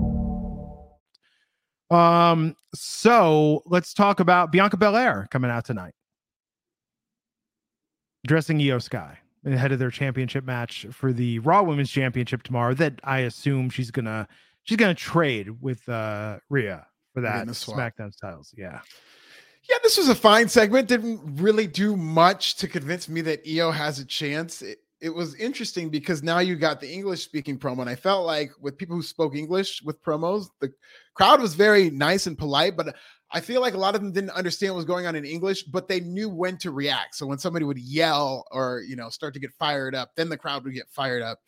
Um, 1.90 2.54
so 2.74 3.62
let's 3.66 3.94
talk 3.94 4.20
about 4.20 4.52
Bianca 4.52 4.76
Belair 4.76 5.26
coming 5.30 5.50
out 5.50 5.64
tonight. 5.64 5.94
Dressing 8.26 8.60
Io 8.60 8.78
Sky 8.78 9.18
ahead 9.44 9.72
of 9.72 9.78
their 9.78 9.90
championship 9.90 10.44
match 10.44 10.86
for 10.90 11.12
the 11.12 11.38
Raw 11.38 11.62
Women's 11.62 11.90
Championship 11.90 12.42
tomorrow. 12.42 12.74
That 12.74 13.00
I 13.04 13.20
assume 13.20 13.70
she's 13.70 13.90
gonna 13.90 14.28
she's 14.64 14.76
gonna 14.76 14.94
trade 14.94 15.62
with 15.62 15.88
uh 15.88 16.38
Rhea 16.50 16.87
for 17.18 17.76
that 17.76 17.94
SmackDown 17.96 18.12
titles. 18.20 18.54
Yeah. 18.56 18.80
Yeah, 19.68 19.76
this 19.82 19.98
was 19.98 20.08
a 20.08 20.14
fine 20.14 20.48
segment. 20.48 20.88
Didn't 20.88 21.20
really 21.42 21.66
do 21.66 21.94
much 21.96 22.56
to 22.56 22.68
convince 22.68 23.08
me 23.08 23.20
that 23.22 23.42
Io 23.46 23.70
has 23.70 23.98
a 23.98 24.04
chance. 24.04 24.62
It, 24.62 24.78
it 25.00 25.10
was 25.10 25.34
interesting 25.36 25.90
because 25.90 26.22
now 26.22 26.38
you 26.38 26.56
got 26.56 26.80
the 26.80 26.90
English 26.90 27.22
speaking 27.22 27.58
promo, 27.58 27.80
and 27.80 27.90
I 27.90 27.94
felt 27.94 28.26
like 28.26 28.50
with 28.60 28.78
people 28.78 28.96
who 28.96 29.02
spoke 29.02 29.36
English 29.36 29.82
with 29.82 30.02
promos, 30.02 30.46
the 30.60 30.72
crowd 31.14 31.40
was 31.40 31.54
very 31.54 31.90
nice 31.90 32.26
and 32.26 32.36
polite, 32.36 32.76
but 32.76 32.96
I 33.30 33.40
feel 33.40 33.60
like 33.60 33.74
a 33.74 33.78
lot 33.78 33.94
of 33.94 34.00
them 34.00 34.12
didn't 34.12 34.30
understand 34.30 34.72
what 34.72 34.78
was 34.78 34.84
going 34.86 35.06
on 35.06 35.14
in 35.14 35.24
English, 35.24 35.64
but 35.64 35.86
they 35.86 36.00
knew 36.00 36.30
when 36.30 36.56
to 36.58 36.70
react. 36.70 37.14
So 37.14 37.26
when 37.26 37.38
somebody 37.38 37.64
would 37.64 37.78
yell 37.78 38.44
or 38.50 38.82
you 38.88 38.96
know 38.96 39.10
start 39.10 39.34
to 39.34 39.40
get 39.40 39.52
fired 39.52 39.94
up, 39.94 40.12
then 40.16 40.28
the 40.28 40.38
crowd 40.38 40.64
would 40.64 40.74
get 40.74 40.88
fired 40.88 41.22
up. 41.22 41.40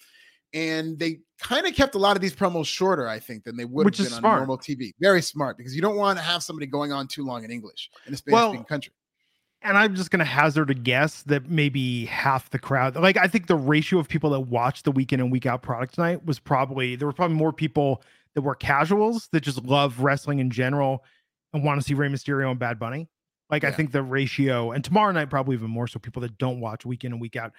And 0.52 0.98
they 0.98 1.20
kind 1.40 1.66
of 1.66 1.74
kept 1.74 1.94
a 1.94 1.98
lot 1.98 2.16
of 2.16 2.22
these 2.22 2.34
promos 2.34 2.66
shorter, 2.66 3.06
I 3.08 3.18
think, 3.20 3.44
than 3.44 3.56
they 3.56 3.64
would 3.64 3.84
Which 3.84 3.98
have 3.98 4.08
been 4.08 4.18
smart. 4.18 4.32
on 4.32 4.38
normal 4.40 4.58
TV. 4.58 4.92
Very 5.00 5.22
smart 5.22 5.56
because 5.56 5.74
you 5.76 5.82
don't 5.82 5.96
want 5.96 6.18
to 6.18 6.24
have 6.24 6.42
somebody 6.42 6.66
going 6.66 6.92
on 6.92 7.06
too 7.06 7.24
long 7.24 7.44
in 7.44 7.50
English 7.50 7.88
in 8.06 8.14
a 8.14 8.16
Spanish 8.16 8.40
speaking 8.40 8.58
Well, 8.58 8.64
country. 8.64 8.92
And 9.62 9.76
I'm 9.76 9.94
just 9.94 10.10
gonna 10.10 10.24
hazard 10.24 10.70
a 10.70 10.74
guess 10.74 11.22
that 11.24 11.50
maybe 11.50 12.06
half 12.06 12.48
the 12.50 12.58
crowd, 12.58 12.96
like 12.96 13.18
I 13.18 13.26
think 13.26 13.46
the 13.46 13.56
ratio 13.56 13.98
of 13.98 14.08
people 14.08 14.30
that 14.30 14.40
watched 14.40 14.84
the 14.84 14.90
week 14.90 15.12
in 15.12 15.20
and 15.20 15.30
week 15.30 15.44
out 15.44 15.62
product 15.62 15.94
tonight 15.94 16.24
was 16.24 16.38
probably 16.38 16.96
there 16.96 17.06
were 17.06 17.12
probably 17.12 17.36
more 17.36 17.52
people 17.52 18.02
that 18.34 18.40
were 18.40 18.54
casuals 18.54 19.28
that 19.32 19.42
just 19.42 19.62
love 19.64 20.00
wrestling 20.00 20.38
in 20.38 20.50
general 20.50 21.04
and 21.52 21.62
want 21.62 21.78
to 21.80 21.86
see 21.86 21.92
Rey 21.94 22.08
Mysterio 22.08 22.50
and 22.50 22.58
Bad 22.58 22.78
Bunny. 22.78 23.08
Like 23.50 23.64
I 23.64 23.72
think 23.72 23.90
the 23.92 24.02
ratio, 24.02 24.70
and 24.70 24.82
tomorrow 24.82 25.10
night 25.12 25.28
probably 25.28 25.56
even 25.56 25.70
more 25.70 25.88
so 25.88 25.98
people 25.98 26.22
that 26.22 26.38
don't 26.38 26.60
watch 26.60 26.86
week 26.86 27.04
in 27.04 27.12
and 27.12 27.20
week 27.20 27.36
out. 27.36 27.52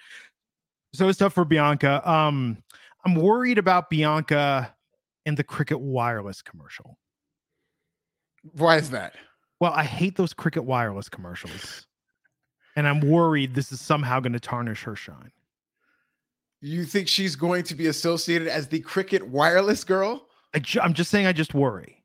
So 0.94 1.08
it's 1.08 1.18
tough 1.18 1.32
for 1.32 1.44
Bianca. 1.44 2.08
Um, 2.08 2.62
I'm 3.04 3.14
worried 3.14 3.58
about 3.58 3.90
Bianca 3.90 4.74
and 5.24 5.36
the 5.36 5.44
Cricket 5.44 5.80
Wireless 5.80 6.42
commercial. 6.42 6.98
Why 8.52 8.76
is 8.76 8.90
that? 8.90 9.14
Well, 9.60 9.72
I 9.72 9.84
hate 9.84 10.16
those 10.16 10.34
Cricket 10.34 10.64
Wireless 10.64 11.08
commercials. 11.08 11.86
And 12.76 12.88
I'm 12.88 13.00
worried 13.00 13.54
this 13.54 13.70
is 13.70 13.80
somehow 13.80 14.20
going 14.20 14.32
to 14.32 14.40
tarnish 14.40 14.82
her 14.82 14.96
shine. 14.96 15.30
You 16.60 16.84
think 16.84 17.08
she's 17.08 17.36
going 17.36 17.64
to 17.64 17.74
be 17.74 17.88
associated 17.88 18.48
as 18.48 18.68
the 18.68 18.80
cricket 18.80 19.26
wireless 19.26 19.84
girl? 19.84 20.26
I 20.54 20.60
ju- 20.60 20.80
I'm 20.80 20.94
just 20.94 21.10
saying 21.10 21.26
I 21.26 21.32
just 21.32 21.54
worry. 21.54 22.01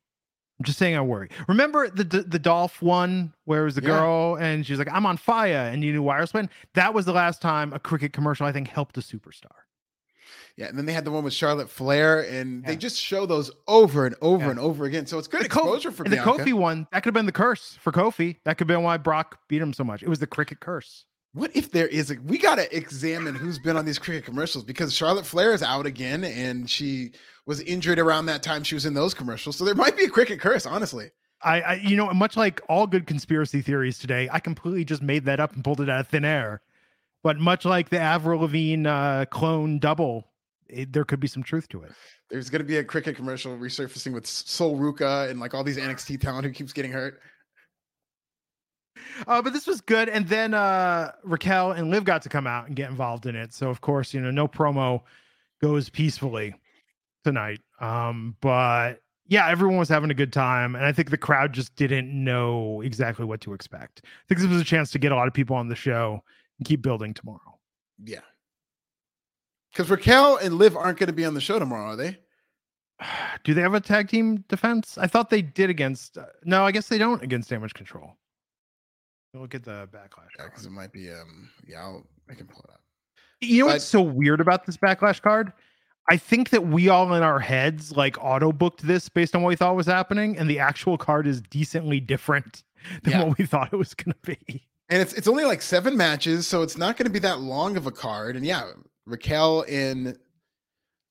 I'm 0.60 0.64
just 0.66 0.80
saying 0.80 0.96
I 0.96 1.02
worry. 1.02 1.30
Remember 1.48 1.88
the 1.90 2.04
the, 2.04 2.22
the 2.24 2.40
Dolph 2.40 2.82
one 2.82 3.34
where 3.46 3.62
it 3.62 3.66
was 3.66 3.76
the 3.76 3.82
Yeah. 3.82 3.90
girl 4.00 4.36
and 4.40 4.66
she's 4.66 4.80
like, 4.80 4.92
I'm 4.92 5.06
on 5.06 5.18
fire 5.18 5.70
and 5.72 5.84
you 5.84 5.92
knew 5.94 6.02
wireless 6.02 6.34
went? 6.34 6.50
That 6.74 6.94
was 6.94 7.06
the 7.06 7.14
last 7.14 7.42
time 7.42 7.74
a 7.74 7.80
cricket 7.80 8.12
commercial, 8.14 8.46
I 8.48 8.52
think, 8.52 8.68
helped 8.68 8.98
a 8.98 9.02
superstar. 9.02 9.52
Yeah, 10.56 10.66
and 10.66 10.76
then 10.78 10.88
they 10.88 10.94
had 10.94 11.06
the 11.06 11.12
one 11.12 11.24
with 11.24 11.34
Charlotte 11.36 11.70
Flair, 11.70 12.22
and 12.22 12.66
they 12.66 12.76
just 12.76 13.00
show 13.00 13.28
those 13.28 13.52
over 13.68 14.08
and 14.08 14.16
over 14.24 14.46
Yeah. 14.46 14.50
and 14.52 14.60
over 14.60 14.86
again. 14.86 15.06
So 15.06 15.20
it's 15.20 15.28
good 15.28 15.44
The 15.44 15.50
Kofi- 15.50 15.76
exposure 15.76 15.92
for 15.92 16.04
and 16.04 16.12
the 16.12 16.18
Kofi 16.18 16.52
one, 16.52 16.88
that 16.92 17.04
could 17.04 17.10
have 17.10 17.14
been 17.14 17.28
the 17.28 17.32
curse 17.32 17.78
for 17.80 17.92
Kofi. 17.92 18.38
That 18.44 18.58
could 18.58 18.68
have 18.68 18.76
been 18.76 18.82
why 18.84 18.98
Brock 18.98 19.38
beat 19.48 19.62
him 19.62 19.72
so 19.72 19.84
much. 19.84 20.02
It 20.02 20.10
was 20.10 20.18
the 20.18 20.26
cricket 20.26 20.60
curse. 20.60 21.06
What 21.38 21.56
if 21.56 21.70
there 21.70 21.86
is 21.86 22.10
a? 22.10 22.16
We 22.26 22.40
got 22.40 22.56
to 22.56 22.76
examine 22.76 23.36
who's 23.36 23.60
been 23.60 23.78
on 23.78 23.86
these 23.86 24.00
cricket 24.00 24.26
commercials 24.26 24.64
because 24.64 24.92
Charlotte 24.92 25.24
Flair 25.24 25.54
is 25.54 25.62
out 25.62 25.86
again, 25.86 26.24
and 26.24 26.68
she 26.68 27.12
was 27.46 27.62
injured 27.62 28.00
around 28.00 28.26
that 28.26 28.42
time 28.42 28.64
she 28.64 28.74
was 28.74 28.88
in 28.88 28.96
those 28.96 29.14
commercials. 29.14 29.56
So 29.56 29.64
there 29.64 29.76
might 29.76 29.96
be 29.96 30.06
a 30.06 30.10
cricket 30.10 30.40
curse, 30.40 30.66
honestly. 30.66 31.12
I, 31.44 31.62
I 31.62 31.74
you 31.76 31.96
know, 31.96 32.12
much 32.12 32.38
like 32.38 32.60
all 32.68 32.88
good 32.88 33.06
conspiracy 33.06 33.62
theories 33.62 34.00
today, 34.00 34.28
I 34.32 34.40
completely 34.40 34.84
just 34.84 35.04
made 35.04 35.26
that 35.26 35.40
up 35.40 35.54
and 35.54 35.64
pulled 35.64 35.80
it 35.80 35.92
out 35.92 36.00
of 36.00 36.08
thin 36.08 36.26
air. 36.26 36.62
But 37.22 37.38
much 37.38 37.66
like 37.66 37.90
the 37.90 38.00
Avril 38.00 38.42
Lavigne 38.42 38.88
uh, 38.88 39.26
clone 39.26 39.78
double, 39.78 40.28
it, 40.68 40.92
there 40.92 41.06
could 41.06 41.20
be 41.20 41.28
some 41.28 41.44
truth 41.44 41.68
to 41.70 41.84
it. 41.84 41.92
There's 42.32 42.50
going 42.50 42.62
to 42.62 42.68
be 42.68 42.78
a 42.78 42.84
cricket 42.84 43.16
commercial 43.16 43.56
resurfacing 43.56 44.12
with 44.12 44.26
Sol 44.26 44.76
Ruca 44.76 45.30
and 45.30 45.40
like 45.40 45.54
all 45.54 45.64
these 45.64 45.78
NXT 45.78 46.20
talent 46.20 46.46
who 46.46 46.52
keeps 46.52 46.74
getting 46.74 46.92
hurt. 46.92 47.22
Uh, 49.28 49.42
but 49.42 49.54
this 49.54 49.68
was 49.68 49.82
good, 49.82 50.10
and 50.10 50.28
then 50.28 50.54
uh, 50.54 51.12
Raquel 51.24 51.72
and 51.72 51.90
Liv 51.90 52.04
got 52.04 52.22
to 52.24 52.30
come 52.30 52.48
out 52.48 52.68
and 52.68 52.76
get 52.76 52.90
involved 52.90 53.26
in 53.26 53.36
it. 53.36 53.54
So 53.54 53.70
of 53.70 53.82
course, 53.82 54.14
you 54.14 54.22
know, 54.22 54.32
no 54.32 54.48
promo 54.48 55.02
goes 55.62 55.90
peacefully 55.90 56.54
tonight. 57.24 57.62
Um, 57.80 58.36
but 58.42 59.02
yeah, 59.28 59.50
everyone 59.50 59.78
was 59.78 59.90
having 59.90 60.12
a 60.12 60.16
good 60.16 60.32
time, 60.32 60.76
and 60.76 60.86
I 60.86 60.92
think 60.92 61.10
the 61.10 61.18
crowd 61.18 61.54
just 61.54 61.76
didn't 61.76 62.12
know 62.12 62.82
exactly 62.82 63.26
what 63.26 63.42
to 63.42 63.54
expect. 63.54 64.02
I 64.04 64.10
think 64.28 64.42
this 64.42 64.50
was 64.50 64.62
a 64.62 64.66
chance 64.66 64.92
to 64.92 65.00
get 65.00 65.12
a 65.12 65.16
lot 65.16 65.28
of 65.28 65.34
people 65.34 65.56
on 65.56 65.68
the 65.68 65.76
show 65.76 66.24
and 66.60 66.68
keep 66.68 66.82
building 66.82 67.14
tomorrow. 67.14 67.60
Yeah. 68.04 68.22
Because 69.72 69.90
Raquel 69.90 70.38
and 70.38 70.56
Liv 70.56 70.76
aren't 70.76 70.98
going 70.98 71.08
to 71.08 71.14
be 71.14 71.26
on 71.26 71.34
the 71.34 71.42
show 71.42 71.60
tomorrow, 71.60 71.92
are 71.92 71.96
they? 71.96 72.18
Do 73.44 73.54
they 73.54 73.62
have 73.62 73.74
a 73.74 73.82
tag 73.82 74.10
team 74.10 74.44
defense? 74.48 74.98
I 74.98 75.08
thought 75.08 75.30
they 75.30 75.42
did 75.42 75.70
against. 75.70 76.18
Uh, 76.18 76.26
no, 76.44 76.64
I 76.64 76.72
guess 76.72 76.88
they 76.88 76.98
don't 76.98 77.22
against 77.22 77.50
Damage 77.50 77.74
Control. 77.74 78.16
Look 79.40 79.56
at 79.56 79.64
the 79.64 79.88
backlash. 79.94 80.30
Yeah, 80.38 80.46
because 80.46 80.66
it 80.66 80.72
might 80.72 80.92
be. 80.92 81.12
Um, 81.12 81.50
yeah, 81.68 81.82
I'll, 81.82 82.06
I 82.30 82.34
can 82.34 82.48
pull 82.48 82.62
it 82.68 82.72
up. 82.72 82.82
You 83.42 83.60
know 83.60 83.66
But- 83.68 83.74
what's 83.74 83.86
so 83.86 84.02
weird 84.02 84.42
about 84.42 84.66
this 84.66 84.78
backlash 84.78 85.22
card? 85.22 85.54
I 86.10 86.16
think 86.18 86.52
that 86.52 86.68
we 86.68 86.88
all 86.88 87.14
in 87.16 87.22
our 87.24 87.40
heads 87.40 87.92
like 87.92 88.18
auto 88.24 88.54
booked 88.54 88.82
this 88.88 89.10
based 89.10 89.36
on 89.36 89.42
what 89.42 89.50
we 89.50 89.56
thought 89.58 89.76
was 89.76 89.86
happening, 89.88 90.38
and 90.38 90.50
the 90.50 90.58
actual 90.60 90.98
card 90.98 91.28
is 91.28 91.42
decently 91.42 92.00
different 92.00 92.64
than 93.04 93.12
Yeah. 93.14 93.24
what 93.24 93.38
we 93.38 93.46
thought 93.46 93.70
it 93.74 93.76
was 93.76 93.94
going 93.94 94.14
to 94.14 94.36
be. 94.38 94.64
And 94.90 95.02
it's 95.02 95.12
it's 95.14 95.28
only 95.28 95.44
like 95.44 95.62
seven 95.62 95.98
matches, 95.98 96.48
so 96.48 96.62
it's 96.62 96.78
not 96.78 96.96
going 96.96 97.08
to 97.08 97.12
be 97.12 97.20
that 97.20 97.40
long 97.42 97.76
of 97.76 97.88
a 97.88 97.92
card. 97.92 98.38
And 98.38 98.46
yeah, 98.46 98.72
Raquel 99.06 99.66
and 99.68 100.18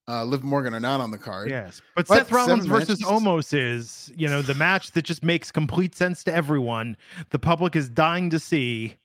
uh, 0.08 0.24
Liv 0.24 0.44
Morgan 0.44 0.74
are 0.74 0.80
not 0.80 1.00
on 1.00 1.10
the 1.10 1.18
card. 1.18 1.50
Yes, 1.50 1.82
but, 1.94 2.06
But 2.06 2.18
Seth 2.18 2.32
Rollins 2.32 2.66
versus 2.66 3.00
matches? 3.00 3.22
Omos 3.22 3.52
is 3.52 4.12
you 4.16 4.28
know 4.28 4.42
the 4.42 4.54
match 4.54 4.92
that 4.92 5.02
just 5.02 5.22
makes 5.24 5.50
complete 5.50 5.94
sense 5.94 6.22
to 6.24 6.34
everyone. 6.34 6.96
The 7.30 7.38
public 7.38 7.74
is 7.76 7.88
dying 7.88 8.30
to 8.30 8.38
see 8.38 8.96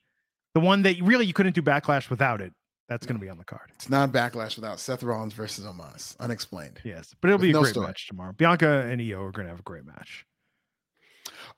the 0.54 0.60
one 0.60 0.82
that 0.82 1.00
really 1.00 1.26
you 1.26 1.32
couldn't 1.32 1.54
do 1.54 1.62
backlash 1.62 2.10
without 2.10 2.40
it. 2.40 2.52
That's 2.88 3.06
going 3.06 3.18
to 3.18 3.24
be 3.24 3.30
on 3.30 3.38
the 3.38 3.44
card. 3.44 3.70
It's 3.74 3.88
not 3.88 4.12
backlash 4.12 4.56
without 4.56 4.78
Seth 4.78 5.02
Rollins 5.02 5.32
versus 5.32 5.64
Omos. 5.64 6.14
Unexplained. 6.20 6.78
Yes, 6.84 7.14
but 7.20 7.28
it'll 7.28 7.38
With 7.38 7.42
be 7.42 7.50
a 7.50 7.52
no 7.54 7.62
great 7.62 7.70
story. 7.70 7.86
match 7.86 8.06
tomorrow. 8.08 8.32
Bianca 8.32 8.82
and 8.86 9.00
Io 9.00 9.22
are 9.22 9.30
going 9.32 9.46
to 9.46 9.50
have 9.50 9.60
a 9.60 9.62
great 9.62 9.86
match. 9.86 10.26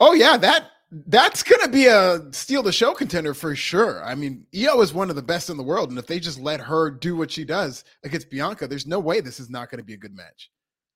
Oh 0.00 0.12
yeah, 0.12 0.36
that 0.36 0.70
that's 0.90 1.42
gonna 1.42 1.68
be 1.68 1.86
a 1.86 2.20
steal 2.32 2.62
the 2.62 2.72
show 2.72 2.94
contender 2.94 3.34
for 3.34 3.56
sure. 3.56 4.04
I 4.04 4.14
mean, 4.14 4.46
Io 4.54 4.80
is 4.80 4.92
one 4.92 5.10
of 5.10 5.16
the 5.16 5.22
best 5.22 5.50
in 5.50 5.56
the 5.56 5.62
world, 5.62 5.90
and 5.90 5.98
if 5.98 6.06
they 6.06 6.20
just 6.20 6.38
let 6.38 6.60
her 6.60 6.90
do 6.90 7.16
what 7.16 7.30
she 7.30 7.44
does 7.44 7.84
against 8.04 8.30
Bianca, 8.30 8.66
there's 8.68 8.86
no 8.86 9.00
way 9.00 9.20
this 9.20 9.40
is 9.40 9.50
not 9.50 9.70
gonna 9.70 9.82
be 9.82 9.94
a 9.94 9.98
good 9.98 10.14
match. 10.14 10.50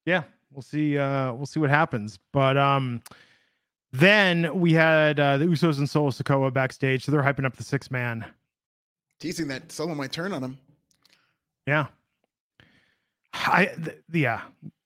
Yeah, 0.05 0.23
we'll 0.53 0.63
see. 0.63 0.97
Uh, 0.97 1.33
we'll 1.33 1.47
see 1.47 1.61
what 1.61 1.71
happens. 1.71 2.19
But 2.33 2.57
um, 2.57 3.03
then 3.93 4.59
we 4.61 4.73
had 4.73 5.19
uh, 5.19 5.39
the 5.39 5.47
Usos 5.47 5.79
and 5.79 5.89
Solo 5.89 6.11
Sikoa 6.11 6.53
backstage, 6.53 7.05
so 7.05 7.13
they're 7.13 7.23
hyping 7.23 7.45
up 7.45 7.57
the 7.57 7.65
six 7.65 7.91
man. 7.91 8.25
Teasing 9.19 9.49
that 9.49 9.73
Solo 9.73 9.95
might 9.95 10.13
turn 10.13 10.33
on 10.33 10.43
him. 10.45 10.59
Yeah, 11.67 11.87
I 13.35 13.67
th- 13.67 13.99
yeah. 14.13 14.43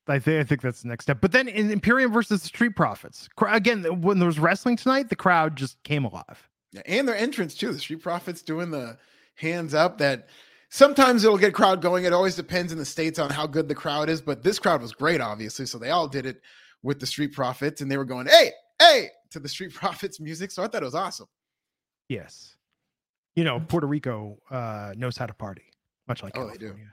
I, 0.09 0.19
th- 0.19 0.41
I 0.41 0.45
think 0.45 0.61
that's 0.63 0.83
the 0.83 0.89
next 0.89 1.05
step. 1.05 1.21
But 1.21 1.33
then 1.33 1.47
in 1.49 1.71
Imperium 1.71 2.13
versus 2.13 2.43
the 2.43 2.49
Street 2.49 2.75
Profits, 2.75 3.29
again, 3.49 3.85
when 4.03 4.19
there 4.19 4.27
was 4.27 4.39
wrestling 4.39 4.77
tonight, 4.77 5.09
the 5.09 5.17
crowd 5.17 5.55
just 5.57 5.81
came 5.85 6.05
alive. 6.05 6.49
Yeah, 6.73 6.83
and 6.87 7.07
their 7.07 7.17
entrance 7.17 7.55
too. 7.55 7.73
The 7.73 7.79
Street 7.79 8.03
Profits 8.03 8.43
doing 8.43 8.71
the 8.71 8.99
hands 9.37 9.75
up 9.75 9.99
that 9.99 10.29
sometimes 10.71 11.23
it'll 11.25 11.39
get 11.39 11.55
crowd 11.55 11.83
going. 11.83 12.05
It 12.05 12.13
always 12.13 12.35
depends 12.35 12.73
in 12.73 12.79
the 12.79 12.85
states 12.85 13.19
on 13.19 13.31
how 13.31 13.47
good 13.47 13.69
the 13.69 13.75
crowd 13.75 14.09
is, 14.09 14.21
but 14.21 14.43
this 14.43 14.59
crowd 14.59 14.83
was 14.83 14.93
great, 14.93 15.21
obviously. 15.21 15.67
So 15.67 15.79
they 15.79 15.91
all 15.91 16.09
did 16.09 16.27
it 16.27 16.41
with 16.83 16.99
the 16.99 17.07
Street 17.07 17.33
Profits, 17.33 17.81
and 17.81 17.91
they 17.91 17.97
were 17.97 18.05
going, 18.05 18.27
"Hey, 18.27 18.51
hey!" 18.81 19.09
to 19.31 19.39
the 19.39 19.49
Street 19.49 19.73
Profits 19.75 20.19
music. 20.19 20.51
So 20.51 20.63
I 20.63 20.67
thought 20.67 20.83
it 20.83 20.87
was 20.87 20.95
awesome. 20.97 21.29
Yes, 22.09 22.57
you 23.37 23.45
know 23.45 23.61
Puerto 23.61 23.87
Rico 23.87 24.39
uh, 24.51 24.95
knows 24.97 25.17
how 25.17 25.27
to 25.27 25.35
party, 25.35 25.65
much 26.09 26.23
like 26.25 26.37
Oh, 26.37 26.47
they 26.49 26.55
do. 26.55 26.59
California. 26.67 26.89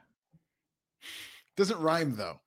Doesn't 1.57 1.79
rhyme 1.79 2.15
though. 2.15 2.39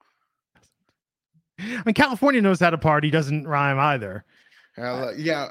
I 1.59 1.83
mean, 1.85 1.95
California 1.95 2.41
knows 2.41 2.61
how 2.61 2.71
to 2.71 2.79
party, 2.79 3.11
doesn't 3.11 3.47
rhyme 3.47 3.79
either. 3.79 4.25
Uh, 4.77 5.13
yeah, 5.17 5.51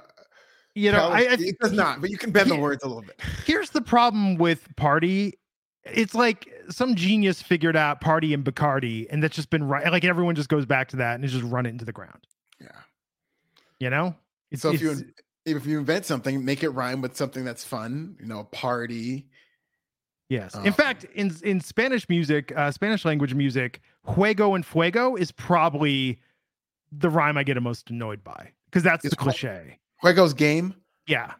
You 0.73 0.91
know, 0.91 1.09
I, 1.09 1.19
I 1.19 1.37
it 1.39 1.59
does 1.59 1.71
not, 1.71 2.01
but 2.01 2.09
you 2.09 2.17
can 2.17 2.31
bend 2.31 2.49
the 2.49 2.55
words 2.55 2.83
a 2.83 2.87
little 2.87 3.03
bit. 3.03 3.19
here's 3.45 3.69
the 3.69 3.81
problem 3.81 4.37
with 4.37 4.67
party 4.75 5.37
it's 5.83 6.13
like 6.13 6.47
some 6.69 6.93
genius 6.93 7.41
figured 7.41 7.75
out 7.75 8.01
party 8.01 8.35
and 8.35 8.45
bacardi 8.45 9.07
and 9.09 9.23
that's 9.23 9.35
just 9.35 9.49
been 9.49 9.63
right 9.63 9.91
like 9.91 10.05
everyone 10.05 10.35
just 10.35 10.47
goes 10.47 10.63
back 10.63 10.87
to 10.87 10.95
that 10.95 11.19
and 11.19 11.27
just 11.27 11.43
run 11.43 11.65
it 11.65 11.69
into 11.69 11.83
the 11.83 11.91
ground 11.91 12.19
Yeah. 12.59 12.67
you 13.79 13.89
know 13.89 14.13
it's, 14.51 14.61
so 14.61 14.71
if 14.71 14.79
you 14.79 14.95
if 15.45 15.65
you 15.65 15.79
invent 15.79 16.05
something, 16.05 16.43
make 16.43 16.63
it 16.63 16.69
rhyme 16.69 17.01
with 17.01 17.15
something 17.15 17.43
that's 17.43 17.63
fun. 17.63 18.15
You 18.19 18.27
know, 18.27 18.43
party. 18.45 19.27
Yes. 20.31 20.55
In 20.55 20.67
um, 20.67 20.73
fact 20.73 21.03
in 21.13 21.35
in 21.43 21.59
spanish 21.59 22.07
music 22.09 22.51
uh 22.55 22.71
spanish 22.71 23.03
language 23.05 23.33
music 23.33 23.81
juego 24.07 24.55
and 24.55 24.65
fuego 24.65 25.15
is 25.15 25.31
probably 25.31 26.19
the 26.91 27.09
rhyme 27.09 27.37
i 27.37 27.43
get 27.43 27.55
the 27.55 27.61
most 27.61 27.89
annoyed 27.89 28.23
by 28.23 28.49
because 28.65 28.83
that's 28.83 29.03
Is 29.05 29.11
the 29.11 29.17
cliche. 29.17 29.77
Juego's 30.03 30.33
game. 30.33 30.73
yeah. 31.05 31.33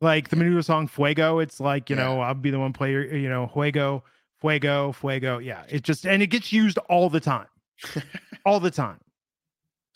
Like 0.00 0.28
the 0.28 0.36
menudo 0.36 0.62
song 0.64 0.86
fuego 0.88 1.38
it's 1.40 1.60
like 1.60 1.90
you 1.90 1.96
Yeah. 1.96 2.04
know 2.04 2.20
i'll 2.20 2.34
be 2.34 2.50
the 2.50 2.58
one 2.58 2.72
player 2.72 3.04
you 3.04 3.28
know 3.28 3.50
juego 3.54 4.02
fuego 4.40 4.92
fuego. 4.92 5.38
Yeah 5.38 5.62
it 5.68 5.82
just 5.82 6.06
and 6.06 6.22
it 6.22 6.28
gets 6.28 6.52
used 6.52 6.78
all 6.88 7.10
the 7.10 7.20
time. 7.20 7.46
All 8.46 8.60
the 8.60 8.70
time. 8.70 9.00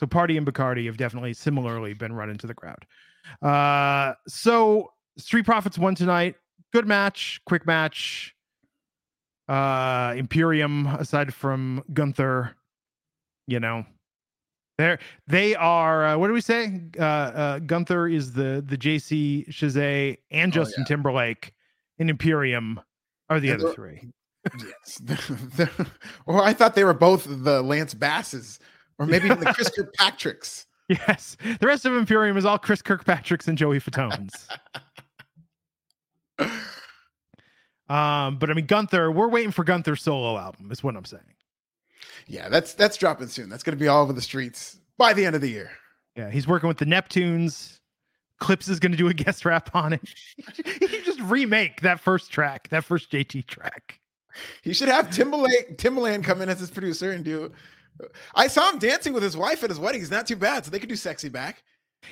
So 0.01 0.07
party 0.07 0.37
and 0.37 0.47
bacardi 0.47 0.87
have 0.87 0.97
definitely 0.97 1.33
similarly 1.35 1.93
been 1.95 2.13
run 2.13 2.31
into 2.31 2.47
the 2.47 2.55
crowd. 2.55 2.85
Uh 3.43 4.15
so 4.27 4.93
street 5.19 5.45
profits 5.45 5.79
won 5.79 5.95
tonight 5.95 6.35
good 6.73 6.87
match 6.87 7.41
quick 7.47 7.67
match 7.67 8.35
uh 9.49 10.15
imperium 10.17 10.87
aside 10.87 11.33
from 11.33 11.83
gunther 11.93 12.55
you 13.47 13.59
know 13.61 13.85
they're 14.79 14.99
they 15.27 15.55
are 15.57 16.07
uh, 16.07 16.17
what 16.19 16.29
do 16.29 16.33
we 16.33 16.41
say? 16.41 16.81
Uh, 16.97 17.03
uh, 17.03 17.59
Gunther 17.59 18.07
is 18.07 18.33
the 18.33 18.63
the 18.65 18.79
JC 18.79 19.49
Chasez 19.49 20.17
and 20.31 20.53
Oh, 20.53 20.55
Justin 20.55 20.85
Timberlake, 20.85 21.53
and 21.99 22.09
Imperium 22.09 22.81
are 23.29 23.41
the 23.41 23.51
And 23.51 23.61
other 23.65 23.75
three. 23.75 24.09
yes. 24.57 25.03
or 26.27 26.45
I 26.45 26.53
thought 26.53 26.77
they 26.77 26.85
were 26.85 26.95
both 26.95 27.27
the 27.29 27.61
Lance 27.61 27.93
Basses, 27.93 28.61
or 29.01 29.07
maybe 29.07 29.27
even 29.27 29.41
the 29.41 29.53
Chris 29.53 29.69
Kirkpatricks. 29.71 30.67
Yes, 30.89 31.37
the 31.61 31.67
rest 31.67 31.85
of 31.85 31.95
Imperium 31.95 32.39
is 32.39 32.47
all 32.47 32.57
Chris 32.59 32.81
Kirkpatrick's 32.81 33.47
and 33.47 33.59
Joey 33.59 33.79
Fatones. 33.81 34.31
um, 37.89 38.39
but 38.39 38.51
I 38.51 38.55
mean 38.55 38.67
Gunther, 38.67 39.11
we're 39.11 39.29
waiting 39.29 39.51
for 39.51 39.65
Gunther's 39.65 40.03
solo 40.03 40.39
album. 40.39 40.71
Is 40.71 40.83
what 40.83 40.97
I'm 40.97 41.05
saying. 41.05 41.23
Yeah, 42.27 42.49
that's 42.49 42.75
that's 42.75 42.97
dropping 42.97 43.29
soon. 43.29 43.49
That's 43.49 43.63
going 43.63 43.77
to 43.77 43.83
be 43.83 43.89
all 43.89 44.03
over 44.03 44.13
the 44.13 44.23
streets 44.23 44.79
by 44.97 45.13
the 45.13 45.25
end 45.25 45.35
of 45.35 45.41
the 45.41 45.51
year. 45.51 45.71
Yeah, 46.17 46.31
he's 46.31 46.47
working 46.47 46.69
with 46.69 46.79
the 46.79 46.85
Neptunes. 46.85 47.79
Clipse 48.39 48.69
is 48.69 48.79
going 48.79 48.93
to 48.93 48.99
do 48.99 49.09
a 49.09 49.15
guest 49.15 49.45
rap 49.45 49.75
on 49.75 49.93
it. 49.93 50.01
he 50.57 50.87
can 50.87 51.05
just 51.05 51.21
remake 51.23 51.81
that 51.81 52.01
first 52.01 52.31
track, 52.31 52.69
that 52.69 52.85
first 52.85 53.11
JT 53.11 53.47
track. 53.47 53.99
He 54.63 54.73
should 54.73 54.89
have 54.89 55.09
Timbaland 55.09 55.77
Timbaland 55.77 56.25
come 56.25 56.43
in 56.43 56.49
as 56.49 56.61
his 56.61 56.71
producer 56.71 57.13
and 57.13 57.25
do. 57.25 57.53
I 58.35 58.47
saw 58.47 58.71
him 58.71 58.79
dancing 58.79 59.13
with 59.13 59.23
his 59.23 59.37
wife 59.37 59.65
at 59.65 59.71
his 59.71 59.79
wedding. 59.79 60.01
He's 60.01 60.11
not 60.11 60.27
too 60.27 60.37
bad, 60.37 60.65
so 60.65 60.71
they 60.71 60.79
could 60.79 60.89
do 60.89 60.97
sexy 60.97 61.29
back. 61.29 61.65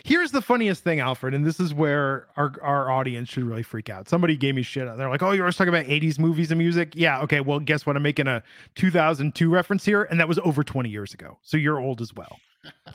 Here's 0.04 0.30
the 0.30 0.42
funniest 0.42 0.82
thing, 0.82 1.00
Alfred, 1.00 1.32
and 1.34 1.44
this 1.44 1.60
is 1.60 1.72
where 1.72 2.26
our, 2.36 2.52
our 2.60 2.90
audience 2.90 3.28
should 3.28 3.44
really 3.44 3.62
freak 3.62 3.88
out. 3.88 4.08
Somebody 4.08 4.36
gave 4.36 4.54
me 4.54 4.62
shit. 4.62 4.84
They're 4.96 5.08
like, 5.08 5.22
"Oh, 5.22 5.32
you're 5.32 5.44
always 5.44 5.56
talking 5.56 5.72
about 5.72 5.86
'80s 5.86 6.18
movies 6.18 6.50
and 6.50 6.58
music." 6.58 6.92
Yeah, 6.94 7.20
okay. 7.22 7.40
Well, 7.40 7.60
guess 7.60 7.86
what? 7.86 7.96
I'm 7.96 8.02
making 8.02 8.26
a 8.26 8.42
2002 8.74 9.48
reference 9.48 9.84
here, 9.84 10.04
and 10.04 10.18
that 10.20 10.28
was 10.28 10.38
over 10.40 10.64
20 10.64 10.88
years 10.88 11.14
ago. 11.14 11.38
So 11.42 11.56
you're 11.56 11.80
old 11.80 12.00
as 12.00 12.14
well. 12.14 12.38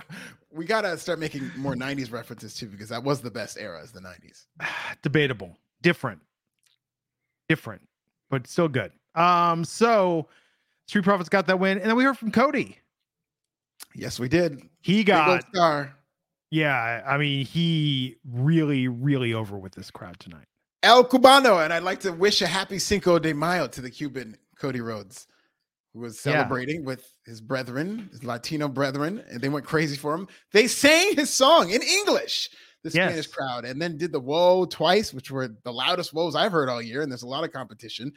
We 0.54 0.66
gotta 0.66 0.98
start 0.98 1.18
making 1.18 1.50
more 1.56 1.76
'90s 1.76 2.12
references 2.12 2.54
too, 2.54 2.68
because 2.68 2.90
that 2.90 3.02
was 3.02 3.22
the 3.22 3.32
best 3.32 3.58
era, 3.58 3.82
is 3.82 3.94
the 3.94 4.02
'90s. 4.02 4.48
Debatable, 5.02 5.58
different, 5.82 6.20
different, 7.48 7.82
but 8.30 8.48
still 8.48 8.68
good. 8.68 8.92
Um, 9.16 9.64
so 9.64 10.28
Street 10.88 11.06
Profits 11.06 11.30
got 11.30 11.48
that 11.48 11.58
win, 11.58 11.78
and 11.78 11.90
then 11.90 11.96
we 11.96 12.04
heard 12.04 12.18
from 12.18 12.32
Cody. 12.32 12.80
Yes, 13.96 14.20
we 14.20 14.28
did. 14.28 14.62
He 14.82 15.06
got, 15.06 15.48
star. 15.54 15.96
Yeah. 16.52 17.02
I 17.08 17.18
mean, 17.18 17.46
he 17.46 18.18
really, 18.30 18.88
really 18.88 19.34
over 19.34 19.58
with 19.58 19.74
this 19.74 19.90
crowd 19.90 20.20
tonight. 20.20 20.46
El 20.84 21.04
Cubano, 21.06 21.64
and 21.64 21.72
I'd 21.72 21.84
like 21.84 22.00
to 22.02 22.12
wish 22.12 22.42
a 22.42 22.48
happy 22.48 22.80
Cinco 22.80 23.20
de 23.20 23.34
Mayo 23.34 23.68
to 23.68 23.82
the 23.82 23.90
Cuban 23.90 24.36
Cody 24.60 24.82
Rhodes, 24.82 25.28
who 25.94 26.00
was 26.00 26.24
Yeah. 26.26 26.34
celebrating 26.34 26.84
with 26.86 27.06
his 27.26 27.40
brethren, 27.42 28.10
his 28.12 28.24
Latino 28.24 28.68
brethren, 28.68 29.24
and 29.30 29.42
they 29.42 29.50
went 29.50 29.66
crazy 29.66 29.96
for 29.96 30.14
him. 30.16 30.28
They 30.54 30.68
sang 30.68 31.16
his 31.16 31.30
song 31.32 31.70
in 31.70 31.82
English, 31.82 32.50
the 32.84 32.90
Yes. 32.90 33.10
Spanish 33.10 33.28
crowd, 33.28 33.64
and 33.66 33.80
then 33.80 33.98
did 33.98 34.12
the 34.12 34.20
whoa 34.20 34.66
twice, 34.66 35.14
which 35.14 35.30
were 35.30 35.50
the 35.64 35.72
loudest 35.72 36.14
whoas 36.14 36.36
I've 36.36 36.52
heard 36.52 36.68
all 36.68 36.82
year, 36.82 37.04
and 37.04 37.12
there's 37.12 37.22
a 37.22 37.28
lot 37.28 37.44
of 37.44 37.52
competition. 37.54 38.12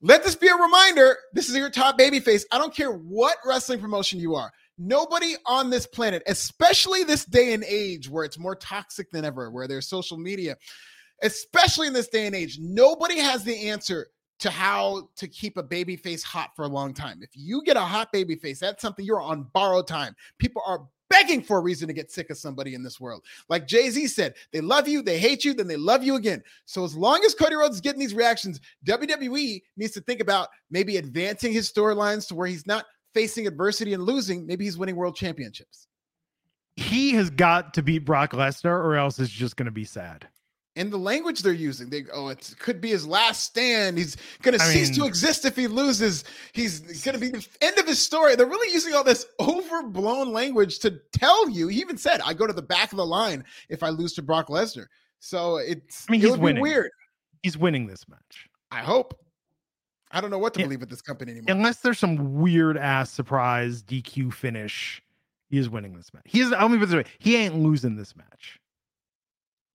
Let 0.00 0.24
this 0.24 0.34
be 0.34 0.48
a 0.48 0.54
reminder 0.54 1.18
this 1.34 1.50
is 1.50 1.56
your 1.56 1.68
top 1.68 1.98
babyface. 1.98 2.44
I 2.50 2.56
don't 2.56 2.74
care 2.74 2.92
what 2.92 3.36
wrestling 3.44 3.80
promotion 3.80 4.18
you 4.18 4.34
are. 4.34 4.50
Nobody 4.82 5.36
on 5.44 5.68
this 5.68 5.86
planet, 5.86 6.22
especially 6.26 7.04
this 7.04 7.26
day 7.26 7.52
and 7.52 7.62
age 7.64 8.08
where 8.08 8.24
it's 8.24 8.38
more 8.38 8.56
toxic 8.56 9.10
than 9.10 9.26
ever, 9.26 9.50
where 9.50 9.68
there's 9.68 9.86
social 9.86 10.16
media, 10.16 10.56
especially 11.22 11.86
in 11.86 11.92
this 11.92 12.08
day 12.08 12.26
and 12.26 12.34
age, 12.34 12.58
nobody 12.58 13.18
has 13.18 13.44
the 13.44 13.68
answer 13.68 14.08
to 14.38 14.48
how 14.48 15.10
to 15.16 15.28
keep 15.28 15.58
a 15.58 15.62
baby 15.62 15.96
face 15.96 16.22
hot 16.22 16.50
for 16.56 16.64
a 16.64 16.68
long 16.68 16.94
time. 16.94 17.20
If 17.22 17.28
you 17.34 17.62
get 17.62 17.76
a 17.76 17.82
hot 17.82 18.10
baby 18.10 18.36
face, 18.36 18.58
that's 18.58 18.80
something 18.80 19.04
you're 19.04 19.20
on 19.20 19.46
borrowed 19.52 19.86
time. 19.86 20.16
People 20.38 20.62
are 20.64 20.86
begging 21.10 21.42
for 21.42 21.58
a 21.58 21.60
reason 21.60 21.86
to 21.88 21.92
get 21.92 22.10
sick 22.10 22.30
of 22.30 22.38
somebody 22.38 22.74
in 22.74 22.82
this 22.82 22.98
world. 22.98 23.22
Like 23.50 23.66
Jay 23.66 23.90
Z 23.90 24.06
said, 24.06 24.34
they 24.52 24.62
love 24.62 24.88
you, 24.88 25.02
they 25.02 25.18
hate 25.18 25.44
you, 25.44 25.52
then 25.52 25.68
they 25.68 25.76
love 25.76 26.02
you 26.02 26.14
again. 26.14 26.42
So 26.64 26.84
as 26.84 26.96
long 26.96 27.22
as 27.26 27.34
Cody 27.34 27.56
Rhodes 27.56 27.74
is 27.74 27.80
getting 27.82 28.00
these 28.00 28.14
reactions, 28.14 28.60
WWE 28.86 29.60
needs 29.76 29.92
to 29.92 30.00
think 30.00 30.20
about 30.20 30.48
maybe 30.70 30.96
advancing 30.96 31.52
his 31.52 31.70
storylines 31.70 32.26
to 32.28 32.34
where 32.34 32.46
he's 32.46 32.66
not 32.66 32.86
facing 33.14 33.46
adversity 33.46 33.94
and 33.94 34.02
losing. 34.02 34.46
Maybe 34.46 34.64
he's 34.64 34.78
winning 34.78 34.96
world 34.96 35.16
championships. 35.16 35.86
He 36.76 37.12
has 37.12 37.30
got 37.30 37.74
to 37.74 37.82
beat 37.82 38.04
Brock 38.06 38.32
Lesnar, 38.32 38.66
or 38.70 38.96
else 38.96 39.18
it's 39.18 39.30
just 39.30 39.56
going 39.56 39.66
to 39.66 39.72
be 39.72 39.84
sad. 39.84 40.28
and 40.76 40.90
the 40.92 40.96
language 40.96 41.40
they're 41.42 41.52
using. 41.52 41.90
They 41.90 42.04
oh, 42.12 42.28
it 42.28 42.54
could 42.58 42.80
be 42.80 42.88
his 42.90 43.06
last 43.06 43.44
stand. 43.44 43.98
He's 43.98 44.16
going 44.42 44.56
to 44.56 44.64
cease 44.64 44.96
to 44.96 45.04
exist 45.04 45.44
if 45.44 45.56
he 45.56 45.66
loses. 45.66 46.24
He's 46.52 46.80
going 47.02 47.14
to 47.14 47.20
be 47.20 47.28
the 47.28 47.46
end 47.60 47.76
of 47.78 47.86
his 47.86 48.00
story. 48.00 48.36
They're 48.36 48.46
really 48.46 48.72
using 48.72 48.94
all 48.94 49.04
this 49.04 49.26
overblown 49.40 50.32
language 50.32 50.78
to 50.80 50.98
tell 51.12 51.50
you. 51.50 51.68
He 51.68 51.80
even 51.80 51.98
said, 51.98 52.20
"I 52.24 52.32
go 52.34 52.46
to 52.46 52.52
the 52.52 52.62
back 52.62 52.92
of 52.92 52.96
the 52.98 53.04
line 53.06 53.44
if 53.68 53.82
I 53.82 53.88
lose 53.90 54.14
to 54.14 54.22
Brock 54.22 54.48
Lesnar." 54.48 54.86
So 55.18 55.56
it's 55.56 56.06
I 56.08 56.12
mean, 56.12 56.22
it 56.22 56.28
he's 56.28 56.38
winning. 56.38 56.62
weird. 56.62 56.90
He's 57.42 57.58
winning 57.58 57.86
this 57.86 58.08
match. 58.08 58.48
I 58.70 58.78
hope. 58.80 59.19
I 60.10 60.20
don't 60.20 60.30
know 60.30 60.38
what 60.38 60.54
to 60.54 60.60
Yeah. 60.60 60.66
believe 60.66 60.80
with 60.80 60.90
this 60.90 61.02
company 61.02 61.32
anymore. 61.32 61.54
Unless 61.54 61.80
there's 61.80 61.98
some 61.98 62.40
weird 62.40 62.76
ass 62.76 63.10
surprise 63.10 63.82
DQ 63.82 64.32
finish, 64.32 65.02
he 65.48 65.58
is 65.58 65.68
winning 65.68 65.94
this 65.96 66.12
match. 66.12 66.24
He 66.26 66.40
is. 66.40 66.50
Let 66.50 66.70
me 66.70 66.78
put 66.78 66.84
it 66.84 66.86
this 66.86 66.94
way: 66.96 67.04
he 67.18 67.36
ain't 67.36 67.56
losing 67.56 67.96
this 67.96 68.16
match. 68.16 68.58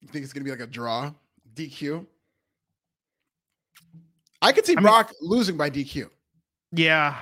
You 0.02 0.08
think 0.08 0.24
it's 0.24 0.32
going 0.32 0.42
to 0.42 0.44
be 0.44 0.50
like 0.50 0.60
a 0.60 0.70
draw, 0.70 1.12
DQ? 1.54 2.06
I 4.42 4.52
could 4.52 4.66
see 4.66 4.72
I 4.74 4.76
mean- 4.76 4.82
Brock 4.84 5.12
losing 5.20 5.56
by 5.56 5.70
DQ. 5.70 6.10
Yeah, 6.72 7.18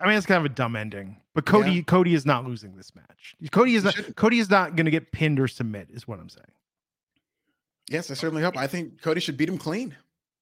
I 0.00 0.06
mean, 0.08 0.16
it's 0.16 0.26
kind 0.26 0.38
of 0.38 0.50
a 0.50 0.54
dumb 0.54 0.76
ending. 0.76 1.20
But 1.34 1.46
Cody, 1.46 1.72
Yeah. 1.72 1.82
Cody 1.82 2.14
is 2.14 2.24
not 2.24 2.46
losing 2.46 2.76
this 2.76 2.94
match. 2.94 3.34
Cody 3.50 3.74
is 3.74 3.84
not. 3.84 3.94
Cody 4.16 4.38
is 4.38 4.48
not 4.48 4.76
going 4.76 4.84
to 4.86 4.90
get 4.90 5.12
pinned 5.12 5.38
or 5.40 5.48
submit. 5.48 5.88
Is 5.92 6.06
what 6.08 6.18
I'm 6.20 6.28
saying. 6.28 6.46
Yes, 7.90 8.10
I 8.10 8.14
certainly 8.14 8.42
hope. 8.42 8.56
I 8.56 8.66
think 8.66 9.02
Cody 9.02 9.20
should 9.20 9.36
beat 9.36 9.48
him 9.48 9.58
clean. 9.58 9.94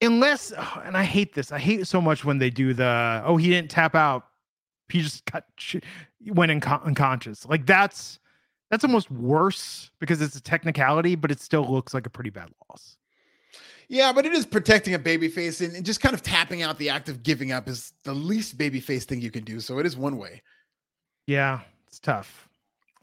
Unless, 0.02 0.52
oh, 0.58 0.82
and 0.84 0.96
I 0.96 1.04
hate 1.04 1.34
this. 1.34 1.52
I 1.52 1.58
hate 1.58 1.80
it 1.80 1.86
so 1.86 2.00
much 2.00 2.24
when 2.24 2.38
they 2.38 2.50
do 2.50 2.74
the 2.74 3.22
oh 3.24 3.36
he 3.36 3.48
didn't 3.48 3.70
tap 3.70 3.94
out, 3.94 4.26
he 4.88 5.00
just 5.00 5.22
sh- 5.56 5.76
went 6.26 6.50
inco- 6.52 6.84
unconscious. 6.84 7.46
Like 7.46 7.64
that's 7.66 8.18
that's 8.70 8.84
almost 8.84 9.10
worse 9.10 9.90
because 10.00 10.20
it's 10.20 10.36
a 10.36 10.42
technicality, 10.42 11.14
but 11.14 11.30
it 11.30 11.40
still 11.40 11.70
looks 11.70 11.94
like 11.94 12.06
a 12.06 12.10
pretty 12.10 12.30
bad 12.30 12.48
loss. 12.68 12.96
Yeah, 13.88 14.12
but 14.12 14.24
it 14.24 14.32
is 14.32 14.46
protecting 14.46 14.94
a 14.94 14.98
babyface 14.98 15.64
and, 15.64 15.76
and 15.76 15.84
just 15.84 16.00
kind 16.00 16.14
of 16.14 16.22
tapping 16.22 16.62
out 16.62 16.78
the 16.78 16.88
act 16.88 17.08
of 17.08 17.22
giving 17.22 17.52
up 17.52 17.68
is 17.68 17.92
the 18.04 18.14
least 18.14 18.56
babyface 18.56 19.04
thing 19.04 19.20
you 19.20 19.30
can 19.30 19.44
do. 19.44 19.60
So 19.60 19.78
it 19.78 19.86
is 19.86 19.96
one 19.96 20.16
way. 20.16 20.42
Yeah, 21.26 21.60
it's 21.86 21.98
tough. 21.98 22.48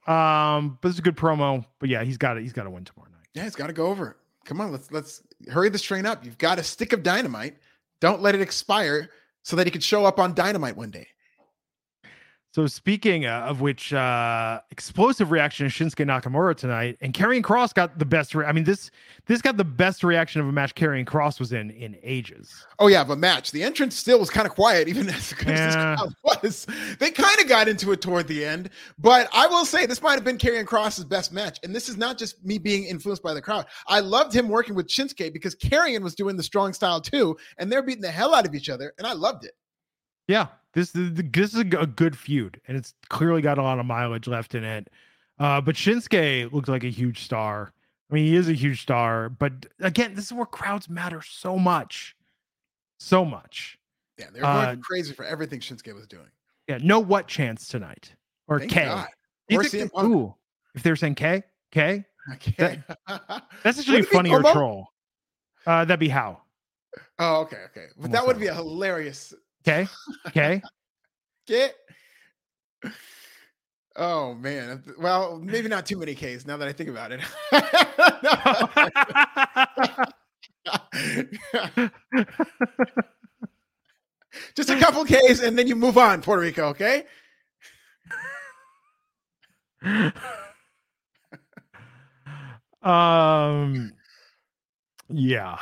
Um, 0.08 0.80
but 0.82 0.90
it's 0.90 0.98
a 0.98 1.04
good 1.04 1.16
promo. 1.16 1.64
But 1.80 1.90
yeah, 1.90 2.04
he's 2.04 2.18
got 2.18 2.38
it. 2.38 2.42
He's 2.42 2.54
got 2.54 2.64
to 2.64 2.72
win 2.72 2.86
tomorrow 2.86 3.12
night. 3.12 3.28
Yeah, 3.36 3.44
he's 3.44 3.56
got 3.56 3.68
to 3.68 3.74
go 3.74 3.86
over. 3.86 4.18
Come 4.46 4.60
on, 4.62 4.72
let's 4.72 4.92
let's 4.92 5.22
hurry 5.48 5.70
this 5.70 5.82
train 5.82 6.06
up. 6.06 6.26
You've 6.26 6.38
got 6.38 6.60
a 6.60 6.64
stick 6.64 6.94
of 6.94 7.04
dynamite. 7.04 7.58
Don't 8.02 8.22
let 8.22 8.36
it 8.36 8.42
expire 8.42 9.10
so 9.44 9.56
that 9.56 9.68
he 9.68 9.72
could 9.72 9.84
show 9.84 10.06
up 10.06 10.20
on 10.20 10.34
dynamite 10.34 10.76
one 10.76 10.92
day. 10.92 11.08
So 12.52 12.66
speaking 12.66 13.28
uh, 13.28 13.46
of 13.48 13.62
which, 13.62 13.94
uh, 13.94 14.62
explosive 14.72 15.30
reaction 15.30 15.70
to 15.70 15.72
Shinsuke 15.72 16.04
Nakamura 16.06 16.56
tonight, 16.56 16.98
and 17.00 17.14
Karrion 17.14 17.44
Kross 17.44 17.76
got 17.76 18.00
the 18.00 18.06
best. 18.06 18.34
Re- 18.34 18.46
I 18.46 18.52
mean 18.54 18.64
this 18.64 18.90
this 19.28 19.40
got 19.40 19.56
the 19.56 19.64
best 19.64 20.04
reaction 20.04 20.42
of 20.42 20.48
a 20.48 20.52
match 20.52 20.74
Karrion 20.74 21.06
Kross 21.06 21.40
was 21.40 21.54
in 21.54 21.70
in 21.70 21.96
ages. 22.02 22.66
Oh 22.80 22.88
yeah, 22.88 23.04
but 23.04 23.20
match. 23.20 23.52
The 23.52 23.62
entrance 23.62 23.96
still 23.96 24.20
was 24.20 24.32
kind 24.32 24.48
of 24.48 24.54
quiet, 24.54 24.88
even 24.88 25.08
as 25.10 25.32
good 25.38 25.50
as 25.50 25.60
this 25.60 25.76
crowd 25.76 26.16
was. 26.24 26.68
They 26.98 27.12
kind 27.12 27.40
of 27.40 27.48
got 27.48 27.68
into 27.68 27.92
it 27.92 28.02
toward 28.02 28.28
the 28.28 28.44
end. 28.44 28.72
But 28.98 29.30
I 29.32 29.46
will 29.46 29.66
say 29.66 29.86
this 29.86 30.02
might 30.02 30.16
have 30.16 30.24
been 30.24 30.40
Karrion 30.40 30.66
Kross's 30.66 31.06
best 31.06 31.32
match. 31.32 31.60
And 31.62 31.76
this 31.76 31.88
is 31.88 31.98
not 31.98 32.18
just 32.18 32.44
me 32.44 32.58
being 32.58 32.86
influenced 32.86 33.22
by 33.22 33.36
the 33.36 33.42
crowd. 33.42 33.68
I 33.88 34.00
loved 34.00 34.34
him 34.34 34.50
working 34.50 34.74
with 34.74 34.88
Shinsuke 34.88 35.32
because 35.32 35.56
Karrion 35.56 36.02
was 36.02 36.16
doing 36.16 36.36
the 36.36 36.44
strong 36.44 36.74
style 36.74 37.00
too, 37.00 37.38
and 37.60 37.72
they're 37.72 37.84
beating 37.84 38.02
the 38.02 38.10
hell 38.10 38.34
out 38.34 38.48
of 38.48 38.56
each 38.56 38.70
other, 38.70 38.92
and 38.98 39.06
I 39.06 39.14
loved 39.14 39.46
it. 39.46 39.54
Yeah, 40.28 40.48
this 40.74 40.96
is 40.96 41.12
this 41.16 41.54
is 41.54 41.60
a 41.60 41.64
good 41.64 42.18
feud, 42.18 42.62
and 42.68 42.78
it's 42.78 42.94
clearly 43.10 43.42
got 43.42 43.58
a 43.58 43.64
lot 43.64 43.80
of 43.80 43.86
mileage 43.86 44.28
left 44.28 44.56
in 44.56 44.64
it. 44.64 44.90
Uh, 45.40 45.62
but 45.62 45.76
Shinsuke 45.76 46.52
looked 46.52 46.68
like 46.68 46.84
a 46.84 46.90
huge 46.90 47.24
star. 47.24 47.74
I 48.10 48.14
mean, 48.14 48.26
he 48.26 48.36
is 48.36 48.50
a 48.50 48.54
huge 48.54 48.82
star, 48.82 49.30
but 49.30 49.68
again, 49.80 50.16
this 50.16 50.26
is 50.26 50.34
where 50.34 50.46
crowds 50.46 50.90
matter 50.90 51.22
so 51.22 51.58
much, 51.58 52.16
so 53.00 53.24
much. 53.24 53.78
Yeah, 54.18 54.26
they 54.34 54.42
were 54.42 54.48
going 54.48 54.66
Uh, 54.66 54.76
crazy 54.82 55.14
for 55.14 55.24
everything 55.26 55.60
Shinsuke 55.60 55.94
was 55.96 56.08
doing. 56.08 56.28
Yeah, 56.68 56.80
no 56.82 57.00
what 57.00 57.28
chance 57.28 57.68
tonight 57.68 58.14
or 58.48 58.60
Thank 58.60 58.72
K. 58.72 58.86
God. 58.86 59.08
Or 59.52 59.64
CM 59.64 59.92
Punk. 59.92 60.14
ooh, 60.14 60.36
if 60.76 60.84
they're 60.84 60.96
saying 60.96 61.16
K, 61.16 61.44
K, 61.72 62.06
Okay. 62.34 62.84
that's 63.64 63.80
actually 63.80 64.04
funny 64.04 64.30
or 64.30 64.44
troll. 64.44 64.88
Uh, 65.66 65.86
that'd 65.86 66.00
be 66.00 66.10
how 66.10 66.42
oh, 67.20 67.42
okay, 67.42 67.58
okay. 67.72 67.86
But 67.96 68.06
Almost 68.06 68.12
that 68.14 68.28
would 68.28 68.40
be 68.40 68.48
a 68.48 68.54
hilarious 68.54 69.34
K, 69.66 69.88
Okay. 70.28 70.62
get. 71.48 71.76
Oh 73.96 74.34
man. 74.36 74.84
Well, 74.98 75.40
maybe 75.40 75.68
not 75.68 75.86
too 75.86 75.98
many 75.98 76.16
Ks 76.16 76.46
now 76.46 76.58
that 76.58 76.68
I 76.68 76.74
think 76.74 76.90
about 76.90 77.12
it. 77.12 77.22
Just 84.56 84.70
a 84.70 84.80
couple 84.80 85.04
Ks 85.06 85.42
and 85.42 85.58
then 85.58 85.68
you 85.68 85.76
move 85.76 85.98
on, 85.98 86.22
Puerto 86.22 86.42
Rico, 86.42 86.68
okay? 86.68 87.06
um, 92.84 93.94
yeah. 95.10 95.58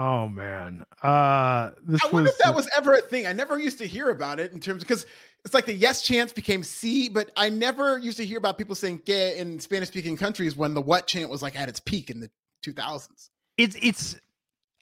Oh 0.00 0.28
man. 0.28 0.86
Uh, 1.02 1.72
this 1.86 2.02
I 2.02 2.06
wonder 2.06 2.22
was 2.22 2.32
if 2.32 2.38
that 2.38 2.54
was 2.54 2.68
ever 2.74 2.94
a 2.94 3.02
thing. 3.02 3.26
I 3.26 3.34
never 3.34 3.58
used 3.58 3.76
to 3.78 3.86
hear 3.86 4.08
about 4.08 4.40
it 4.40 4.50
in 4.52 4.58
terms 4.58 4.82
because 4.82 5.04
it's 5.44 5.52
like 5.52 5.66
the 5.66 5.74
yes 5.74 6.00
chance 6.00 6.32
became 6.32 6.62
C, 6.62 7.10
but 7.10 7.30
I 7.36 7.50
never 7.50 7.98
used 7.98 8.16
to 8.16 8.24
hear 8.24 8.38
about 8.38 8.56
people 8.56 8.74
saying 8.74 9.00
que 9.00 9.34
in 9.36 9.60
Spanish 9.60 9.88
speaking 9.88 10.16
countries 10.16 10.56
when 10.56 10.72
the 10.72 10.80
what 10.80 11.06
chant 11.06 11.28
was 11.28 11.42
like 11.42 11.54
at 11.54 11.68
its 11.68 11.80
peak 11.80 12.08
in 12.08 12.18
the 12.18 12.30
2000s. 12.64 13.28
it's 13.58 13.76
it's 13.82 14.18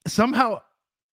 somehow 0.06 0.60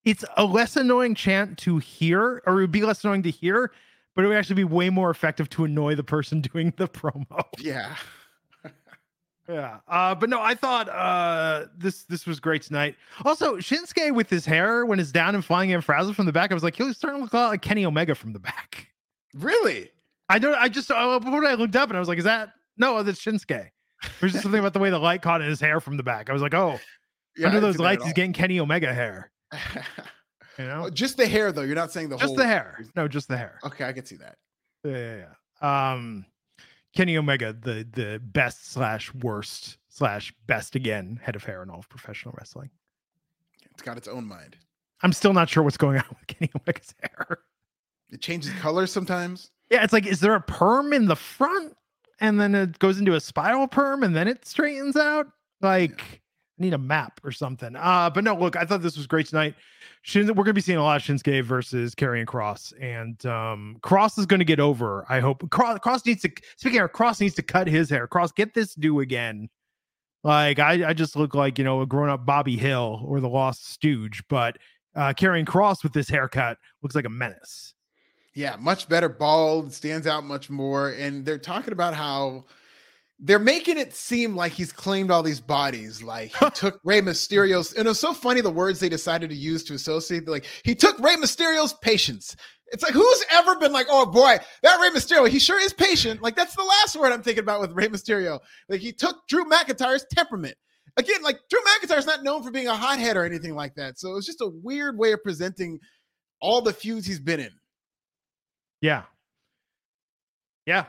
it's 0.04 0.24
a 0.36 0.44
less 0.44 0.76
annoying 0.76 1.16
chant 1.16 1.58
to 1.58 1.78
hear, 1.78 2.42
or 2.46 2.58
it 2.58 2.60
would 2.60 2.70
be 2.70 2.82
less 2.82 3.02
annoying 3.02 3.24
to 3.24 3.30
hear, 3.30 3.72
but 4.14 4.24
it 4.24 4.28
would 4.28 4.36
actually 4.36 4.54
be 4.54 4.64
way 4.64 4.88
more 4.88 5.10
effective 5.10 5.50
to 5.50 5.64
annoy 5.64 5.96
the 5.96 6.04
person 6.04 6.40
doing 6.52 6.72
the 6.76 6.86
promo. 6.86 7.42
Yeah. 7.58 7.96
Yeah. 9.48 9.78
Uh, 9.86 10.14
but 10.14 10.28
no, 10.28 10.40
I 10.40 10.54
thought 10.54 10.88
uh 10.88 11.66
this 11.76 12.04
this 12.04 12.26
was 12.26 12.40
great 12.40 12.62
tonight. 12.62 12.96
Also, 13.24 13.56
Shinsuke 13.56 14.14
with 14.14 14.28
his 14.28 14.44
hair 14.44 14.84
when 14.84 14.98
it's 14.98 15.12
down 15.12 15.34
and 15.34 15.44
flying 15.44 15.70
in 15.70 15.80
frazzled 15.80 16.16
from 16.16 16.26
the 16.26 16.32
back, 16.32 16.50
I 16.50 16.54
was 16.54 16.62
like, 16.62 16.76
he's 16.76 16.96
starting 16.96 17.20
to 17.20 17.24
look 17.24 17.32
a 17.32 17.36
lot 17.36 17.48
like 17.50 17.62
Kenny 17.62 17.86
Omega 17.86 18.14
from 18.14 18.32
the 18.32 18.38
back. 18.40 18.88
Really? 19.34 19.90
I 20.28 20.38
don't 20.38 20.54
I 20.54 20.68
just 20.68 20.90
uh, 20.90 21.20
when 21.20 21.46
I 21.46 21.54
looked 21.54 21.76
up 21.76 21.88
and 21.90 21.96
I 21.96 22.00
was 22.00 22.08
like, 22.08 22.18
is 22.18 22.24
that 22.24 22.50
no, 22.76 23.02
that's 23.02 23.20
Shinsuke. 23.22 23.70
There's 24.20 24.32
just 24.32 24.42
something 24.42 24.58
about 24.58 24.72
the 24.72 24.78
way 24.78 24.90
the 24.90 24.98
light 24.98 25.22
caught 25.22 25.40
in 25.40 25.48
his 25.48 25.60
hair 25.60 25.80
from 25.80 25.96
the 25.96 26.02
back. 26.02 26.28
I 26.28 26.32
was 26.32 26.42
like, 26.42 26.54
oh, 26.54 26.78
Yeah, 27.36 27.48
under 27.48 27.60
those 27.60 27.78
lights, 27.78 28.04
he's 28.04 28.12
getting 28.12 28.32
Kenny 28.32 28.60
Omega 28.60 28.92
hair. 28.92 29.30
You 30.58 30.64
know? 30.64 30.90
Just 30.90 31.16
the 31.16 31.26
hair 31.26 31.52
though. 31.52 31.62
You're 31.62 31.74
not 31.74 31.92
saying 31.92 32.08
the 32.08 32.16
just 32.16 32.28
whole 32.28 32.36
the 32.36 32.46
hair. 32.46 32.78
No, 32.94 33.08
just 33.08 33.28
the 33.28 33.36
hair. 33.36 33.58
Okay, 33.64 33.84
I 33.84 33.92
can 33.92 34.04
see 34.04 34.16
that. 34.16 34.36
Yeah, 34.84 34.96
yeah, 34.96 35.24
yeah. 35.62 35.92
Um, 35.92 36.24
Kenny 36.96 37.16
Omega, 37.16 37.52
the 37.52 37.86
the 37.92 38.20
best 38.24 38.72
slash 38.72 39.12
worst 39.14 39.76
slash 39.88 40.32
best 40.46 40.74
again 40.74 41.20
head 41.22 41.36
of 41.36 41.44
hair 41.44 41.62
in 41.62 41.70
all 41.70 41.80
of 41.80 41.88
professional 41.88 42.34
wrestling. 42.36 42.70
It's 43.70 43.82
got 43.82 43.96
its 43.98 44.08
own 44.08 44.24
mind. 44.24 44.56
I'm 45.02 45.12
still 45.12 45.34
not 45.34 45.48
sure 45.50 45.62
what's 45.62 45.76
going 45.76 45.98
on 45.98 46.04
with 46.08 46.26
Kenny 46.26 46.50
Omega's 46.54 46.94
hair. 47.02 47.38
It 48.10 48.20
changes 48.20 48.52
colors 48.54 48.90
sometimes. 48.90 49.50
Yeah, 49.70 49.84
it's 49.84 49.92
like, 49.92 50.06
is 50.06 50.20
there 50.20 50.34
a 50.34 50.40
perm 50.40 50.92
in 50.92 51.06
the 51.06 51.16
front 51.16 51.76
and 52.20 52.40
then 52.40 52.54
it 52.54 52.78
goes 52.78 52.98
into 52.98 53.14
a 53.14 53.20
spiral 53.20 53.66
perm 53.66 54.02
and 54.02 54.16
then 54.16 54.28
it 54.28 54.46
straightens 54.46 54.96
out? 54.96 55.26
Like, 55.60 56.22
I 56.58 56.62
need 56.62 56.74
a 56.74 56.78
map 56.78 57.20
or 57.24 57.32
something. 57.32 57.76
Uh, 57.76 58.10
but 58.10 58.24
no, 58.24 58.34
look, 58.34 58.56
I 58.56 58.64
thought 58.64 58.82
this 58.82 58.96
was 58.96 59.06
great 59.06 59.26
tonight. 59.26 59.54
Shin, 60.02 60.26
we're 60.28 60.44
gonna 60.44 60.54
be 60.54 60.60
seeing 60.60 60.78
a 60.78 60.82
lot 60.82 60.96
of 60.96 61.02
Shinsuke 61.02 61.42
versus 61.44 61.94
Karrion 61.94 62.26
Kross, 62.26 62.72
and 62.80 63.24
um, 63.26 63.76
Cross 63.82 64.18
is 64.18 64.26
gonna 64.26 64.44
get 64.44 64.60
over. 64.60 65.04
I 65.08 65.20
hope 65.20 65.48
Cross, 65.50 65.80
Cross 65.80 66.06
needs 66.06 66.22
to. 66.22 66.30
Speaking 66.56 66.80
of 66.80 66.92
Cross, 66.92 67.20
needs 67.20 67.34
to 67.34 67.42
cut 67.42 67.66
his 67.66 67.90
hair. 67.90 68.06
Cross, 68.06 68.32
get 68.32 68.54
this 68.54 68.74
due 68.74 69.00
again. 69.00 69.48
Like 70.22 70.58
I, 70.58 70.90
I 70.90 70.92
just 70.92 71.16
look 71.16 71.34
like 71.34 71.58
you 71.58 71.64
know 71.64 71.80
a 71.82 71.86
grown 71.86 72.08
up 72.08 72.24
Bobby 72.24 72.56
Hill 72.56 73.02
or 73.04 73.20
the 73.20 73.28
Lost 73.28 73.68
Stooge, 73.68 74.22
but 74.28 74.58
uh, 74.94 75.12
Karrion 75.12 75.44
Kross 75.44 75.82
with 75.82 75.92
this 75.92 76.08
haircut 76.08 76.58
looks 76.82 76.94
like 76.94 77.04
a 77.04 77.10
menace. 77.10 77.74
Yeah, 78.36 78.56
much 78.58 78.86
better 78.88 79.08
bald, 79.08 79.72
stands 79.72 80.06
out 80.06 80.22
much 80.22 80.50
more. 80.50 80.90
And 80.90 81.24
they're 81.24 81.38
talking 81.38 81.72
about 81.72 81.94
how 81.94 82.44
they're 83.18 83.38
making 83.38 83.78
it 83.78 83.94
seem 83.94 84.36
like 84.36 84.52
he's 84.52 84.72
claimed 84.72 85.10
all 85.10 85.22
these 85.22 85.40
bodies. 85.40 86.02
Like 86.02 86.34
he 86.36 86.50
took 86.50 86.80
Rey 86.84 87.00
Mysterio's, 87.00 87.72
and 87.72 87.88
it's 87.88 87.98
so 87.98 88.12
funny 88.12 88.40
the 88.40 88.50
words 88.50 88.78
they 88.78 88.88
decided 88.88 89.30
to 89.30 89.36
use 89.36 89.64
to 89.64 89.74
associate. 89.74 90.28
Like 90.28 90.44
he 90.64 90.74
took 90.74 90.98
Rey 90.98 91.16
Mysterio's 91.16 91.72
patience. 91.74 92.36
It's 92.72 92.82
like 92.82 92.92
who's 92.92 93.24
ever 93.30 93.56
been 93.56 93.72
like, 93.72 93.86
oh 93.88 94.06
boy, 94.06 94.38
that 94.62 94.80
Rey 94.80 94.90
Mysterio, 94.90 95.28
he 95.28 95.38
sure 95.38 95.60
is 95.60 95.72
patient. 95.72 96.20
Like 96.20 96.36
that's 96.36 96.56
the 96.56 96.64
last 96.64 96.96
word 96.96 97.12
I'm 97.12 97.22
thinking 97.22 97.44
about 97.44 97.60
with 97.60 97.72
Rey 97.72 97.88
Mysterio. 97.88 98.40
Like 98.68 98.80
he 98.80 98.92
took 98.92 99.26
Drew 99.28 99.44
McIntyre's 99.44 100.04
temperament. 100.10 100.56
Again, 100.98 101.22
like 101.22 101.38
Drew 101.48 101.60
McIntyre's 101.60 102.06
not 102.06 102.22
known 102.22 102.42
for 102.42 102.50
being 102.50 102.68
a 102.68 102.74
hothead 102.74 103.16
or 103.16 103.24
anything 103.24 103.54
like 103.54 103.74
that. 103.76 103.98
So 103.98 104.16
it's 104.16 104.26
just 104.26 104.40
a 104.40 104.50
weird 104.62 104.98
way 104.98 105.12
of 105.12 105.22
presenting 105.22 105.78
all 106.40 106.60
the 106.60 106.72
feuds 106.72 107.06
he's 107.06 107.20
been 107.20 107.40
in. 107.40 107.52
Yeah. 108.80 109.04
Yeah. 110.66 110.84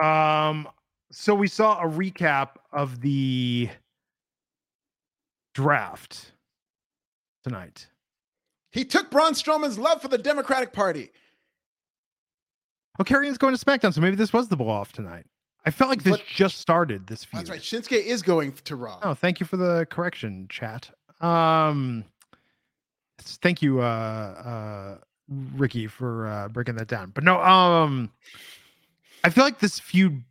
Um 0.00 0.68
so 1.10 1.34
we 1.34 1.48
saw 1.48 1.80
a 1.80 1.86
recap 1.88 2.50
of 2.72 3.00
the 3.00 3.68
draft 5.54 6.32
tonight. 7.44 7.86
He 8.70 8.84
took 8.84 9.10
Braun 9.10 9.32
Strowman's 9.32 9.78
love 9.78 10.02
for 10.02 10.08
the 10.08 10.18
Democratic 10.18 10.72
Party. 10.72 11.10
Oh, 13.00 13.04
Karrion's 13.04 13.38
going 13.38 13.56
to 13.56 13.64
SmackDown, 13.64 13.94
so 13.94 14.00
maybe 14.00 14.16
this 14.16 14.32
was 14.32 14.48
the 14.48 14.56
blow 14.56 14.68
off 14.68 14.92
tonight. 14.92 15.24
I 15.64 15.70
felt 15.70 15.90
like 15.90 16.02
this 16.02 16.16
But- 16.18 16.26
just 16.26 16.58
started 16.58 17.06
this 17.06 17.24
feud. 17.24 17.40
That's 17.40 17.50
right. 17.50 17.60
Shinsuke 17.60 18.02
is 18.04 18.22
going 18.22 18.52
to 18.64 18.76
Raw. 18.76 18.98
Oh, 19.02 19.14
thank 19.14 19.40
you 19.40 19.46
for 19.46 19.56
the 19.56 19.86
correction, 19.90 20.46
chat. 20.48 20.90
Um 21.20 22.04
thank 23.20 23.60
you, 23.60 23.80
uh 23.80 23.84
uh 23.84 24.98
Ricky, 25.56 25.86
for 25.88 26.28
uh 26.28 26.48
breaking 26.48 26.76
that 26.76 26.86
down. 26.86 27.10
But 27.10 27.24
no, 27.24 27.40
um 27.42 28.10
I 29.24 29.30
feel 29.30 29.42
like 29.44 29.58
this 29.58 29.80
feud 29.80 30.22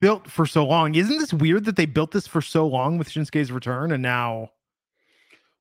built 0.00 0.30
for 0.30 0.46
so 0.46 0.66
long. 0.66 0.94
Isn't 0.94 1.18
this 1.18 1.32
weird 1.32 1.64
that 1.64 1.76
they 1.76 1.86
built 1.86 2.10
this 2.12 2.26
for 2.26 2.40
so 2.42 2.66
long 2.66 2.98
with 2.98 3.08
Shinsuke's 3.08 3.50
return 3.50 3.92
and 3.92 4.02
now 4.02 4.50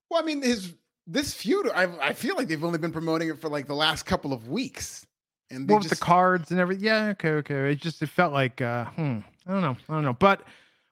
Well, 0.10 0.22
I 0.22 0.26
mean, 0.26 0.42
his 0.42 0.74
this 1.08 1.34
feud, 1.34 1.70
I, 1.74 1.84
I 2.02 2.14
feel 2.14 2.36
like 2.36 2.48
they've 2.48 2.64
only 2.64 2.80
been 2.80 2.92
promoting 2.92 3.30
it 3.30 3.40
for 3.40 3.50
like 3.50 3.68
the 3.68 3.76
last 3.76 4.04
couple 4.04 4.34
of 4.34 4.48
weeks. 4.50 5.06
And 5.52 5.70
What 5.70 5.84
they 5.84 5.90
with 5.90 6.00
the 6.00 6.04
cards 6.04 6.52
and 6.52 6.60
everything? 6.60 6.86
Yeah, 6.86 7.10
okay, 7.10 7.30
okay. 7.30 7.72
It 7.72 7.82
just 7.82 8.02
it 8.02 8.10
felt 8.10 8.34
like 8.34 8.62
uh 8.62 8.86
hmm, 8.86 9.20
I 9.48 9.52
don't 9.52 9.62
know. 9.62 9.78
I 9.90 9.94
don't 9.94 10.04
know. 10.04 10.14
But 10.14 10.42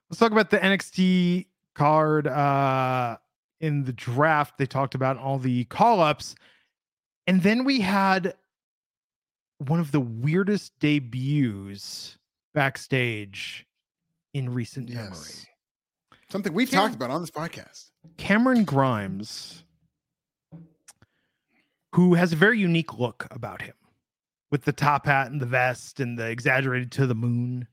let's 0.08 0.20
talk 0.20 0.32
about 0.32 0.50
the 0.50 0.58
NXT 0.58 1.46
card 1.74 2.26
uh 2.28 3.16
in 3.60 3.84
the 3.84 3.92
draft. 3.92 4.58
They 4.58 4.66
talked 4.66 4.94
about 4.94 5.18
all 5.18 5.38
the 5.38 5.64
call-ups. 5.64 6.34
And 7.26 7.42
then 7.42 7.64
we 7.64 7.80
had 7.80 8.34
one 9.58 9.80
of 9.80 9.90
the 9.92 10.00
weirdest 10.00 10.78
debuts 10.78 12.18
backstage 12.54 13.66
in 14.32 14.52
recent 14.52 14.88
memory. 14.88 15.10
Something 16.30 16.52
we've 16.52 16.70
Cam- 16.70 16.80
talked 16.80 16.94
about 16.94 17.10
on 17.10 17.20
this 17.20 17.30
podcast. 17.30 17.90
Cameron 18.16 18.64
Grimes, 18.64 19.64
who 21.92 22.14
has 22.14 22.32
a 22.32 22.36
very 22.36 22.58
unique 22.58 22.98
look 22.98 23.26
about 23.30 23.62
him 23.62 23.74
with 24.50 24.64
the 24.64 24.72
top 24.72 25.06
hat 25.06 25.30
and 25.30 25.40
the 25.40 25.46
vest 25.46 26.00
and 26.00 26.18
the 26.18 26.28
exaggerated 26.28 26.90
to 26.92 27.06
the 27.06 27.14
moon. 27.14 27.68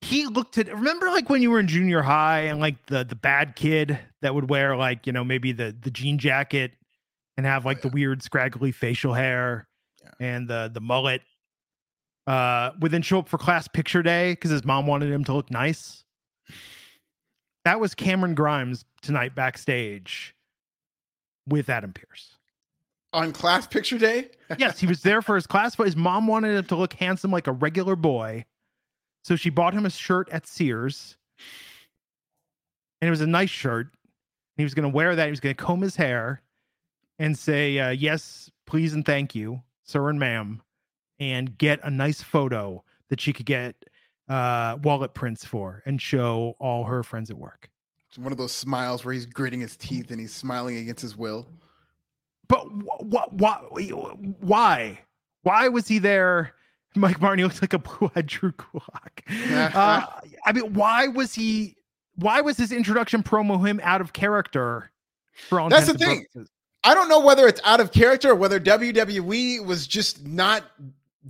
He 0.00 0.26
looked 0.26 0.58
at 0.58 0.68
remember 0.72 1.08
like 1.08 1.30
when 1.30 1.40
you 1.40 1.50
were 1.50 1.58
in 1.58 1.66
junior 1.66 2.02
high 2.02 2.40
and 2.40 2.60
like 2.60 2.84
the 2.86 3.04
the 3.04 3.14
bad 3.14 3.56
kid 3.56 3.98
that 4.20 4.34
would 4.34 4.50
wear 4.50 4.76
like, 4.76 5.06
you 5.06 5.12
know, 5.12 5.24
maybe 5.24 5.52
the 5.52 5.74
the 5.78 5.90
jean 5.90 6.18
jacket 6.18 6.72
and 7.36 7.46
have 7.46 7.64
oh, 7.64 7.68
like 7.70 7.80
the 7.80 7.88
weird 7.88 8.22
scraggly 8.22 8.70
facial 8.70 9.14
hair 9.14 9.66
Yeah. 10.02 10.10
and 10.20 10.48
the 10.48 10.70
the 10.72 10.80
mullet. 10.80 11.22
Uh 12.26 12.70
would 12.80 12.90
then 12.90 13.02
show 13.02 13.18
up 13.18 13.28
for 13.28 13.38
class 13.38 13.68
picture 13.68 14.02
day 14.02 14.32
because 14.32 14.50
his 14.50 14.64
mom 14.64 14.86
wanted 14.86 15.10
him 15.10 15.24
to 15.24 15.34
look 15.34 15.50
nice. 15.50 16.04
That 17.64 17.80
was 17.80 17.94
Cameron 17.94 18.34
Grimes 18.34 18.84
tonight 19.02 19.34
backstage 19.34 20.34
with 21.46 21.68
Adam 21.68 21.92
Pearce. 21.92 22.36
On 23.12 23.32
class 23.32 23.66
picture 23.66 23.96
day, 23.98 24.28
Yes, 24.58 24.78
he 24.80 24.86
was 24.86 25.02
there 25.02 25.22
for 25.22 25.34
his 25.36 25.46
class, 25.46 25.76
but 25.76 25.86
his 25.86 25.96
mom 25.96 26.26
wanted 26.26 26.56
him 26.56 26.64
to 26.66 26.76
look 26.76 26.94
handsome 26.94 27.30
like 27.30 27.46
a 27.46 27.52
regular 27.52 27.96
boy. 27.96 28.44
So 29.22 29.36
she 29.36 29.50
bought 29.50 29.72
him 29.72 29.86
a 29.86 29.90
shirt 29.90 30.28
at 30.30 30.46
Sears. 30.46 31.16
And 33.00 33.08
it 33.08 33.10
was 33.10 33.20
a 33.20 33.26
nice 33.26 33.50
shirt. 33.50 33.88
He 34.56 34.62
was 34.62 34.74
going 34.74 34.90
to 34.90 34.94
wear 34.94 35.14
that. 35.16 35.24
He 35.24 35.30
was 35.30 35.40
going 35.40 35.54
to 35.54 35.62
comb 35.62 35.80
his 35.80 35.96
hair 35.96 36.42
and 37.18 37.38
say, 37.38 37.78
uh, 37.78 37.90
yes, 37.90 38.50
please 38.66 38.94
and 38.94 39.04
thank 39.04 39.34
you, 39.34 39.62
sir 39.84 40.08
and 40.10 40.18
ma'am, 40.18 40.62
and 41.20 41.56
get 41.58 41.80
a 41.82 41.90
nice 41.90 42.22
photo 42.22 42.82
that 43.10 43.20
she 43.20 43.32
could 43.32 43.46
get 43.46 43.76
uh, 44.28 44.76
wallet 44.82 45.14
prints 45.14 45.44
for 45.44 45.82
and 45.86 46.00
show 46.00 46.56
all 46.58 46.84
her 46.84 47.02
friends 47.02 47.30
at 47.30 47.36
work. 47.36 47.70
It's 48.08 48.18
one 48.18 48.32
of 48.32 48.38
those 48.38 48.52
smiles 48.52 49.04
where 49.04 49.12
he's 49.12 49.26
gritting 49.26 49.60
his 49.60 49.76
teeth 49.76 50.10
and 50.10 50.20
he's 50.20 50.32
smiling 50.32 50.76
against 50.76 51.02
his 51.02 51.16
will. 51.16 51.46
But 52.48 52.64
what? 53.02 53.32
Why? 53.32 53.56
Why? 54.40 55.00
Why 55.42 55.68
was 55.68 55.88
he 55.88 55.98
there? 55.98 56.54
Mike 56.96 57.20
Martin 57.20 57.44
looks 57.44 57.60
like 57.60 57.72
a 57.72 57.78
blue-eyed 57.78 58.26
Drew 58.26 58.52
Gulak. 58.52 59.74
uh, 59.74 60.06
I 60.46 60.52
mean, 60.52 60.74
why 60.74 61.08
was 61.08 61.34
he? 61.34 61.76
Why 62.16 62.40
was 62.40 62.56
his 62.56 62.70
introduction 62.70 63.22
promo 63.22 63.66
him 63.66 63.80
out 63.82 64.00
of 64.00 64.12
character? 64.12 64.90
For 65.48 65.58
all 65.58 65.68
That's 65.68 65.88
the 65.88 65.98
thing. 65.98 66.26
purposes? 66.32 66.50
I 66.84 66.94
don't 66.94 67.08
know 67.08 67.20
whether 67.20 67.48
it's 67.48 67.60
out 67.64 67.80
of 67.80 67.90
character 67.90 68.30
or 68.30 68.34
whether 68.34 68.60
WWE 68.60 69.64
was 69.66 69.86
just 69.86 70.24
not 70.24 70.62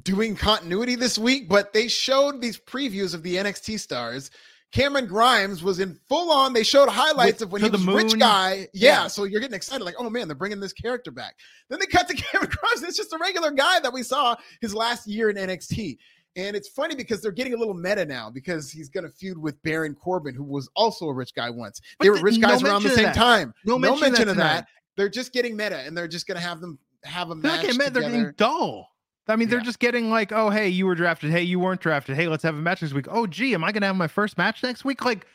doing 0.02 0.34
continuity 0.36 0.96
this 0.96 1.18
week, 1.18 1.48
but 1.48 1.72
they 1.72 1.88
showed 1.88 2.40
these 2.40 2.58
previews 2.58 3.14
of 3.14 3.22
the 3.22 3.36
NXT 3.36 3.78
stars. 3.78 4.30
Cameron 4.72 5.06
Grimes 5.06 5.62
was 5.62 5.78
in 5.78 5.96
full 6.08 6.32
on. 6.32 6.52
They 6.52 6.64
showed 6.64 6.88
highlights 6.88 7.34
With- 7.34 7.42
of 7.42 7.52
when 7.52 7.62
he 7.62 7.68
was 7.70 7.84
the 7.86 7.92
rich 7.92 8.18
guy. 8.18 8.66
Yeah, 8.74 9.02
Yeah. 9.02 9.06
so 9.06 9.22
you're 9.22 9.40
getting 9.40 9.54
excited, 9.54 9.84
like, 9.84 9.94
oh 9.98 10.10
man, 10.10 10.26
they're 10.26 10.34
bringing 10.34 10.58
this 10.58 10.72
character 10.72 11.12
back. 11.12 11.36
Then 11.68 11.78
they 11.78 11.86
cut 11.86 12.08
to 12.08 12.14
Cameron 12.16 12.50
Grimes. 12.50 12.82
It's 12.82 12.96
just 12.96 13.12
a 13.12 13.18
regular 13.18 13.52
guy 13.52 13.78
that 13.80 13.92
we 13.92 14.02
saw 14.02 14.34
his 14.60 14.74
last 14.74 15.06
year 15.06 15.30
in 15.30 15.36
NXT. 15.36 15.96
And 16.36 16.56
it's 16.56 16.68
funny 16.68 16.96
because 16.96 17.22
they're 17.22 17.30
getting 17.30 17.54
a 17.54 17.56
little 17.56 17.74
meta 17.74 18.04
now 18.04 18.28
because 18.28 18.68
he's 18.68 18.88
going 18.88 19.04
to 19.04 19.10
feud 19.10 19.38
with 19.38 19.62
Baron 19.62 19.94
Corbin, 19.94 20.34
who 20.34 20.42
was 20.42 20.68
also 20.74 21.06
a 21.06 21.14
rich 21.14 21.32
guy 21.36 21.48
once. 21.50 21.80
But 21.96 22.06
they 22.06 22.10
were 22.10 22.18
rich 22.20 22.38
no 22.38 22.48
guys 22.48 22.60
around 22.64 22.82
the 22.82 22.90
same 22.90 23.04
that. 23.04 23.14
time. 23.14 23.54
No 23.64 23.74
No, 23.74 23.78
mention 23.78 23.94
of 23.94 24.00
mention 24.10 24.26
that 24.26 24.30
of 24.32 24.36
that. 24.38 24.50
tonight. 24.54 24.64
They're 24.96 25.08
just 25.08 25.32
getting 25.32 25.56
meta, 25.56 25.78
and 25.78 25.96
they're 25.96 26.08
just 26.08 26.26
going 26.26 26.34
to 26.36 26.42
have 26.44 26.60
them 26.60 26.80
have 27.04 27.30
a 27.30 27.36
They're 27.36 27.52
match. 27.52 27.76
They're 27.92 28.02
getting 28.02 28.32
dull. 28.36 28.88
I 29.26 29.36
mean, 29.36 29.48
they're 29.48 29.58
Yeah. 29.60 29.64
just 29.64 29.78
getting 29.78 30.10
like, 30.10 30.32
oh, 30.32 30.50
hey, 30.50 30.68
you 30.68 30.86
were 30.86 30.94
drafted. 30.94 31.30
Hey, 31.30 31.42
you 31.42 31.58
weren't 31.58 31.80
drafted. 31.80 32.16
Hey, 32.16 32.28
let's 32.28 32.42
have 32.42 32.54
a 32.54 32.60
match 32.60 32.80
this 32.80 32.92
week. 32.92 33.06
Oh, 33.08 33.26
gee, 33.26 33.54
am 33.54 33.64
I 33.64 33.72
gonna 33.72 33.86
have 33.86 33.96
my 33.96 34.08
first 34.08 34.36
match 34.36 34.62
next 34.62 34.84
week? 34.84 35.04
Like, 35.04 35.26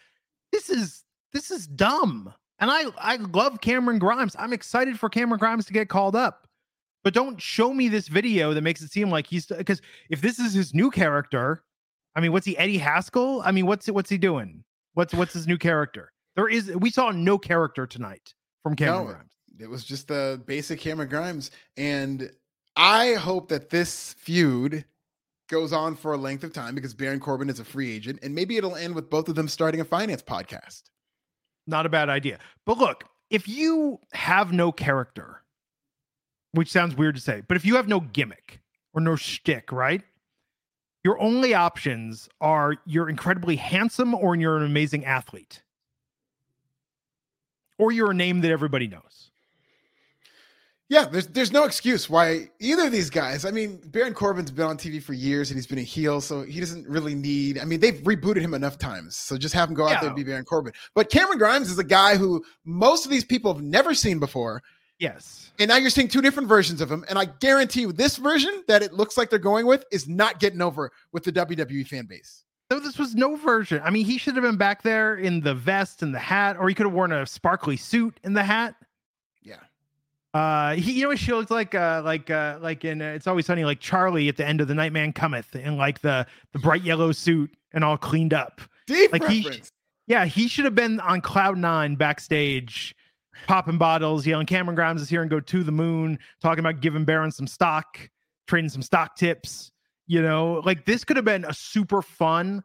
this 0.52 0.70
is 0.70 1.04
this 1.34 1.52
is 1.52 1.68
dumb. 1.68 2.34
And 2.60 2.70
I 2.70 2.86
I 2.98 3.16
love 3.18 3.62
Cameron 3.62 4.00
Grimes. 4.00 4.36
I'm 4.38 4.54
excited 4.54 5.00
for 5.00 5.10
Cameron 5.10 5.40
Grimes 5.40 5.66
to 5.66 5.74
get 5.74 5.90
called 5.90 6.16
up. 6.16 6.48
But 7.04 7.14
don't 7.14 7.42
show 7.42 7.74
me 7.74 7.88
this 7.88 8.10
video 8.10 8.54
that 8.54 8.62
makes 8.62 8.82
it 8.82 8.92
seem 8.92 9.10
like 9.10 9.26
he's 9.26 9.46
because 9.46 9.82
if 10.10 10.22
this 10.22 10.38
is 10.38 10.54
his 10.54 10.74
new 10.74 10.92
character, 10.92 11.64
I 12.16 12.20
mean, 12.20 12.32
what's 12.34 12.46
he 12.46 12.58
Eddie 12.58 12.78
Haskell? 12.78 13.42
I 13.44 13.52
mean, 13.52 13.66
what's 13.66 13.88
what's 13.88 14.10
he 14.10 14.18
doing? 14.18 14.64
What's 14.94 15.14
what's 15.14 15.34
his 15.34 15.48
new 15.48 15.58
character? 15.58 16.12
There 16.36 16.50
is 16.50 16.68
we 16.76 16.90
saw 16.90 17.12
no 17.12 17.38
character 17.38 17.88
tonight 17.88 18.34
from 18.64 18.76
Cameron 18.76 19.06
No. 19.06 19.12
Grimes. 19.14 19.32
It 19.60 19.70
was 19.70 19.84
just 19.84 20.08
the 20.10 20.42
basic 20.46 20.80
Cameron 20.80 21.10
Grimes, 21.10 21.52
and 21.78 22.30
I 22.82 23.16
hope 23.16 23.50
that 23.50 23.70
this 23.70 24.14
feud 24.14 24.86
goes 25.50 25.74
on 25.74 25.98
for 25.98 26.14
a 26.14 26.18
length 26.18 26.46
of 26.46 26.54
time 26.54 26.76
because 26.76 26.94
Baron 26.94 27.20
Corbin 27.20 27.50
is 27.50 27.60
a 27.60 27.66
free 27.66 27.92
agent, 27.94 28.20
and 28.24 28.34
maybe 28.34 28.56
it'll 28.56 28.78
end 28.78 28.96
with 28.96 29.10
both 29.10 29.28
of 29.28 29.36
them 29.36 29.50
starting 29.50 29.82
a 29.82 29.86
finance 29.86 30.22
podcast. 30.22 30.84
not 31.68 31.86
a 31.86 31.90
bad 31.90 32.08
idea. 32.10 32.40
But 32.66 32.78
look, 32.78 33.04
if 33.30 33.50
you 33.50 34.00
have 34.14 34.54
no 34.54 34.72
character, 34.72 35.44
which 36.54 36.72
sounds 36.72 36.96
weird 36.96 37.16
to 37.16 37.22
say, 37.22 37.42
but 37.48 37.58
if 37.58 37.66
you 37.66 37.76
have 37.76 37.88
no 37.90 38.00
gimmick 38.00 38.62
or 38.94 39.02
no 39.02 39.18
shtick, 39.18 39.72
right? 39.74 40.02
Your 41.04 41.20
only 41.20 41.54
options 41.54 42.30
are 42.42 42.78
you're 42.86 43.10
incredibly 43.10 43.58
handsome 43.58 44.14
or 44.16 44.36
you're 44.36 44.58
an 44.58 44.64
amazing 44.64 45.04
athlete. 45.06 45.64
Or 47.78 47.92
you're 47.92 48.12
a 48.12 48.16
name 48.16 48.42
that 48.42 48.52
everybody 48.52 48.88
knows. 48.88 49.29
Yeah, 50.90 51.06
there's 51.06 51.28
there's 51.28 51.52
no 51.52 51.66
excuse 51.66 52.10
why 52.10 52.50
either 52.60 52.88
of 52.88 52.92
these 52.92 53.12
guys. 53.12 53.46
I 53.46 53.52
mean, 53.52 53.80
Baron 53.86 54.16
Corbin's 54.16 54.50
been 54.50 54.66
on 54.66 54.76
TV 54.78 55.02
for 55.02 55.14
years 55.14 55.52
and 55.52 55.58
he's 55.58 55.68
been 55.68 55.78
a 55.78 55.84
heel, 55.84 56.20
so 56.20 56.42
he 56.42 56.60
doesn't 56.60 56.88
really 56.88 57.14
need. 57.14 57.60
I 57.60 57.66
mean, 57.66 57.80
they've 57.80 58.02
rebooted 58.02 58.42
him 58.42 58.56
enough 58.56 58.80
times, 58.80 59.16
so 59.16 59.38
just 59.38 59.54
have 59.54 59.70
him 59.70 59.76
go 59.76 59.88
out 59.88 60.02
there 60.02 60.08
and 60.10 60.16
be 60.16 60.24
Baron 60.24 60.46
Corbin. 60.46 60.74
But 60.96 61.12
Cameron 61.12 61.38
Grimes 61.38 61.70
is 61.70 61.78
a 61.78 61.84
guy 61.84 62.18
who 62.18 62.44
most 62.66 63.06
of 63.06 63.12
these 63.12 63.24
people 63.24 63.54
have 63.54 63.62
never 63.64 63.94
seen 63.94 64.18
before, 64.20 64.64
Yes. 64.98 65.52
and 65.60 65.70
now 65.70 65.76
you're 65.78 65.92
seeing 65.92 66.08
two 66.08 66.22
different 66.22 66.50
versions 66.50 66.82
of 66.82 66.92
him. 66.92 67.06
And 67.08 67.20
I 67.20 67.26
guarantee 67.26 67.82
you, 67.82 67.92
this 67.94 68.18
version 68.18 68.64
that 68.68 68.82
it 68.82 68.92
looks 68.92 69.16
like 69.16 69.30
they're 69.30 69.38
going 69.38 69.68
with 69.68 69.86
is 69.92 70.08
not 70.10 70.40
getting 70.40 70.62
over 70.62 70.92
with 71.14 71.24
the 71.24 71.32
WWE 71.32 71.86
fan 71.88 72.08
base. 72.08 72.46
So 72.72 72.80
this 72.80 72.98
was 72.98 73.14
no 73.14 73.36
version. 73.36 73.80
I 73.84 73.92
mean, 73.92 74.06
he 74.06 74.18
should 74.18 74.34
have 74.36 74.44
been 74.44 74.58
back 74.58 74.82
there 74.82 75.16
in 75.18 75.42
the 75.42 75.54
vest 75.54 76.02
and 76.02 76.16
the 76.16 76.20
hat, 76.20 76.58
or 76.60 76.68
he 76.68 76.74
could 76.74 76.88
have 76.88 76.94
worn 76.94 77.12
a 77.12 77.28
sparkly 77.28 77.78
suit 77.78 78.20
in 78.24 78.34
the 78.34 78.44
hat. 78.44 78.74
Uh, 80.34 80.76
he, 80.76 80.92
you 80.94 81.04
know 81.04 81.10
what 81.10 81.20
she 81.20 81.34
looked 81.34 81.50
like? 81.52 81.74
Uh, 81.74 82.02
like, 82.06 82.30
uh, 82.30 82.60
like 82.62 82.86
in 82.86 83.02
uh, 83.02 83.06
It's 83.16 83.26
Always 83.28 83.46
Sunny, 83.48 83.66
like 83.66 83.80
Charlie 83.80 84.28
at 84.30 84.38
the 84.38 84.46
end 84.48 84.62
of 84.62 84.68
The 84.68 84.76
Nightman 84.76 85.14
Cometh, 85.14 85.56
in 85.56 85.78
like 85.78 86.02
the 86.02 86.26
the 86.54 86.60
bright 86.60 86.84
yellow 86.84 87.12
suit 87.12 87.52
and 87.74 87.84
all 87.84 87.98
cleaned 87.98 88.34
up. 88.34 88.62
Deep 88.88 89.12
Like 89.12 89.26
he- 89.28 89.44
reference. 89.44 89.72
Yeah, 90.08 90.26
he 90.26 90.48
should 90.48 90.66
have 90.66 90.74
been 90.74 91.00
on 91.02 91.22
cloud 91.22 91.58
nine 91.60 91.96
backstage, 91.96 92.96
popping 93.48 93.78
bottles, 93.78 94.26
yelling, 94.26 94.48
"Cameron 94.48 94.76
Grimes 94.76 95.04
is 95.04 95.10
here 95.10 95.22
and 95.22 95.30
go 95.30 95.40
to 95.40 95.64
the 95.64 95.72
moon," 95.72 96.18
talking 96.42 96.60
about 96.60 96.80
giving 96.82 97.06
Baron 97.06 97.32
some 97.32 97.46
stock, 97.46 98.10
trading 98.48 98.70
some 98.70 98.82
stock 98.82 99.16
tips. 99.16 99.72
You 100.08 100.24
know, 100.24 100.64
like 100.66 100.86
this 100.86 101.04
could 101.04 101.16
have 101.18 101.26
been 101.26 101.46
a 101.46 101.54
super 101.54 102.02
fun 102.02 102.64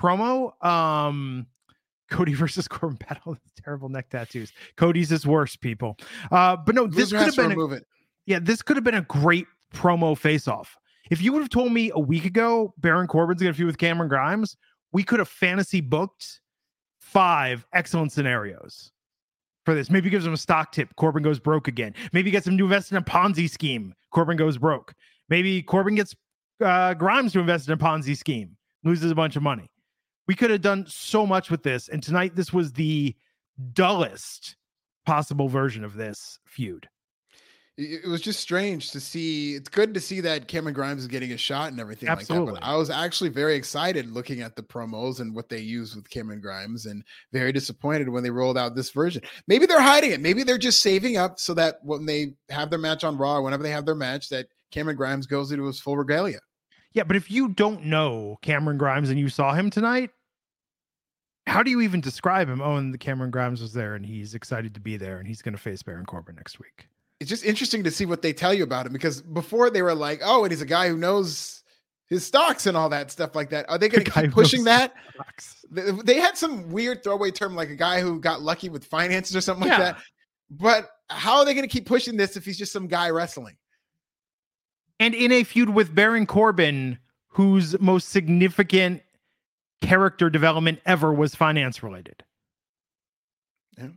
promo. 0.00 0.52
Um, 0.64 1.46
Cody 2.10 2.34
versus 2.34 2.68
Corbin 2.68 2.98
battle 3.08 3.32
with 3.32 3.40
terrible 3.62 3.88
neck 3.88 4.08
tattoos. 4.08 4.52
Cody's 4.76 5.12
is 5.12 5.26
worse, 5.26 5.56
people. 5.56 5.96
Uh, 6.30 6.56
but 6.56 6.74
no, 6.74 6.86
this 6.86 7.12
Loser 7.12 7.18
could 7.18 7.34
have 7.34 7.50
been 7.50 7.58
a, 7.58 7.66
it. 7.74 7.86
yeah, 8.26 8.38
this 8.40 8.62
could 8.62 8.76
have 8.76 8.84
been 8.84 8.94
a 8.94 9.02
great 9.02 9.46
promo 9.74 10.16
face 10.16 10.48
off. 10.48 10.76
If 11.10 11.22
you 11.22 11.32
would 11.32 11.42
have 11.42 11.50
told 11.50 11.72
me 11.72 11.90
a 11.94 12.00
week 12.00 12.24
ago 12.24 12.74
Baron 12.78 13.06
Corbin's 13.06 13.40
gonna 13.40 13.54
feud 13.54 13.66
with 13.66 13.78
Cameron 13.78 14.08
Grimes, 14.08 14.56
we 14.92 15.02
could 15.02 15.18
have 15.18 15.28
fantasy 15.28 15.80
booked 15.80 16.40
five 16.98 17.64
excellent 17.72 18.12
scenarios 18.12 18.92
for 19.64 19.74
this. 19.74 19.90
Maybe 19.90 20.10
gives 20.10 20.26
him 20.26 20.32
a 20.32 20.38
stock 20.38 20.72
tip. 20.72 20.94
Corbin 20.96 21.22
goes 21.22 21.38
broke 21.38 21.68
again. 21.68 21.94
Maybe 22.12 22.30
gets 22.30 22.46
him 22.46 22.58
to 22.58 22.64
invest 22.64 22.90
in 22.90 22.96
a 22.96 23.02
Ponzi 23.02 23.48
scheme. 23.48 23.94
Corbin 24.10 24.36
goes 24.36 24.58
broke. 24.58 24.94
Maybe 25.28 25.62
Corbin 25.62 25.94
gets 25.94 26.14
uh, 26.64 26.94
Grimes 26.94 27.32
to 27.32 27.40
invest 27.40 27.68
in 27.68 27.74
a 27.74 27.76
Ponzi 27.76 28.16
scheme, 28.16 28.56
loses 28.84 29.10
a 29.10 29.14
bunch 29.14 29.36
of 29.36 29.42
money. 29.42 29.70
We 30.26 30.34
could 30.34 30.50
have 30.50 30.62
done 30.62 30.86
so 30.88 31.26
much 31.26 31.50
with 31.50 31.62
this. 31.62 31.88
And 31.88 32.02
tonight, 32.02 32.34
this 32.34 32.52
was 32.52 32.72
the 32.72 33.14
dullest 33.72 34.56
possible 35.04 35.48
version 35.48 35.84
of 35.84 35.94
this 35.94 36.38
feud. 36.44 36.88
it 37.78 38.08
was 38.08 38.22
just 38.22 38.40
strange 38.40 38.90
to 38.90 39.00
see. 39.00 39.54
It's 39.54 39.68
good 39.68 39.92
to 39.94 40.00
see 40.00 40.20
that 40.22 40.48
Cameron 40.48 40.74
Grimes 40.74 41.02
is 41.02 41.08
getting 41.08 41.32
a 41.32 41.36
shot 41.36 41.70
and 41.70 41.78
everything 41.78 42.08
like 42.08 42.26
that. 42.26 42.46
But 42.46 42.62
I 42.62 42.74
was 42.74 42.88
actually 42.88 43.30
very 43.30 43.54
excited 43.54 44.10
looking 44.10 44.40
at 44.40 44.56
the 44.56 44.62
promos 44.62 45.20
and 45.20 45.34
what 45.34 45.48
they 45.48 45.60
used 45.60 45.94
with 45.94 46.08
Cameron 46.08 46.40
Grimes, 46.40 46.86
and 46.86 47.04
very 47.32 47.52
disappointed 47.52 48.08
when 48.08 48.22
they 48.22 48.30
rolled 48.30 48.56
out 48.56 48.74
this 48.74 48.90
version. 48.90 49.22
Maybe 49.46 49.66
they're 49.66 49.80
hiding 49.80 50.12
it. 50.12 50.20
Maybe 50.20 50.42
they're 50.42 50.58
just 50.58 50.80
saving 50.82 51.18
up 51.18 51.38
so 51.38 51.52
that 51.54 51.76
when 51.82 52.06
they 52.06 52.32
have 52.48 52.70
their 52.70 52.78
match 52.78 53.04
on 53.04 53.18
Raw, 53.18 53.36
or 53.36 53.42
whenever 53.42 53.62
they 53.62 53.70
have 53.70 53.84
their 53.84 53.94
match, 53.94 54.30
that 54.30 54.46
Cameron 54.70 54.96
Grimes 54.96 55.26
goes 55.26 55.52
into 55.52 55.66
his 55.66 55.78
full 55.78 55.96
regalia. 55.96 56.40
Yeah, 56.94 57.04
but 57.04 57.16
if 57.16 57.30
you 57.30 57.48
don't 57.48 57.84
know 57.84 58.38
Cameron 58.40 58.78
Grimes 58.78 59.10
and 59.10 59.20
you 59.20 59.28
saw 59.28 59.52
him 59.52 59.68
tonight, 59.68 60.10
how 61.46 61.62
do 61.62 61.70
you 61.70 61.80
even 61.80 62.00
describe 62.00 62.48
him? 62.48 62.60
Oh, 62.60 62.76
and 62.76 62.92
the 62.92 62.98
Cameron 62.98 63.30
Grimes 63.30 63.60
was 63.62 63.72
there 63.72 63.94
and 63.94 64.04
he's 64.04 64.34
excited 64.34 64.74
to 64.74 64.80
be 64.80 64.96
there 64.96 65.18
and 65.18 65.26
he's 65.28 65.42
going 65.42 65.54
to 65.54 65.60
face 65.60 65.82
Baron 65.82 66.04
Corbin 66.06 66.34
next 66.36 66.58
week. 66.58 66.88
It's 67.20 67.30
just 67.30 67.44
interesting 67.44 67.82
to 67.84 67.90
see 67.90 68.04
what 68.04 68.20
they 68.20 68.32
tell 68.32 68.52
you 68.52 68.64
about 68.64 68.86
him 68.86 68.92
because 68.92 69.22
before 69.22 69.70
they 69.70 69.82
were 69.82 69.94
like, 69.94 70.20
oh, 70.24 70.44
and 70.44 70.52
he's 70.52 70.60
a 70.60 70.66
guy 70.66 70.88
who 70.88 70.96
knows 70.96 71.62
his 72.08 72.26
stocks 72.26 72.66
and 72.66 72.76
all 72.76 72.88
that 72.90 73.10
stuff 73.10 73.34
like 73.34 73.50
that. 73.50 73.68
Are 73.70 73.78
they 73.78 73.88
going 73.90 74.04
to 74.04 74.10
keep 74.10 74.32
pushing 74.32 74.64
that? 74.64 74.92
They 75.70 75.90
they 76.04 76.14
had 76.20 76.36
some 76.36 76.70
weird 76.70 77.02
throwaway 77.02 77.30
term 77.30 77.54
like 77.56 77.70
a 77.70 77.76
guy 77.76 78.00
who 78.00 78.20
got 78.20 78.42
lucky 78.42 78.68
with 78.68 78.84
finances 78.84 79.34
or 79.34 79.40
something 79.40 79.66
Yeah. 79.66 79.78
like 79.78 79.94
that. 79.96 80.02
But 80.50 80.90
how 81.08 81.38
are 81.38 81.44
they 81.44 81.54
going 81.54 81.66
to 81.68 81.72
keep 81.72 81.86
pushing 81.86 82.16
this 82.16 82.36
if 82.36 82.44
he's 82.44 82.58
just 82.58 82.72
some 82.72 82.86
guy 82.86 83.10
wrestling? 83.10 83.56
And 85.00 85.14
in 85.14 85.32
a 85.32 85.42
feud 85.44 85.70
with 85.70 85.94
Baron 85.94 86.26
Corbin, 86.26 86.98
whose 87.28 87.78
most 87.80 88.10
significant 88.10 89.02
character 89.80 90.30
development 90.30 90.80
ever 90.86 91.12
was 91.12 91.34
finance 91.34 91.82
related. 91.82 92.24
Yeah. 93.78 93.88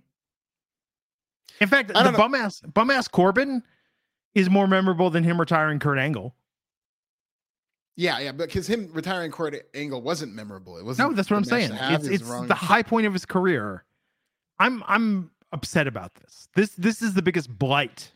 In 1.61 1.67
fact, 1.67 1.89
the 1.89 2.11
know. 2.11 2.17
bum 2.17 2.36
ass 2.36 2.61
bum 2.61 2.89
ass 2.89 3.07
Corbin 3.07 3.63
is 4.34 4.49
more 4.49 4.67
memorable 4.67 5.09
than 5.09 5.23
him 5.23 5.39
retiring 5.39 5.80
Kurt 5.80 5.97
Angle. 5.97 6.36
Yeah, 7.95 8.19
yeah, 8.19 8.32
because 8.32 8.65
him 8.67 8.89
retiring 8.93 9.30
Kurt 9.30 9.55
Angle 9.73 10.01
wasn't 10.01 10.34
memorable. 10.34 10.77
It 10.77 10.86
wasn't. 10.86 11.09
No, 11.09 11.15
that's 11.15 11.30
what 11.30 11.36
I'm 11.36 11.43
saying. 11.43 11.71
It's, 11.73 12.07
it's 12.07 12.30
the 12.47 12.55
high 12.55 12.82
point 12.82 13.05
of 13.05 13.11
his 13.13 13.25
career. 13.25 13.84
I'm 14.57 14.84
I'm 14.88 15.32
upset 15.51 15.86
about 15.86 16.15
this. 16.15 16.47
This 16.55 16.69
this 16.75 17.01
is 17.01 17.13
the 17.13 17.21
biggest 17.21 17.49
blight 17.57 18.11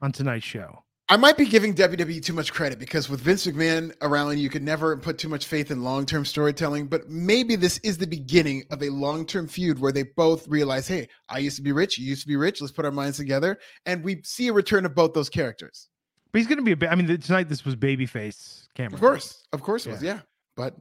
on 0.00 0.12
tonight's 0.12 0.44
show. 0.44 0.83
I 1.10 1.18
might 1.18 1.36
be 1.36 1.44
giving 1.44 1.74
WWE 1.74 2.22
too 2.24 2.32
much 2.32 2.50
credit 2.50 2.78
because 2.78 3.10
with 3.10 3.20
Vince 3.20 3.46
McMahon 3.46 3.92
around, 4.00 4.38
you 4.38 4.48
could 4.48 4.62
never 4.62 4.96
put 4.96 5.18
too 5.18 5.28
much 5.28 5.44
faith 5.46 5.70
in 5.70 5.84
long 5.84 6.06
term 6.06 6.24
storytelling. 6.24 6.86
But 6.86 7.10
maybe 7.10 7.56
this 7.56 7.76
is 7.82 7.98
the 7.98 8.06
beginning 8.06 8.64
of 8.70 8.82
a 8.82 8.88
long 8.88 9.26
term 9.26 9.46
feud 9.46 9.78
where 9.78 9.92
they 9.92 10.04
both 10.04 10.48
realize, 10.48 10.88
hey, 10.88 11.08
I 11.28 11.38
used 11.38 11.56
to 11.56 11.62
be 11.62 11.72
rich, 11.72 11.98
you 11.98 12.06
used 12.06 12.22
to 12.22 12.28
be 12.28 12.36
rich. 12.36 12.62
Let's 12.62 12.72
put 12.72 12.86
our 12.86 12.90
minds 12.90 13.18
together. 13.18 13.58
And 13.84 14.02
we 14.02 14.22
see 14.24 14.48
a 14.48 14.52
return 14.54 14.86
of 14.86 14.94
both 14.94 15.12
those 15.12 15.28
characters. 15.28 15.88
But 16.32 16.38
he's 16.38 16.48
going 16.48 16.58
to 16.58 16.64
be 16.64 16.72
a 16.72 16.76
ba- 16.76 16.90
I 16.90 16.94
mean, 16.94 17.06
tonight 17.20 17.50
this 17.50 17.66
was 17.66 17.76
babyface 17.76 18.66
Cameron. 18.74 18.94
Of 18.94 19.00
course. 19.00 19.46
Of 19.52 19.60
course 19.60 19.86
it 19.86 19.90
was. 19.90 20.02
Yeah. 20.02 20.20
But, 20.56 20.74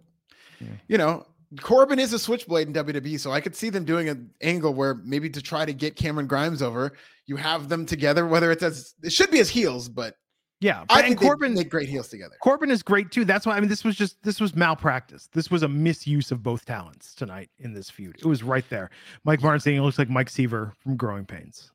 Yeah. 0.61 0.67
you 0.87 0.97
know, 0.97 1.25
Corbin 1.61 1.99
is 1.99 2.13
a 2.13 2.19
switchblade 2.19 2.67
in 2.67 2.73
WWE. 2.73 3.19
So 3.19 3.31
I 3.31 3.41
could 3.41 3.55
see 3.55 3.69
them 3.69 3.85
doing 3.85 4.09
an 4.09 4.29
angle 4.41 4.73
where 4.73 4.95
maybe 4.95 5.29
to 5.29 5.41
try 5.41 5.65
to 5.65 5.73
get 5.73 5.95
Cameron 5.95 6.27
Grimes 6.27 6.61
over, 6.61 6.93
you 7.25 7.35
have 7.35 7.69
them 7.69 7.85
together, 7.85 8.25
whether 8.27 8.51
it's 8.51 8.63
as, 8.63 8.95
it 9.03 9.11
should 9.13 9.31
be 9.31 9.39
as 9.39 9.49
heels, 9.49 9.89
but 9.89 10.15
Yeah, 10.59 10.85
I 10.89 10.99
and 10.99 11.07
think 11.07 11.19
Corbin 11.19 11.39
Corbin 11.39 11.53
make 11.55 11.69
great 11.69 11.89
heels 11.89 12.07
together. 12.07 12.35
Corbin 12.41 12.71
is 12.71 12.81
great 12.83 13.11
too. 13.11 13.25
That's 13.25 13.45
why 13.45 13.55
I 13.57 13.59
mean 13.59 13.69
this 13.69 13.83
was 13.83 13.95
just 13.95 14.21
this 14.23 14.39
was 14.39 14.55
malpractice. 14.55 15.27
This 15.33 15.51
was 15.51 15.63
a 15.63 15.67
misuse 15.67 16.31
of 16.31 16.41
both 16.41 16.65
talents 16.65 17.13
tonight 17.13 17.49
in 17.59 17.73
this 17.73 17.89
feud. 17.89 18.15
It 18.17 18.25
was 18.25 18.43
right 18.43 18.65
there. 18.69 18.89
Mike 19.25 19.41
Martin 19.41 19.59
saying 19.59 19.77
it 19.77 19.81
looks 19.81 19.99
like 19.99 20.09
Mike 20.09 20.29
Seaver 20.29 20.73
from 20.79 20.95
Growing 20.95 21.25
Pains. 21.25 21.71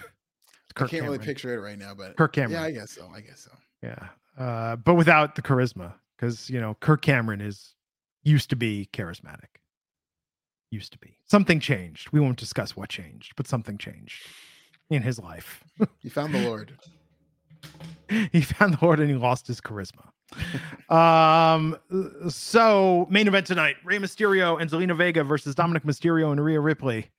I 0.00 0.04
Kirk 0.74 0.90
can't 0.90 1.04
really 1.04 1.18
picture 1.18 1.54
it 1.54 1.60
right 1.60 1.78
now, 1.78 1.94
but 1.94 2.16
Kirk 2.16 2.32
Cameron. 2.32 2.52
yeah, 2.60 2.62
I 2.62 2.70
guess 2.70 2.92
so. 2.92 3.08
I 3.14 3.20
guess 3.20 3.40
so. 3.40 3.50
Yeah. 3.82 4.08
Uh, 4.38 4.76
but 4.76 4.94
without 4.94 5.34
the 5.34 5.42
charisma, 5.42 5.94
because 6.16 6.50
you 6.50 6.60
know, 6.60 6.76
Kirk 6.80 7.00
Cameron 7.02 7.40
is 7.40 7.74
used 8.26 8.50
to 8.50 8.56
be 8.56 8.88
charismatic. 8.92 9.60
Used 10.70 10.92
to 10.92 10.98
be. 10.98 11.18
Something 11.26 11.60
changed. 11.60 12.10
We 12.10 12.20
won't 12.20 12.38
discuss 12.38 12.76
what 12.76 12.88
changed, 12.88 13.34
but 13.36 13.46
something 13.46 13.78
changed 13.78 14.26
in 14.90 15.02
his 15.02 15.18
life. 15.18 15.62
he 16.00 16.08
found 16.08 16.34
the 16.34 16.42
Lord. 16.42 16.76
he 18.32 18.40
found 18.40 18.74
the 18.74 18.84
Lord 18.84 18.98
and 19.00 19.08
he 19.08 19.16
lost 19.16 19.46
his 19.46 19.60
charisma. 19.60 20.08
um 20.92 21.76
so 22.28 23.06
main 23.08 23.28
event 23.28 23.46
tonight, 23.46 23.76
Rey 23.84 23.98
Mysterio 23.98 24.60
and 24.60 24.68
Zelina 24.68 24.96
Vega 24.96 25.22
versus 25.22 25.54
Dominic 25.54 25.84
Mysterio 25.84 26.32
and 26.32 26.44
Rhea 26.44 26.60
Ripley 26.60 27.10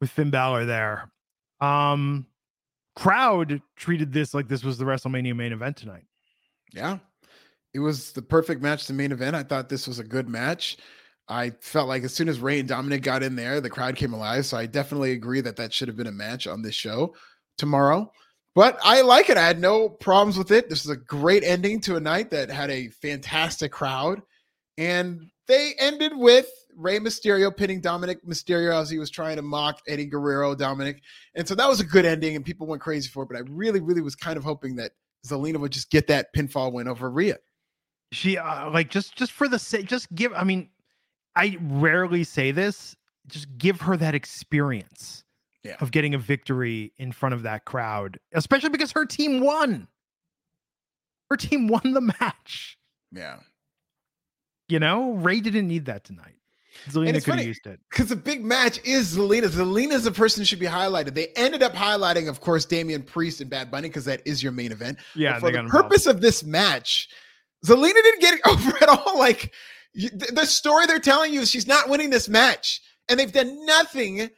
with 0.00 0.08
Finn 0.10 0.30
Balor 0.30 0.64
there. 0.64 1.10
Um 1.60 2.26
crowd 2.94 3.60
treated 3.74 4.12
this 4.12 4.34
like 4.34 4.46
this 4.46 4.62
was 4.62 4.78
the 4.78 4.84
WrestleMania 4.84 5.34
main 5.34 5.52
event 5.52 5.76
tonight. 5.76 6.04
Yeah. 6.72 6.98
It 7.74 7.80
was 7.80 8.12
the 8.12 8.22
perfect 8.22 8.62
match 8.62 8.86
to 8.86 8.92
main 8.92 9.12
event. 9.12 9.36
I 9.36 9.42
thought 9.42 9.68
this 9.68 9.88
was 9.88 9.98
a 9.98 10.04
good 10.04 10.28
match. 10.28 10.76
I 11.28 11.50
felt 11.60 11.88
like 11.88 12.02
as 12.02 12.12
soon 12.12 12.28
as 12.28 12.40
Rey 12.40 12.60
and 12.60 12.68
Dominic 12.68 13.02
got 13.02 13.22
in 13.22 13.36
there, 13.36 13.60
the 13.60 13.70
crowd 13.70 13.96
came 13.96 14.12
alive. 14.12 14.44
So 14.44 14.56
I 14.56 14.66
definitely 14.66 15.12
agree 15.12 15.40
that 15.40 15.56
that 15.56 15.72
should 15.72 15.88
have 15.88 15.96
been 15.96 16.06
a 16.06 16.12
match 16.12 16.46
on 16.46 16.62
this 16.62 16.74
show 16.74 17.14
tomorrow. 17.56 18.12
But 18.54 18.78
I 18.84 19.00
like 19.00 19.30
it. 19.30 19.38
I 19.38 19.46
had 19.46 19.60
no 19.60 19.88
problems 19.88 20.36
with 20.36 20.50
it. 20.50 20.68
This 20.68 20.84
is 20.84 20.90
a 20.90 20.96
great 20.96 21.42
ending 21.42 21.80
to 21.82 21.96
a 21.96 22.00
night 22.00 22.30
that 22.30 22.50
had 22.50 22.70
a 22.70 22.88
fantastic 22.88 23.72
crowd. 23.72 24.20
And 24.76 25.30
they 25.48 25.72
ended 25.78 26.12
with 26.14 26.50
Rey 26.76 26.98
Mysterio 26.98 27.54
pinning 27.54 27.80
Dominic 27.80 28.24
Mysterio 28.26 28.80
as 28.80 28.90
he 28.90 28.98
was 28.98 29.10
trying 29.10 29.36
to 29.36 29.42
mock 29.42 29.80
Eddie 29.88 30.06
Guerrero, 30.06 30.54
Dominic. 30.54 31.02
And 31.34 31.46
so 31.48 31.54
that 31.54 31.68
was 31.68 31.80
a 31.80 31.84
good 31.84 32.04
ending, 32.04 32.36
and 32.36 32.44
people 32.44 32.66
went 32.66 32.82
crazy 32.82 33.08
for 33.08 33.22
it. 33.22 33.28
But 33.30 33.38
I 33.38 33.42
really, 33.48 33.80
really 33.80 34.02
was 34.02 34.14
kind 34.14 34.36
of 34.36 34.44
hoping 34.44 34.76
that 34.76 34.92
Zelina 35.26 35.58
would 35.58 35.72
just 35.72 35.90
get 35.90 36.06
that 36.08 36.34
pinfall 36.34 36.72
win 36.72 36.88
over 36.88 37.10
Rhea. 37.10 37.38
She 38.12 38.38
uh, 38.38 38.70
like 38.70 38.90
just 38.90 39.16
just 39.16 39.32
for 39.32 39.48
the 39.48 39.58
sake 39.58 39.86
just 39.86 40.14
give 40.14 40.32
I 40.34 40.44
mean 40.44 40.68
I 41.34 41.56
rarely 41.60 42.24
say 42.24 42.52
this, 42.52 42.94
just 43.26 43.46
give 43.56 43.80
her 43.80 43.96
that 43.96 44.14
experience 44.14 45.24
Yeah. 45.64 45.76
of 45.80 45.90
getting 45.90 46.14
a 46.14 46.18
victory 46.18 46.92
in 46.98 47.10
front 47.12 47.34
of 47.34 47.42
that 47.44 47.64
crowd, 47.64 48.18
especially 48.32 48.68
because 48.68 48.92
her 48.92 49.06
team 49.06 49.40
won. 49.40 49.88
Her 51.30 51.36
team 51.38 51.68
won 51.68 51.92
the 51.94 52.02
match. 52.02 52.76
Yeah. 53.10 53.38
You 54.68 54.78
know, 54.78 55.12
Rey 55.12 55.40
didn't 55.40 55.68
need 55.68 55.86
that 55.86 56.04
tonight. 56.04 56.34
Zelina 56.88 57.22
could 57.24 57.34
have 57.36 57.46
used 57.46 57.66
it. 57.66 57.80
Because 57.90 58.08
the 58.08 58.16
big 58.16 58.42
match 58.44 58.80
is 58.84 59.16
Zelina. 59.16 59.44
Zelina's 59.48 60.04
the 60.04 60.12
person 60.12 60.40
who 60.40 60.44
should 60.46 60.58
be 60.58 60.66
highlighted. 60.66 61.14
They 61.14 61.28
ended 61.36 61.62
up 61.62 61.74
highlighting, 61.74 62.28
of 62.28 62.40
course, 62.40 62.64
Damian 62.64 63.02
Priest 63.02 63.40
and 63.40 63.50
Bad 63.50 63.70
Bunny 63.70 63.88
because 63.88 64.06
that 64.06 64.22
is 64.26 64.42
your 64.42 64.52
main 64.52 64.72
event. 64.72 64.98
Yeah, 65.14 65.38
But 65.38 65.54
for 65.54 65.62
the 65.62 65.68
purpose 65.68 66.06
of 66.06 66.20
this 66.22 66.42
match, 66.42 67.08
Zelina 67.64 67.94
didn't 67.94 68.20
get 68.20 68.34
it 68.34 68.40
over 68.46 68.76
at 68.80 68.88
all. 68.88 69.18
Like 69.18 69.52
you, 69.94 70.10
the, 70.10 70.46
story 70.46 70.86
they're 70.86 70.98
telling 70.98 71.32
you 71.32 71.40
is 71.40 71.50
she's 71.50 71.66
not 71.66 71.88
winning 71.88 72.10
this 72.10 72.28
match, 72.28 72.80
and 73.08 73.18
they've 73.18 73.32
done 73.32 73.64
nothing 73.66 74.30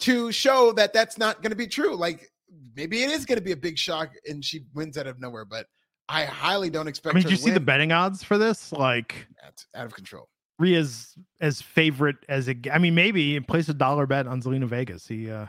to 0.00 0.32
show 0.32 0.72
that 0.72 0.92
that's 0.92 1.18
not 1.18 1.42
going 1.42 1.50
to 1.50 1.56
be 1.56 1.66
true. 1.66 1.94
Like 1.94 2.30
maybe 2.74 3.02
it 3.02 3.10
is 3.10 3.24
going 3.24 3.38
to 3.38 3.44
be 3.44 3.52
a 3.52 3.56
big 3.56 3.78
shock, 3.78 4.10
and 4.28 4.44
she 4.44 4.64
wins 4.74 4.96
out 4.96 5.06
of 5.06 5.20
nowhere. 5.20 5.44
But 5.44 5.66
I 6.08 6.24
highly 6.24 6.70
don't 6.70 6.88
expect. 6.88 7.14
I 7.14 7.18
mean, 7.18 7.24
did 7.24 7.32
you 7.32 7.36
see 7.38 7.50
the 7.50 7.60
betting 7.60 7.92
odds 7.92 8.22
for 8.22 8.38
this? 8.38 8.72
Like 8.72 9.26
That's 9.42 9.66
out 9.74 9.86
of 9.86 9.94
control. 9.94 10.28
Rhea's 10.58 11.14
as 11.40 11.60
favorite 11.60 12.16
as 12.28 12.48
it. 12.48 12.68
I 12.72 12.78
mean, 12.78 12.94
maybe 12.94 13.40
place 13.40 13.68
a 13.68 13.74
dollar 13.74 14.06
bet 14.06 14.26
on 14.26 14.40
Zelina 14.42 14.66
Vega. 14.66 14.98
See 14.98 15.30
uh, 15.30 15.46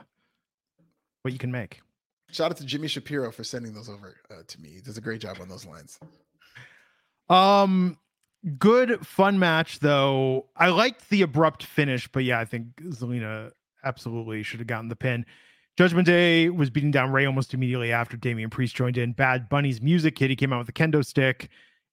what 1.22 1.34
you 1.34 1.40
can 1.40 1.52
make. 1.52 1.82
Shout 2.32 2.50
out 2.50 2.58
to 2.58 2.66
Jimmy 2.66 2.88
Shapiro 2.88 3.32
for 3.32 3.44
sending 3.44 3.74
those 3.74 3.90
over 3.90 4.16
uh, 4.32 4.42
to 4.48 4.62
me. 4.62 4.70
He 4.70 4.82
does 4.82 4.98
a 4.98 5.02
great 5.02 5.22
job 5.22 5.38
on 5.40 5.48
those 5.48 5.66
lines. 5.66 6.00
Um, 7.30 7.98
good 8.58 9.06
fun 9.06 9.40
match 9.40 9.80
though. 9.80 10.48
I 10.56 10.70
liked 10.70 11.10
the 11.10 11.22
abrupt 11.22 11.64
finish, 11.64 12.08
but 12.08 12.24
yeah, 12.24 12.40
I 12.40 12.46
think 12.46 12.68
Zelina 12.82 13.52
absolutely 13.84 14.44
should 14.44 14.60
have 14.60 14.68
gotten 14.68 14.90
the 14.90 14.96
pin. 14.96 15.26
Judgment 15.78 16.06
Day 16.06 16.50
was 16.50 16.70
beating 16.70 16.92
down 16.92 17.12
Rey 17.12 17.26
almost 17.26 17.54
immediately 17.54 17.92
after 17.92 18.16
Damian 18.16 18.50
Priest 18.52 18.76
joined 18.76 18.98
in. 18.98 19.12
Bad 19.14 19.50
Bunny's 19.50 19.82
music 19.82 20.18
hit. 20.20 20.30
He 20.30 20.36
came 20.36 20.54
out 20.54 20.60
with 20.60 20.70
a 20.70 20.74
kendo 20.74 21.04
stick, 21.04 21.50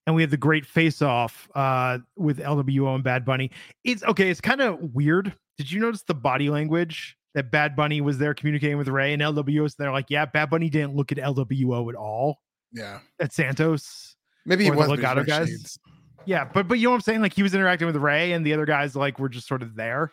and 0.07 0.15
we 0.15 0.21
had 0.23 0.31
the 0.31 0.37
great 0.37 0.67
face 0.67 1.01
off 1.01 1.49
uh, 1.55 1.99
with 2.15 2.39
LWO 2.41 2.95
and 2.95 3.03
Bad 3.03 3.25
Bunny. 3.25 3.51
It's 3.85 4.03
okay. 4.05 4.29
It's 4.31 4.41
kind 4.41 4.61
of 4.61 4.79
weird. 4.95 5.35
Did 5.57 5.71
you 5.73 5.81
notice 5.81 6.03
the 6.03 6.15
body 6.15 6.51
language 6.51 7.17
that 7.35 7.51
Bad 7.51 7.75
Bunny 7.75 8.03
was 8.03 8.19
there 8.19 8.35
communicating 8.35 8.77
with 8.77 8.89
Rey 8.89 9.15
and 9.15 9.23
LWO? 9.23 9.67
So 9.71 9.77
they're 9.79 9.93
like, 9.93 10.11
yeah, 10.11 10.27
Bad 10.27 10.51
Bunny 10.51 10.69
didn't 10.69 10.95
look 10.95 11.11
at 11.11 11.17
LWO 11.19 11.89
at 11.89 11.95
all 11.95 12.41
Yeah. 12.73 13.01
at 13.19 13.33
Santos. 13.33 14.10
Maybe 14.47 14.65
he 14.65 14.71
the 14.71 14.77
was 14.77 14.89
but 14.89 14.99
he's 14.99 15.05
Legato 15.05 15.25
guys? 15.25 15.49
shades. 15.49 15.79
Yeah, 16.27 16.45
but 16.45 16.69
but 16.69 16.79
you 16.79 16.85
know 16.85 16.91
what 16.91 16.97
I'm 16.97 17.01
saying? 17.03 17.23
Like 17.23 17.33
he 17.35 17.43
was 17.43 17.55
interacting 17.55 17.87
with 17.87 17.97
Rey, 17.97 18.33
and 18.33 18.45
the 18.45 18.53
other 18.53 18.67
guys 18.67 18.95
like 18.95 19.19
were 19.19 19.29
just 19.31 19.49
sort 19.49 19.63
of 19.63 19.75
there, 19.75 20.13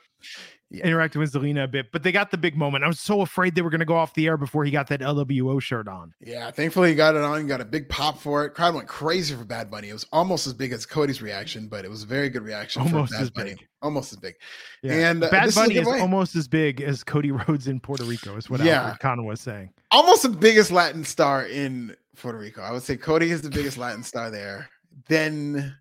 Yeah. 0.71 0.85
interacting 0.85 1.19
with 1.19 1.33
Zelina 1.33 1.65
a 1.65 1.67
bit. 1.67 1.91
But 1.91 2.01
they 2.03 2.13
got 2.13 2.31
the 2.31 2.37
big 2.37 2.55
moment. 2.55 2.85
I 2.85 2.87
was 2.87 2.99
so 3.01 3.19
afraid 3.21 3.55
they 3.55 3.61
were 3.61 3.69
going 3.69 3.81
to 3.81 3.85
go 3.85 3.95
off 3.97 4.13
the 4.13 4.25
air 4.25 4.37
before 4.37 4.63
he 4.63 4.71
got 4.71 4.87
that 4.87 5.01
LWO 5.01 5.61
shirt 5.61 5.89
on. 5.89 6.13
Yeah, 6.21 6.49
thankfully 6.49 6.89
he 6.89 6.95
got 6.95 7.15
it 7.15 7.21
on. 7.21 7.41
He 7.41 7.47
Got 7.47 7.59
a 7.59 7.65
big 7.65 7.89
pop 7.89 8.17
for 8.19 8.45
it. 8.45 8.51
Crowd 8.51 8.73
went 8.73 8.87
crazy 8.87 9.35
for 9.35 9.43
Bad 9.43 9.69
Bunny. 9.69 9.89
It 9.89 9.93
was 9.93 10.05
almost 10.13 10.47
as 10.47 10.53
big 10.53 10.71
as 10.71 10.85
Cody's 10.85 11.21
reaction, 11.21 11.67
but 11.67 11.83
it 11.83 11.89
was 11.89 12.03
a 12.03 12.07
very 12.07 12.29
good 12.29 12.43
reaction. 12.43 12.83
Almost 12.83 13.11
for 13.11 13.17
Bad 13.17 13.23
as 13.23 13.29
Bunny. 13.29 13.49
big. 13.55 13.67
Almost 13.81 14.13
as 14.13 14.17
big. 14.19 14.35
Yeah. 14.83 15.09
And 15.09 15.23
uh, 15.25 15.29
Bad 15.29 15.47
is 15.49 15.55
Bunny 15.55 15.75
is, 15.75 15.79
giveaway. 15.81 15.99
almost 15.99 16.37
as 16.37 16.47
big 16.47 16.81
as 16.81 17.03
Cody 17.03 17.31
Rhodes 17.31 17.67
in 17.67 17.81
Puerto 17.81 18.05
Rico. 18.05 18.37
Is 18.37 18.49
what 18.49 18.61
Yeah. 18.61 18.95
Khan 19.01 19.25
was 19.25 19.41
saying. 19.41 19.71
Almost 19.91 20.23
the 20.23 20.29
biggest 20.29 20.71
Latin 20.71 21.03
star 21.03 21.45
in 21.45 21.95
Puerto 22.15 22.37
Rico. 22.37 22.61
I 22.61 22.71
would 22.71 22.83
say 22.83 22.97
Cody 22.97 23.31
is 23.31 23.41
the 23.41 23.49
biggest 23.49 23.77
Latin 23.77 24.03
star 24.03 24.29
there. 24.29 24.69
Then, 25.07 25.75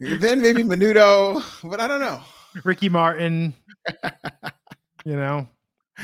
then 0.00 0.40
maybe 0.42 0.62
Menudo, 0.62 1.42
but 1.68 1.80
I 1.80 1.88
don't 1.88 2.00
know. 2.00 2.20
Ricky 2.64 2.88
Martin, 2.88 3.54
you 5.04 5.14
know, 5.16 5.46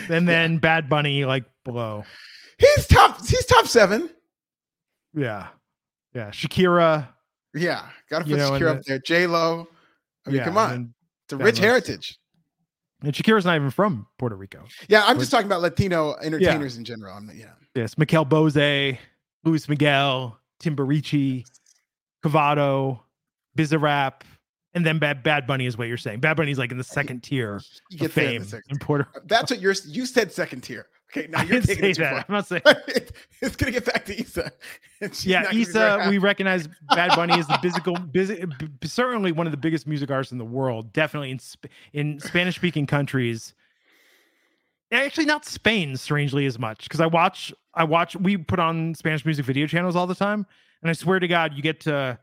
and 0.09 0.29
then 0.29 0.59
Bad 0.59 0.89
Bunny 0.89 1.25
like 1.25 1.45
below. 1.65 2.05
He's 2.59 2.87
top. 2.87 3.19
He's 3.27 3.47
top 3.47 3.67
seven. 3.67 4.11
Yeah, 5.15 5.49
yeah. 6.15 6.31
Shakira. 6.31 7.09
Yeah, 7.55 7.87
gotta 8.11 8.27
You 8.27 8.37
put 8.37 8.39
know, 8.39 8.55
and 8.55 8.63
Shakira 8.63 8.67
the- 8.67 8.79
up 8.79 8.83
there. 8.85 8.99
J 8.99 9.27
Lo. 9.27 9.67
I 10.27 10.31
mean, 10.31 10.39
yeah, 10.39 10.45
come 10.45 10.59
on. 10.59 10.95
It's 11.25 11.33
a 11.33 11.37
rich 11.39 11.59
heritage. 11.59 12.19
And 13.03 13.13
Shakira's 13.13 13.45
not 13.45 13.57
even 13.57 13.71
from 13.71 14.07
Puerto 14.19 14.37
Rico. 14.37 14.65
Yeah, 14.89 15.03
I'm 15.05 15.19
just 15.19 15.31
talking 15.31 15.47
about 15.47 15.61
Latino 15.61 16.15
entertainers 16.23 16.77
in 16.77 16.85
general. 16.85 17.17
I'm, 17.17 17.31
yeah. 17.35 17.53
Yes, 17.75 17.99
Miguel 17.99 18.25
Bosé, 18.25 18.99
Luis 19.45 19.69
Miguel, 19.69 20.39
Timbiriche, 20.63 21.45
Cavado, 22.25 23.01
Bizarrap, 23.59 24.23
and 24.75 24.87
then 24.87 24.99
Bad 24.99 25.23
Bad 25.23 25.47
Bunny 25.47 25.67
is 25.67 25.77
what 25.77 25.89
you're 25.89 25.97
saying. 25.97 26.21
Bad 26.21 26.37
Bunny's 26.37 26.59
like 26.59 26.71
in 26.71 26.79
the 26.79 26.85
second 26.85 27.23
tier 27.23 27.61
You 27.91 27.97
of 27.97 28.01
get 28.01 28.15
there 28.15 28.35
in 28.35 28.63
in 28.71 28.79
Puerto. 28.79 29.07
That's 29.25 29.51
what 29.51 29.61
you're. 29.61 29.75
You 29.87 30.07
said 30.07 30.33
second 30.33 30.63
tier. 30.63 30.87
Okay, 31.15 31.29
now 31.29 31.43
you're 31.43 31.61
taking 31.61 31.85
it 31.85 31.95
too 31.95 32.03
that. 32.03 32.25
I'm 32.27 32.35
not 32.35 32.47
saying. 32.47 32.63
it's 33.43 33.57
gonna 33.57 33.73
get 33.73 33.85
back 33.85 34.07
to 34.07 34.19
Issa. 34.19 34.51
and 35.03 35.15
she's 35.15 35.27
not 35.27 35.31
yeah, 35.31 35.43
gonna 35.43 35.55
be 35.55 35.65
very 35.65 36.01
Issa, 36.01 36.11
we 36.11 36.19
recognize 36.19 36.69
Bad 36.95 37.15
Bunny 37.15 37.39
is 37.39 37.47
the 37.47 37.59
physical, 37.63 37.97
busy, 37.97 38.45
certainly 38.83 39.31
one 39.31 39.47
of 39.47 39.51
the 39.51 39.59
biggest 39.59 39.87
music 39.87 40.11
artists 40.11 40.33
in 40.33 40.39
the 40.39 40.45
world. 40.45 40.93
Definitely 40.93 41.33
in 41.33 41.41
in 41.93 42.21
Spanish 42.21 42.57
speaking 42.57 42.87
countries. 42.87 43.53
Actually, 44.91 45.27
not 45.27 45.45
Spain, 45.45 45.97
strangely 45.97 46.47
as 46.47 46.59
much 46.59 46.85
because 46.85 47.01
I 47.01 47.07
watch, 47.07 47.53
I 47.75 47.85
watch. 47.85 48.17
We 48.17 48.39
put 48.39 48.59
on 48.59 48.95
Spanish 48.95 49.25
music 49.27 49.45
video 49.45 49.67
channels 49.67 49.97
all 49.97 50.07
the 50.07 50.15
time, 50.15 50.47
and 50.81 50.89
I 50.89 50.95
swear 50.95 51.19
to 51.19 51.29
God, 51.29 51.55
you 51.55 51.63
get 51.63 51.81
to, 51.81 52.19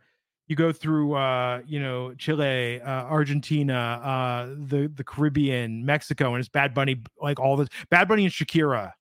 you 0.50 0.56
go 0.56 0.72
through, 0.72 1.14
uh, 1.14 1.62
you 1.68 1.80
know, 1.80 2.14
Chile, 2.16 2.82
uh, 2.82 2.90
Argentina, 2.90 3.74
uh, 3.74 4.46
the 4.58 4.92
the 4.94 5.04
Caribbean, 5.04 5.86
Mexico, 5.86 6.34
and 6.34 6.40
it's 6.40 6.50
Bad 6.50 6.74
Bunny, 6.74 7.02
like 7.22 7.40
all 7.40 7.56
this. 7.56 7.70
Bad 7.92 8.08
Bunny 8.08 8.26
and 8.26 8.34
Shakira 8.34 8.94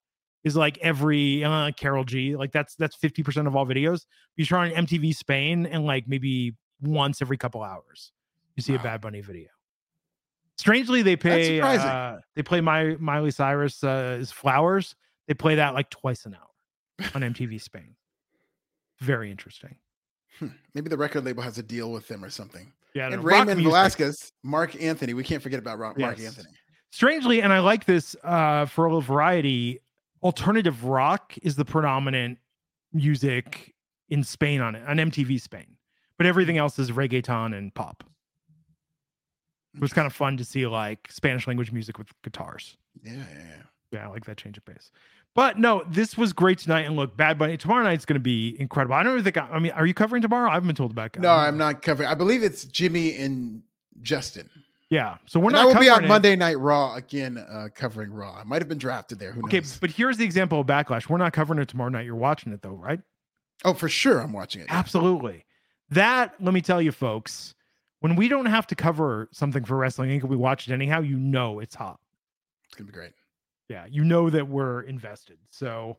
is 0.44 0.54
like 0.56 0.76
every 0.78 1.42
uh, 1.42 1.72
Karol 1.74 2.04
G, 2.04 2.36
like 2.36 2.52
that's 2.52 2.74
that's 2.76 2.94
fifty 2.94 3.22
percent 3.22 3.48
of 3.48 3.56
all 3.56 3.64
videos. 3.66 4.04
You 4.36 4.44
turn 4.44 4.70
on 4.70 4.86
MTV 4.86 5.16
Spain, 5.16 5.64
and 5.64 5.86
like 5.86 6.06
maybe 6.06 6.54
once 6.82 7.22
every 7.22 7.38
couple 7.38 7.62
hours, 7.62 8.12
you 8.54 8.62
see 8.62 8.74
a 8.74 8.78
Bad 8.78 9.00
Bunny 9.00 9.22
video. 9.22 9.48
Strangely, 10.58 11.00
they 11.00 11.16
pay 11.16 11.62
uh, 11.62 12.18
they 12.36 12.42
play 12.42 12.60
my 12.60 12.94
Miley 13.00 13.30
Cyrus 13.30 13.82
uh, 13.82 14.18
is 14.20 14.30
Flowers. 14.30 14.94
They 15.26 15.34
play 15.34 15.54
that 15.54 15.72
like 15.72 15.88
twice 15.88 16.26
an 16.26 16.34
hour 16.34 17.08
on 17.14 17.22
MTV 17.22 17.58
Spain. 17.58 17.94
Very 19.00 19.30
interesting. 19.30 19.76
Hmm, 20.38 20.48
Maybe 20.74 20.88
the 20.88 20.96
record 20.96 21.24
label 21.24 21.42
has 21.42 21.58
a 21.58 21.62
deal 21.62 21.90
with 21.92 22.06
them 22.08 22.24
or 22.24 22.30
something. 22.30 22.72
Yeah, 22.94 23.10
And 23.12 23.22
Raymond. 23.24 23.62
Velasquez, 23.62 24.32
Marc 24.42 24.80
Anthony. 24.80 25.14
We 25.14 25.22
can't 25.24 25.42
forget 25.42 25.58
about 25.58 25.78
Ro- 25.78 25.94
Marc 25.96 26.18
Anthony. 26.20 26.48
strangely 26.90 27.42
and 27.42 27.52
i 27.52 27.58
like 27.58 27.84
this 27.84 28.16
uh 28.24 28.64
for 28.64 28.86
a 28.86 28.88
little 28.88 29.02
variety 29.02 29.78
alternative 30.22 30.84
rock 30.84 31.34
is 31.42 31.54
the 31.54 31.64
predominant 31.64 32.38
music 32.94 33.74
in 34.08 34.24
spain 34.24 34.62
on 34.62 34.74
it 34.74 34.82
on 34.88 34.96
mtv 34.96 35.38
spain 35.38 35.76
but 36.16 36.26
everything 36.26 36.56
else 36.56 36.78
is 36.78 36.90
reggaeton 36.90 37.54
and 37.54 37.74
pop 37.74 38.02
it 39.74 39.80
was 39.82 39.92
kind 39.92 40.06
of 40.06 40.14
fun 40.14 40.38
to 40.38 40.44
see 40.44 40.66
like 40.66 41.06
spanish 41.10 41.46
language 41.46 41.70
music 41.72 41.98
with 41.98 42.08
guitars 42.22 42.78
Yeah, 43.02 43.12
yeah, 43.12 43.22
yeah. 43.38 43.62
yeah 43.92 44.04
i 44.06 44.08
like 44.08 44.24
that 44.24 44.38
change 44.38 44.56
of 44.56 44.64
pace 44.64 44.90
but 45.38 45.56
no 45.56 45.84
this 45.88 46.18
was 46.18 46.32
great 46.32 46.58
tonight 46.58 46.80
and 46.82 46.96
look 46.96 47.16
bad 47.16 47.38
bunny 47.38 47.56
tomorrow 47.56 47.84
night's 47.84 48.04
going 48.04 48.14
to 48.14 48.20
be 48.20 48.56
incredible 48.58 48.94
i 48.96 49.02
don't 49.04 49.12
even 49.12 49.24
think 49.24 49.36
I, 49.36 49.46
I 49.48 49.58
mean 49.60 49.70
are 49.72 49.86
you 49.86 49.94
covering 49.94 50.20
tomorrow 50.20 50.50
i 50.50 50.54
haven't 50.54 50.66
been 50.66 50.74
told 50.76 50.90
about 50.90 51.16
No, 51.18 51.30
I'm 51.30 51.56
not 51.56 51.80
covering. 51.82 52.08
I 52.08 52.14
believe 52.14 52.42
it's 52.42 52.64
Jimmy 52.64 53.16
and 53.16 53.62
Justin. 54.02 54.50
yeah 54.90 55.18
so 55.26 55.38
we're 55.38 55.46
and 55.46 55.54
not 55.54 55.62
I 55.62 55.64
will 55.66 55.80
be 55.80 55.88
on 55.88 56.04
it. 56.04 56.08
Monday 56.08 56.34
Night 56.34 56.58
Raw 56.58 56.94
again, 56.96 57.38
uh, 57.38 57.68
covering 57.74 58.12
Raw. 58.12 58.34
I 58.34 58.42
might 58.42 58.60
have 58.62 58.68
been 58.68 58.78
drafted 58.78 59.18
there. 59.20 59.32
Who 59.32 59.42
okay 59.44 59.58
knows? 59.58 59.78
but 59.78 59.90
here's 59.90 60.16
the 60.16 60.24
example 60.24 60.60
of 60.60 60.66
backlash 60.66 61.08
we're 61.08 61.18
not 61.18 61.32
covering 61.32 61.60
it 61.60 61.68
tomorrow 61.68 61.90
night 61.90 62.04
you're 62.04 62.16
watching 62.16 62.52
it 62.52 62.60
though 62.62 62.70
right 62.74 63.00
Oh, 63.64 63.74
for 63.74 63.88
sure, 63.88 64.20
I'm 64.20 64.32
watching 64.32 64.62
it. 64.62 64.68
Absolutely. 64.70 65.44
That, 65.90 66.34
let 66.40 66.54
me 66.54 66.60
tell 66.60 66.80
you, 66.80 66.92
folks, 66.92 67.54
when 68.00 68.14
we 68.14 68.28
don't 68.28 68.46
have 68.46 68.66
to 68.68 68.76
cover 68.76 69.28
something 69.32 69.64
for 69.64 69.76
Wrestling 69.76 70.10
Inc., 70.10 70.22
we 70.28 70.36
watch 70.36 70.68
it 70.68 70.72
anyhow, 70.72 71.00
you 71.00 71.16
know 71.18 71.58
it's 71.58 71.74
hot. 71.74 71.98
It's 72.66 72.76
gonna 72.76 72.86
be 72.86 72.92
great. 72.92 73.12
Yeah, 73.68 73.86
you 73.88 74.04
know 74.04 74.30
that 74.30 74.48
we're 74.48 74.82
invested. 74.82 75.38
So, 75.50 75.98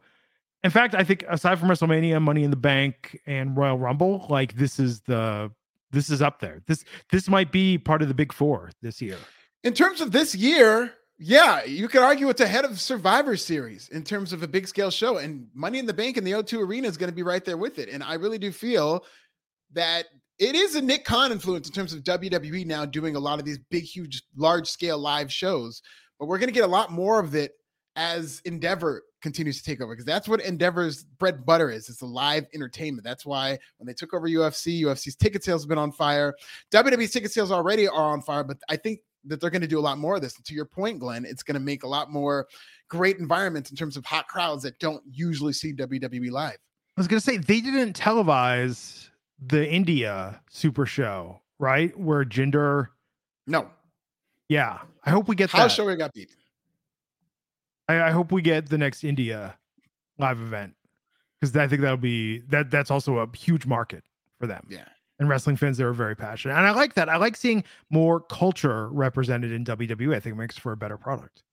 in 0.64 0.72
fact, 0.72 0.96
I 0.96 1.04
think 1.04 1.24
aside 1.30 1.60
from 1.60 1.70
WrestleMania, 1.70 2.22
Money 2.22 2.44
in 2.44 2.50
the 2.50 2.58
Bank, 2.58 3.20
and 3.26 3.56
Royal 3.56 3.78
Rumble, 3.78 4.26
like 4.30 4.56
this 4.56 4.80
is 4.80 5.02
the 5.02 5.52
this 5.92 6.10
is 6.10 6.22
up 6.22 6.40
there. 6.40 6.62
This 6.68 6.84
this 7.12 7.30
might 7.30 7.52
be 7.52 7.78
part 7.78 8.02
of 8.02 8.08
the 8.08 8.14
big 8.14 8.34
four 8.34 8.72
this 8.82 9.02
year. 9.02 9.18
In 9.64 9.74
terms 9.74 10.02
of 10.02 10.12
this 10.12 10.34
year, 10.34 10.94
yeah, 11.20 11.66
you 11.66 11.90
could 11.90 12.02
argue 12.02 12.30
it's 12.30 12.40
ahead 12.40 12.64
of 12.64 12.80
Survivor 12.80 13.36
Series 13.36 13.90
in 13.90 14.04
terms 14.04 14.32
of 14.32 14.42
a 14.42 14.48
big 14.48 14.68
scale 14.68 14.90
show. 14.90 15.18
And 15.18 15.48
Money 15.54 15.78
in 15.78 15.86
the 15.86 15.94
Bank 15.94 16.16
in 16.16 16.24
the 16.24 16.32
O2 16.32 16.66
Arena 16.66 16.88
is 16.88 16.98
going 16.98 17.10
to 17.10 17.16
be 17.16 17.24
right 17.24 17.44
there 17.44 17.58
with 17.58 17.78
it. 17.78 17.90
And 17.90 18.02
I 18.02 18.14
really 18.14 18.38
do 18.38 18.54
feel 18.54 19.04
that 19.74 20.06
it 20.40 20.56
is 20.56 20.76
a 20.76 20.82
Nick 20.82 21.04
Khan 21.04 21.34
influence 21.34 21.68
in 21.68 21.74
terms 21.74 21.94
of 21.94 22.04
WWE 22.04 22.66
now 22.66 22.86
doing 22.86 23.18
a 23.18 23.20
lot 23.20 23.38
of 23.38 23.46
these 23.46 23.60
big, 23.70 23.84
huge, 23.84 24.24
large 24.38 24.70
scale 24.70 24.98
live 24.98 25.32
shows. 25.32 25.82
But 26.18 26.28
we're 26.28 26.38
going 26.38 26.48
to 26.48 26.54
get 26.54 26.64
a 26.64 26.68
lot 26.68 26.90
more 26.90 27.20
of 27.20 27.36
it 27.36 27.52
as 27.96 28.42
Endeavor 28.46 29.04
continues 29.22 29.58
to 29.58 29.64
take 29.64 29.82
over 29.82 29.94
because 29.94 30.06
that's 30.06 30.28
what 30.28 30.42
Endeavor's 30.42 31.04
bread 31.04 31.36
and 31.36 31.46
butter 31.46 31.70
is. 31.70 31.90
It's 31.90 32.00
the 32.00 32.06
live 32.06 32.46
entertainment. 32.54 33.04
That's 33.04 33.26
why 33.26 33.58
when 33.78 33.88
they 33.88 33.94
took 33.94 34.14
over 34.14 34.28
UFC, 34.28 34.82
UFC's 34.82 35.16
ticket 35.16 35.44
sales 35.44 35.64
have 35.64 35.70
been 35.70 35.78
on 35.78 35.92
fire. 35.92 36.34
WWE's 36.72 37.12
ticket 37.12 37.32
sales 37.32 37.52
already 37.52 37.88
are 37.88 38.12
on 38.14 38.22
fire, 38.22 38.44
but 38.44 38.58
I 38.70 38.78
think 38.78 39.00
that 39.26 39.42
they're 39.42 39.50
going 39.50 39.62
to 39.62 39.68
do 39.68 39.80
a 39.80 39.82
lot 39.82 39.98
more 39.98 40.16
of 40.16 40.22
this. 40.22 40.36
And 40.38 40.46
to 40.46 40.54
your 40.54 40.66
point, 40.66 41.00
Glenn, 41.00 41.26
it's 41.26 41.44
going 41.44 41.56
to 41.56 41.60
make 41.60 41.84
a 41.84 41.88
lot 41.88 42.10
more 42.10 42.48
great 42.88 43.18
environments 43.18 43.70
in 43.70 43.76
terms 43.76 43.98
of 43.98 44.06
hot 44.06 44.28
crowds 44.28 44.64
that 44.64 44.80
don't 44.80 45.04
usually 45.12 45.54
see 45.54 45.74
WWE 45.74 46.32
live. 46.32 46.58
I 46.98 47.02
was 47.02 47.08
gonna 47.08 47.22
say 47.22 47.38
they 47.38 47.62
didn't 47.62 47.98
televise 47.98 49.08
the 49.42 49.66
India 49.72 50.42
Super 50.50 50.86
Show, 50.86 51.40
right? 51.58 51.98
Where 51.98 52.26
gender. 52.26 52.92
No, 53.48 53.70
yeah. 54.50 54.80
I 55.06 55.12
hope 55.12 55.30
we 55.30 55.36
get 55.36 55.50
that. 55.52 55.58
how 55.58 55.64
that. 55.64 55.72
show 55.72 55.96
got 55.96 56.14
beat. 56.14 56.30
I, 57.90 58.08
I 58.08 58.12
hope 58.12 58.32
we 58.32 58.42
get 58.42 58.70
the 58.70 58.78
next 58.78 59.04
India 59.04 59.58
live 60.18 60.40
event 60.40 60.76
because 61.42 61.56
I 61.58 61.68
think 61.68 61.82
that'll 61.82 61.98
be 61.98 62.40
that. 62.50 62.72
That's 62.72 62.92
also 62.92 63.18
a 63.18 63.28
huge 63.36 63.66
market 63.66 64.04
for 64.40 64.48
them. 64.48 64.66
Yeah. 64.70 64.86
and 65.20 65.28
wrestling 65.28 65.58
fans—they're 65.58 65.92
very 65.92 66.16
passionate, 66.16 66.56
and 66.56 66.66
I 66.66 66.72
like 66.72 66.94
that. 66.94 67.10
I 67.10 67.18
like 67.18 67.36
seeing 67.36 67.64
more 67.90 68.22
culture 68.22 68.88
represented 68.90 69.52
in 69.52 69.66
WWE. 69.66 70.16
I 70.16 70.20
think 70.20 70.36
it 70.36 70.40
makes 70.40 70.58
for 70.58 70.72
a 70.72 70.78
better 70.78 70.98
product. 70.98 71.44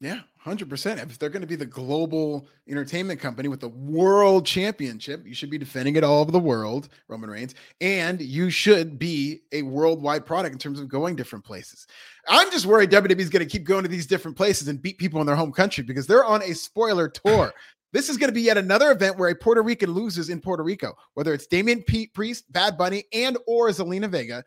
Yeah, 0.00 0.20
100%. 0.46 1.02
If 1.02 1.18
they're 1.18 1.28
going 1.28 1.40
to 1.40 1.46
be 1.48 1.56
the 1.56 1.66
global 1.66 2.46
entertainment 2.68 3.18
company 3.18 3.48
with 3.48 3.58
the 3.58 3.68
world 3.68 4.46
championship, 4.46 5.26
you 5.26 5.34
should 5.34 5.50
be 5.50 5.58
defending 5.58 5.96
it 5.96 6.04
all 6.04 6.20
over 6.20 6.30
the 6.30 6.38
world, 6.38 6.88
Roman 7.08 7.28
Reigns, 7.28 7.56
and 7.80 8.20
you 8.20 8.48
should 8.48 8.96
be 8.96 9.40
a 9.50 9.62
worldwide 9.62 10.24
product 10.24 10.52
in 10.52 10.58
terms 10.58 10.78
of 10.78 10.88
going 10.88 11.16
different 11.16 11.44
places. 11.44 11.88
I'm 12.28 12.48
just 12.52 12.64
worried 12.64 12.90
WWE 12.90 13.18
is 13.18 13.28
going 13.28 13.44
to 13.44 13.50
keep 13.50 13.64
going 13.64 13.82
to 13.82 13.88
these 13.88 14.06
different 14.06 14.36
places 14.36 14.68
and 14.68 14.80
beat 14.80 14.98
people 14.98 15.20
in 15.20 15.26
their 15.26 15.34
home 15.34 15.50
country 15.50 15.82
because 15.82 16.06
they're 16.06 16.24
on 16.24 16.42
a 16.42 16.54
spoiler 16.54 17.08
tour. 17.08 17.52
This 17.90 18.10
is 18.10 18.18
going 18.18 18.28
to 18.28 18.34
be 18.34 18.42
yet 18.42 18.58
another 18.58 18.90
event 18.90 19.16
where 19.16 19.30
a 19.30 19.34
Puerto 19.34 19.62
Rican 19.62 19.92
loses 19.92 20.28
in 20.28 20.42
Puerto 20.42 20.62
Rico, 20.62 20.94
whether 21.14 21.32
it's 21.32 21.46
Damian 21.46 21.82
Pete 21.82 22.12
Priest, 22.12 22.44
Bad 22.52 22.76
Bunny, 22.76 23.04
and 23.14 23.38
or 23.46 23.70
Zelina 23.70 24.10
Vega. 24.10 24.44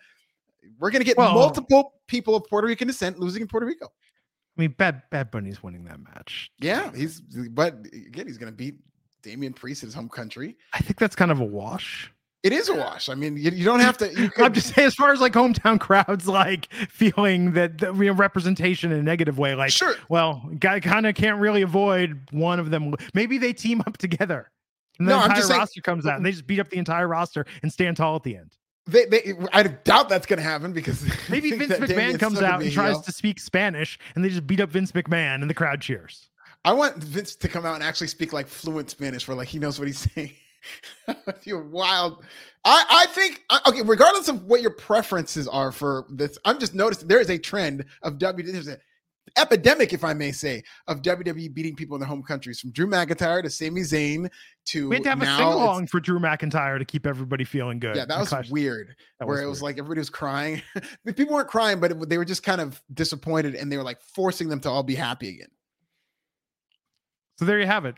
We're 0.78 0.92
going 0.92 1.00
to 1.02 1.06
get 1.06 1.18
Well- 1.18 1.34
multiple 1.34 1.96
people 2.06 2.36
of 2.36 2.46
Puerto 2.46 2.68
Rican 2.68 2.88
descent 2.88 3.18
losing 3.18 3.42
in 3.42 3.48
Puerto 3.48 3.66
Rico. 3.66 3.92
I 4.58 4.62
mean, 4.62 4.76
Bad 4.78 5.04
Bad 5.12 5.32
Bunny's 5.32 5.64
winning 5.64 5.84
that 5.86 6.00
match. 6.00 6.52
Yeah, 6.60 6.92
he's 6.96 7.22
but 7.22 7.76
again, 7.94 8.28
he's 8.28 8.38
gonna 8.38 8.52
beat 8.52 8.76
Damian 9.24 9.54
Priest 9.54 9.84
in 9.84 9.88
his 9.88 9.96
home 9.96 10.10
country. 10.10 10.58
I 10.74 10.80
think 10.80 11.00
that's 11.00 11.16
kind 11.16 11.32
of 11.32 11.40
a 11.40 11.46
wash. 11.46 12.12
It 12.44 12.54
is 12.54 12.70
a 12.70 12.74
wash. 12.76 13.08
I 13.08 13.14
mean, 13.14 13.38
you, 13.38 13.52
you 13.52 13.64
don't 13.64 13.82
have 13.82 13.98
to. 14.00 14.12
You 14.12 14.32
I'm 14.38 14.52
just 14.54 14.74
saying, 14.74 14.88
as 14.88 14.96
far 14.96 15.14
as 15.14 15.22
like 15.22 15.34
hometown 15.34 15.80
crowds, 15.80 16.28
like 16.28 16.74
feeling 16.90 17.52
that, 17.54 17.78
that 17.78 17.96
you 17.96 18.06
know, 18.06 18.14
representation 18.14 18.92
in 18.92 18.98
a 19.00 19.04
negative 19.04 19.38
way, 19.38 19.54
like, 19.54 19.70
sure. 19.72 19.94
well, 20.10 20.50
guy 20.58 20.80
kind 20.80 21.06
of 21.06 21.14
can't 21.14 21.40
really 21.40 21.62
avoid 21.62 22.20
one 22.32 22.60
of 22.60 22.72
them. 22.72 22.96
Maybe 23.14 23.38
they 23.38 23.54
team 23.54 23.82
up 23.86 23.98
together, 23.98 24.50
and 24.98 25.08
the 25.08 25.12
No, 25.12 25.18
I'm 25.20 25.24
entire 25.26 25.36
just 25.38 25.48
saying- 25.50 25.60
roster 25.60 25.82
comes 25.82 26.08
out, 26.08 26.18
and 26.18 26.26
they 26.26 26.32
just 26.32 26.48
beat 26.48 26.60
up 26.60 26.70
the 26.70 26.78
entire 26.78 27.08
roster 27.08 27.46
and 27.62 27.72
stand 27.72 27.98
tall 27.98 28.16
at 28.16 28.24
the 28.24 28.38
end. 28.38 28.58
They, 28.92 29.06
they, 29.06 29.34
I 29.54 29.64
doubt 29.64 30.10
that's 30.10 30.26
gonna 30.26 30.42
happen 30.42 30.74
because 30.74 31.04
Maybe 31.30 31.52
Vince 31.52 31.74
McMahon 31.74 32.20
comes 32.20 32.42
out 32.42 32.62
and 32.62 32.72
tries 32.72 33.00
to 33.02 33.12
speak 33.12 33.40
Spanish, 33.40 33.98
and 34.16 34.24
they 34.24 34.30
just 34.30 34.46
beat 34.46 34.60
up 34.60 34.70
Vince 34.70 34.92
McMahon, 34.92 35.36
and 35.42 35.50
the 35.50 35.54
crowd 35.54 35.82
cheers. 35.82 36.30
I 36.64 36.74
want 36.74 36.98
Vince 36.98 37.36
to 37.38 37.48
come 37.48 37.66
out 37.66 37.76
and 37.76 37.84
actually 37.84 38.08
speak 38.08 38.34
like 38.34 38.48
fluent 38.48 38.90
Spanish, 38.90 39.28
where 39.28 39.36
like 39.36 39.48
he 39.48 39.60
knows 39.60 39.80
what 39.80 39.88
he's 39.88 40.08
saying. 40.14 40.34
You're 41.44 41.64
wild. 41.64 42.24
I, 42.64 42.86
I 42.90 43.06
think 43.14 43.42
uh, 43.50 43.60
okay. 43.68 43.82
Regardless 43.82 44.28
of 44.28 44.44
what 44.46 44.62
your 44.62 44.72
preferences 44.72 45.48
are 45.48 45.72
for 45.72 46.06
this, 46.10 46.38
I'm 46.46 46.60
just 46.60 46.76
noticing 46.76 47.08
there 47.08 47.22
is 47.22 47.30
a 47.30 47.38
trend 47.38 47.86
of 48.04 48.20
W. 48.20 48.46
A 49.38 49.40
epidemic, 49.40 49.94
if 49.94 50.04
I 50.04 50.14
may 50.14 50.32
say, 50.32 50.64
of 50.88 51.02
WWE 51.02 51.54
beating 51.54 51.76
people 51.76 51.96
in 51.96 52.00
their 52.02 52.08
home 52.08 52.24
countries, 52.24 52.60
from 52.60 52.72
Drew 52.72 52.88
McIntyre 52.88 53.44
to 53.44 53.50
Sami 53.50 53.82
Zayn 53.82 54.30
to 54.66 54.90
We 54.90 54.96
had 54.96 55.04
to 55.04 55.10
have 55.10 55.22
a 55.22 55.26
now 55.26 55.38
sing 55.38 55.48
along 55.48 55.88
for 55.88 56.00
Drew 56.00 56.20
McIntyre 56.20 56.80
to 56.80 56.86
keep 56.86 57.06
everybody 57.06 57.44
feeling 57.44 57.80
good. 57.80 57.96
Yeah, 57.96 58.06
that 58.06 58.20
was 58.20 58.30
Clash- 58.30 58.50
weird. 58.50 58.96
that 59.20 59.28
where 59.28 59.42
it 59.42 59.48
was 59.48 59.62
weird. 59.62 59.76
like 59.76 59.80
everybody 59.80 60.00
was 60.00 60.10
crying. 60.10 60.62
People 61.06 61.36
weren't 61.36 61.48
crying, 61.50 61.80
but 61.80 61.92
it, 61.92 62.10
they 62.10 62.18
were 62.18 62.26
just 62.26 62.44
kind 62.44 62.62
of 62.62 62.82
disappointed, 62.94 63.56
and 63.56 63.72
they 63.72 63.78
were 63.78 63.84
like 63.84 64.02
forcing 64.02 64.50
them 64.50 64.60
to 64.62 64.70
all 64.70 64.84
be 64.84 64.96
happy 64.96 65.30
again. 65.30 65.50
So 67.38 67.46
there 67.46 67.60
you 67.60 67.66
have 67.68 67.86
it. 67.86 67.96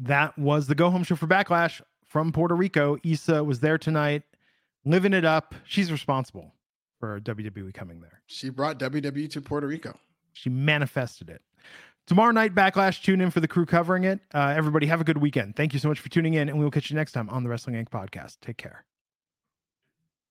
That 0.00 0.38
was 0.38 0.66
the 0.66 0.74
go 0.74 0.90
home 0.90 1.04
show 1.04 1.16
for 1.16 1.26
Backlash 1.26 1.80
from 2.06 2.32
Puerto 2.32 2.54
Rico. 2.54 2.96
Issa 3.04 3.42
was 3.42 3.60
there 3.60 3.78
tonight, 3.78 4.22
living 4.84 5.12
it 5.14 5.24
up. 5.24 5.54
She's 5.64 5.90
responsible 5.90 6.52
for 7.06 7.20
WWE 7.20 7.72
coming 7.72 8.00
there. 8.00 8.20
She 8.26 8.48
brought 8.48 8.78
WWE 8.78 9.30
to 9.30 9.40
Puerto 9.40 9.66
Rico. 9.66 9.98
She 10.32 10.50
manifested 10.50 11.30
it. 11.30 11.42
Tomorrow 12.06 12.32
night, 12.32 12.54
Backlash. 12.54 13.02
Tune 13.02 13.20
in 13.20 13.30
for 13.30 13.40
the 13.40 13.48
crew 13.48 13.66
covering 13.66 14.04
it. 14.04 14.20
Uh, 14.32 14.54
everybody, 14.56 14.86
have 14.86 15.00
a 15.00 15.04
good 15.04 15.18
weekend. 15.18 15.56
Thank 15.56 15.72
you 15.72 15.78
so 15.78 15.88
much 15.88 16.00
for 16.00 16.08
tuning 16.08 16.34
in, 16.34 16.48
and 16.48 16.58
we 16.58 16.64
will 16.64 16.70
catch 16.70 16.90
you 16.90 16.96
next 16.96 17.12
time 17.12 17.28
on 17.30 17.42
the 17.42 17.48
Wrestling 17.48 17.76
Inc. 17.76 17.88
podcast. 17.88 18.38
Take 18.40 18.58
care. 18.58 18.84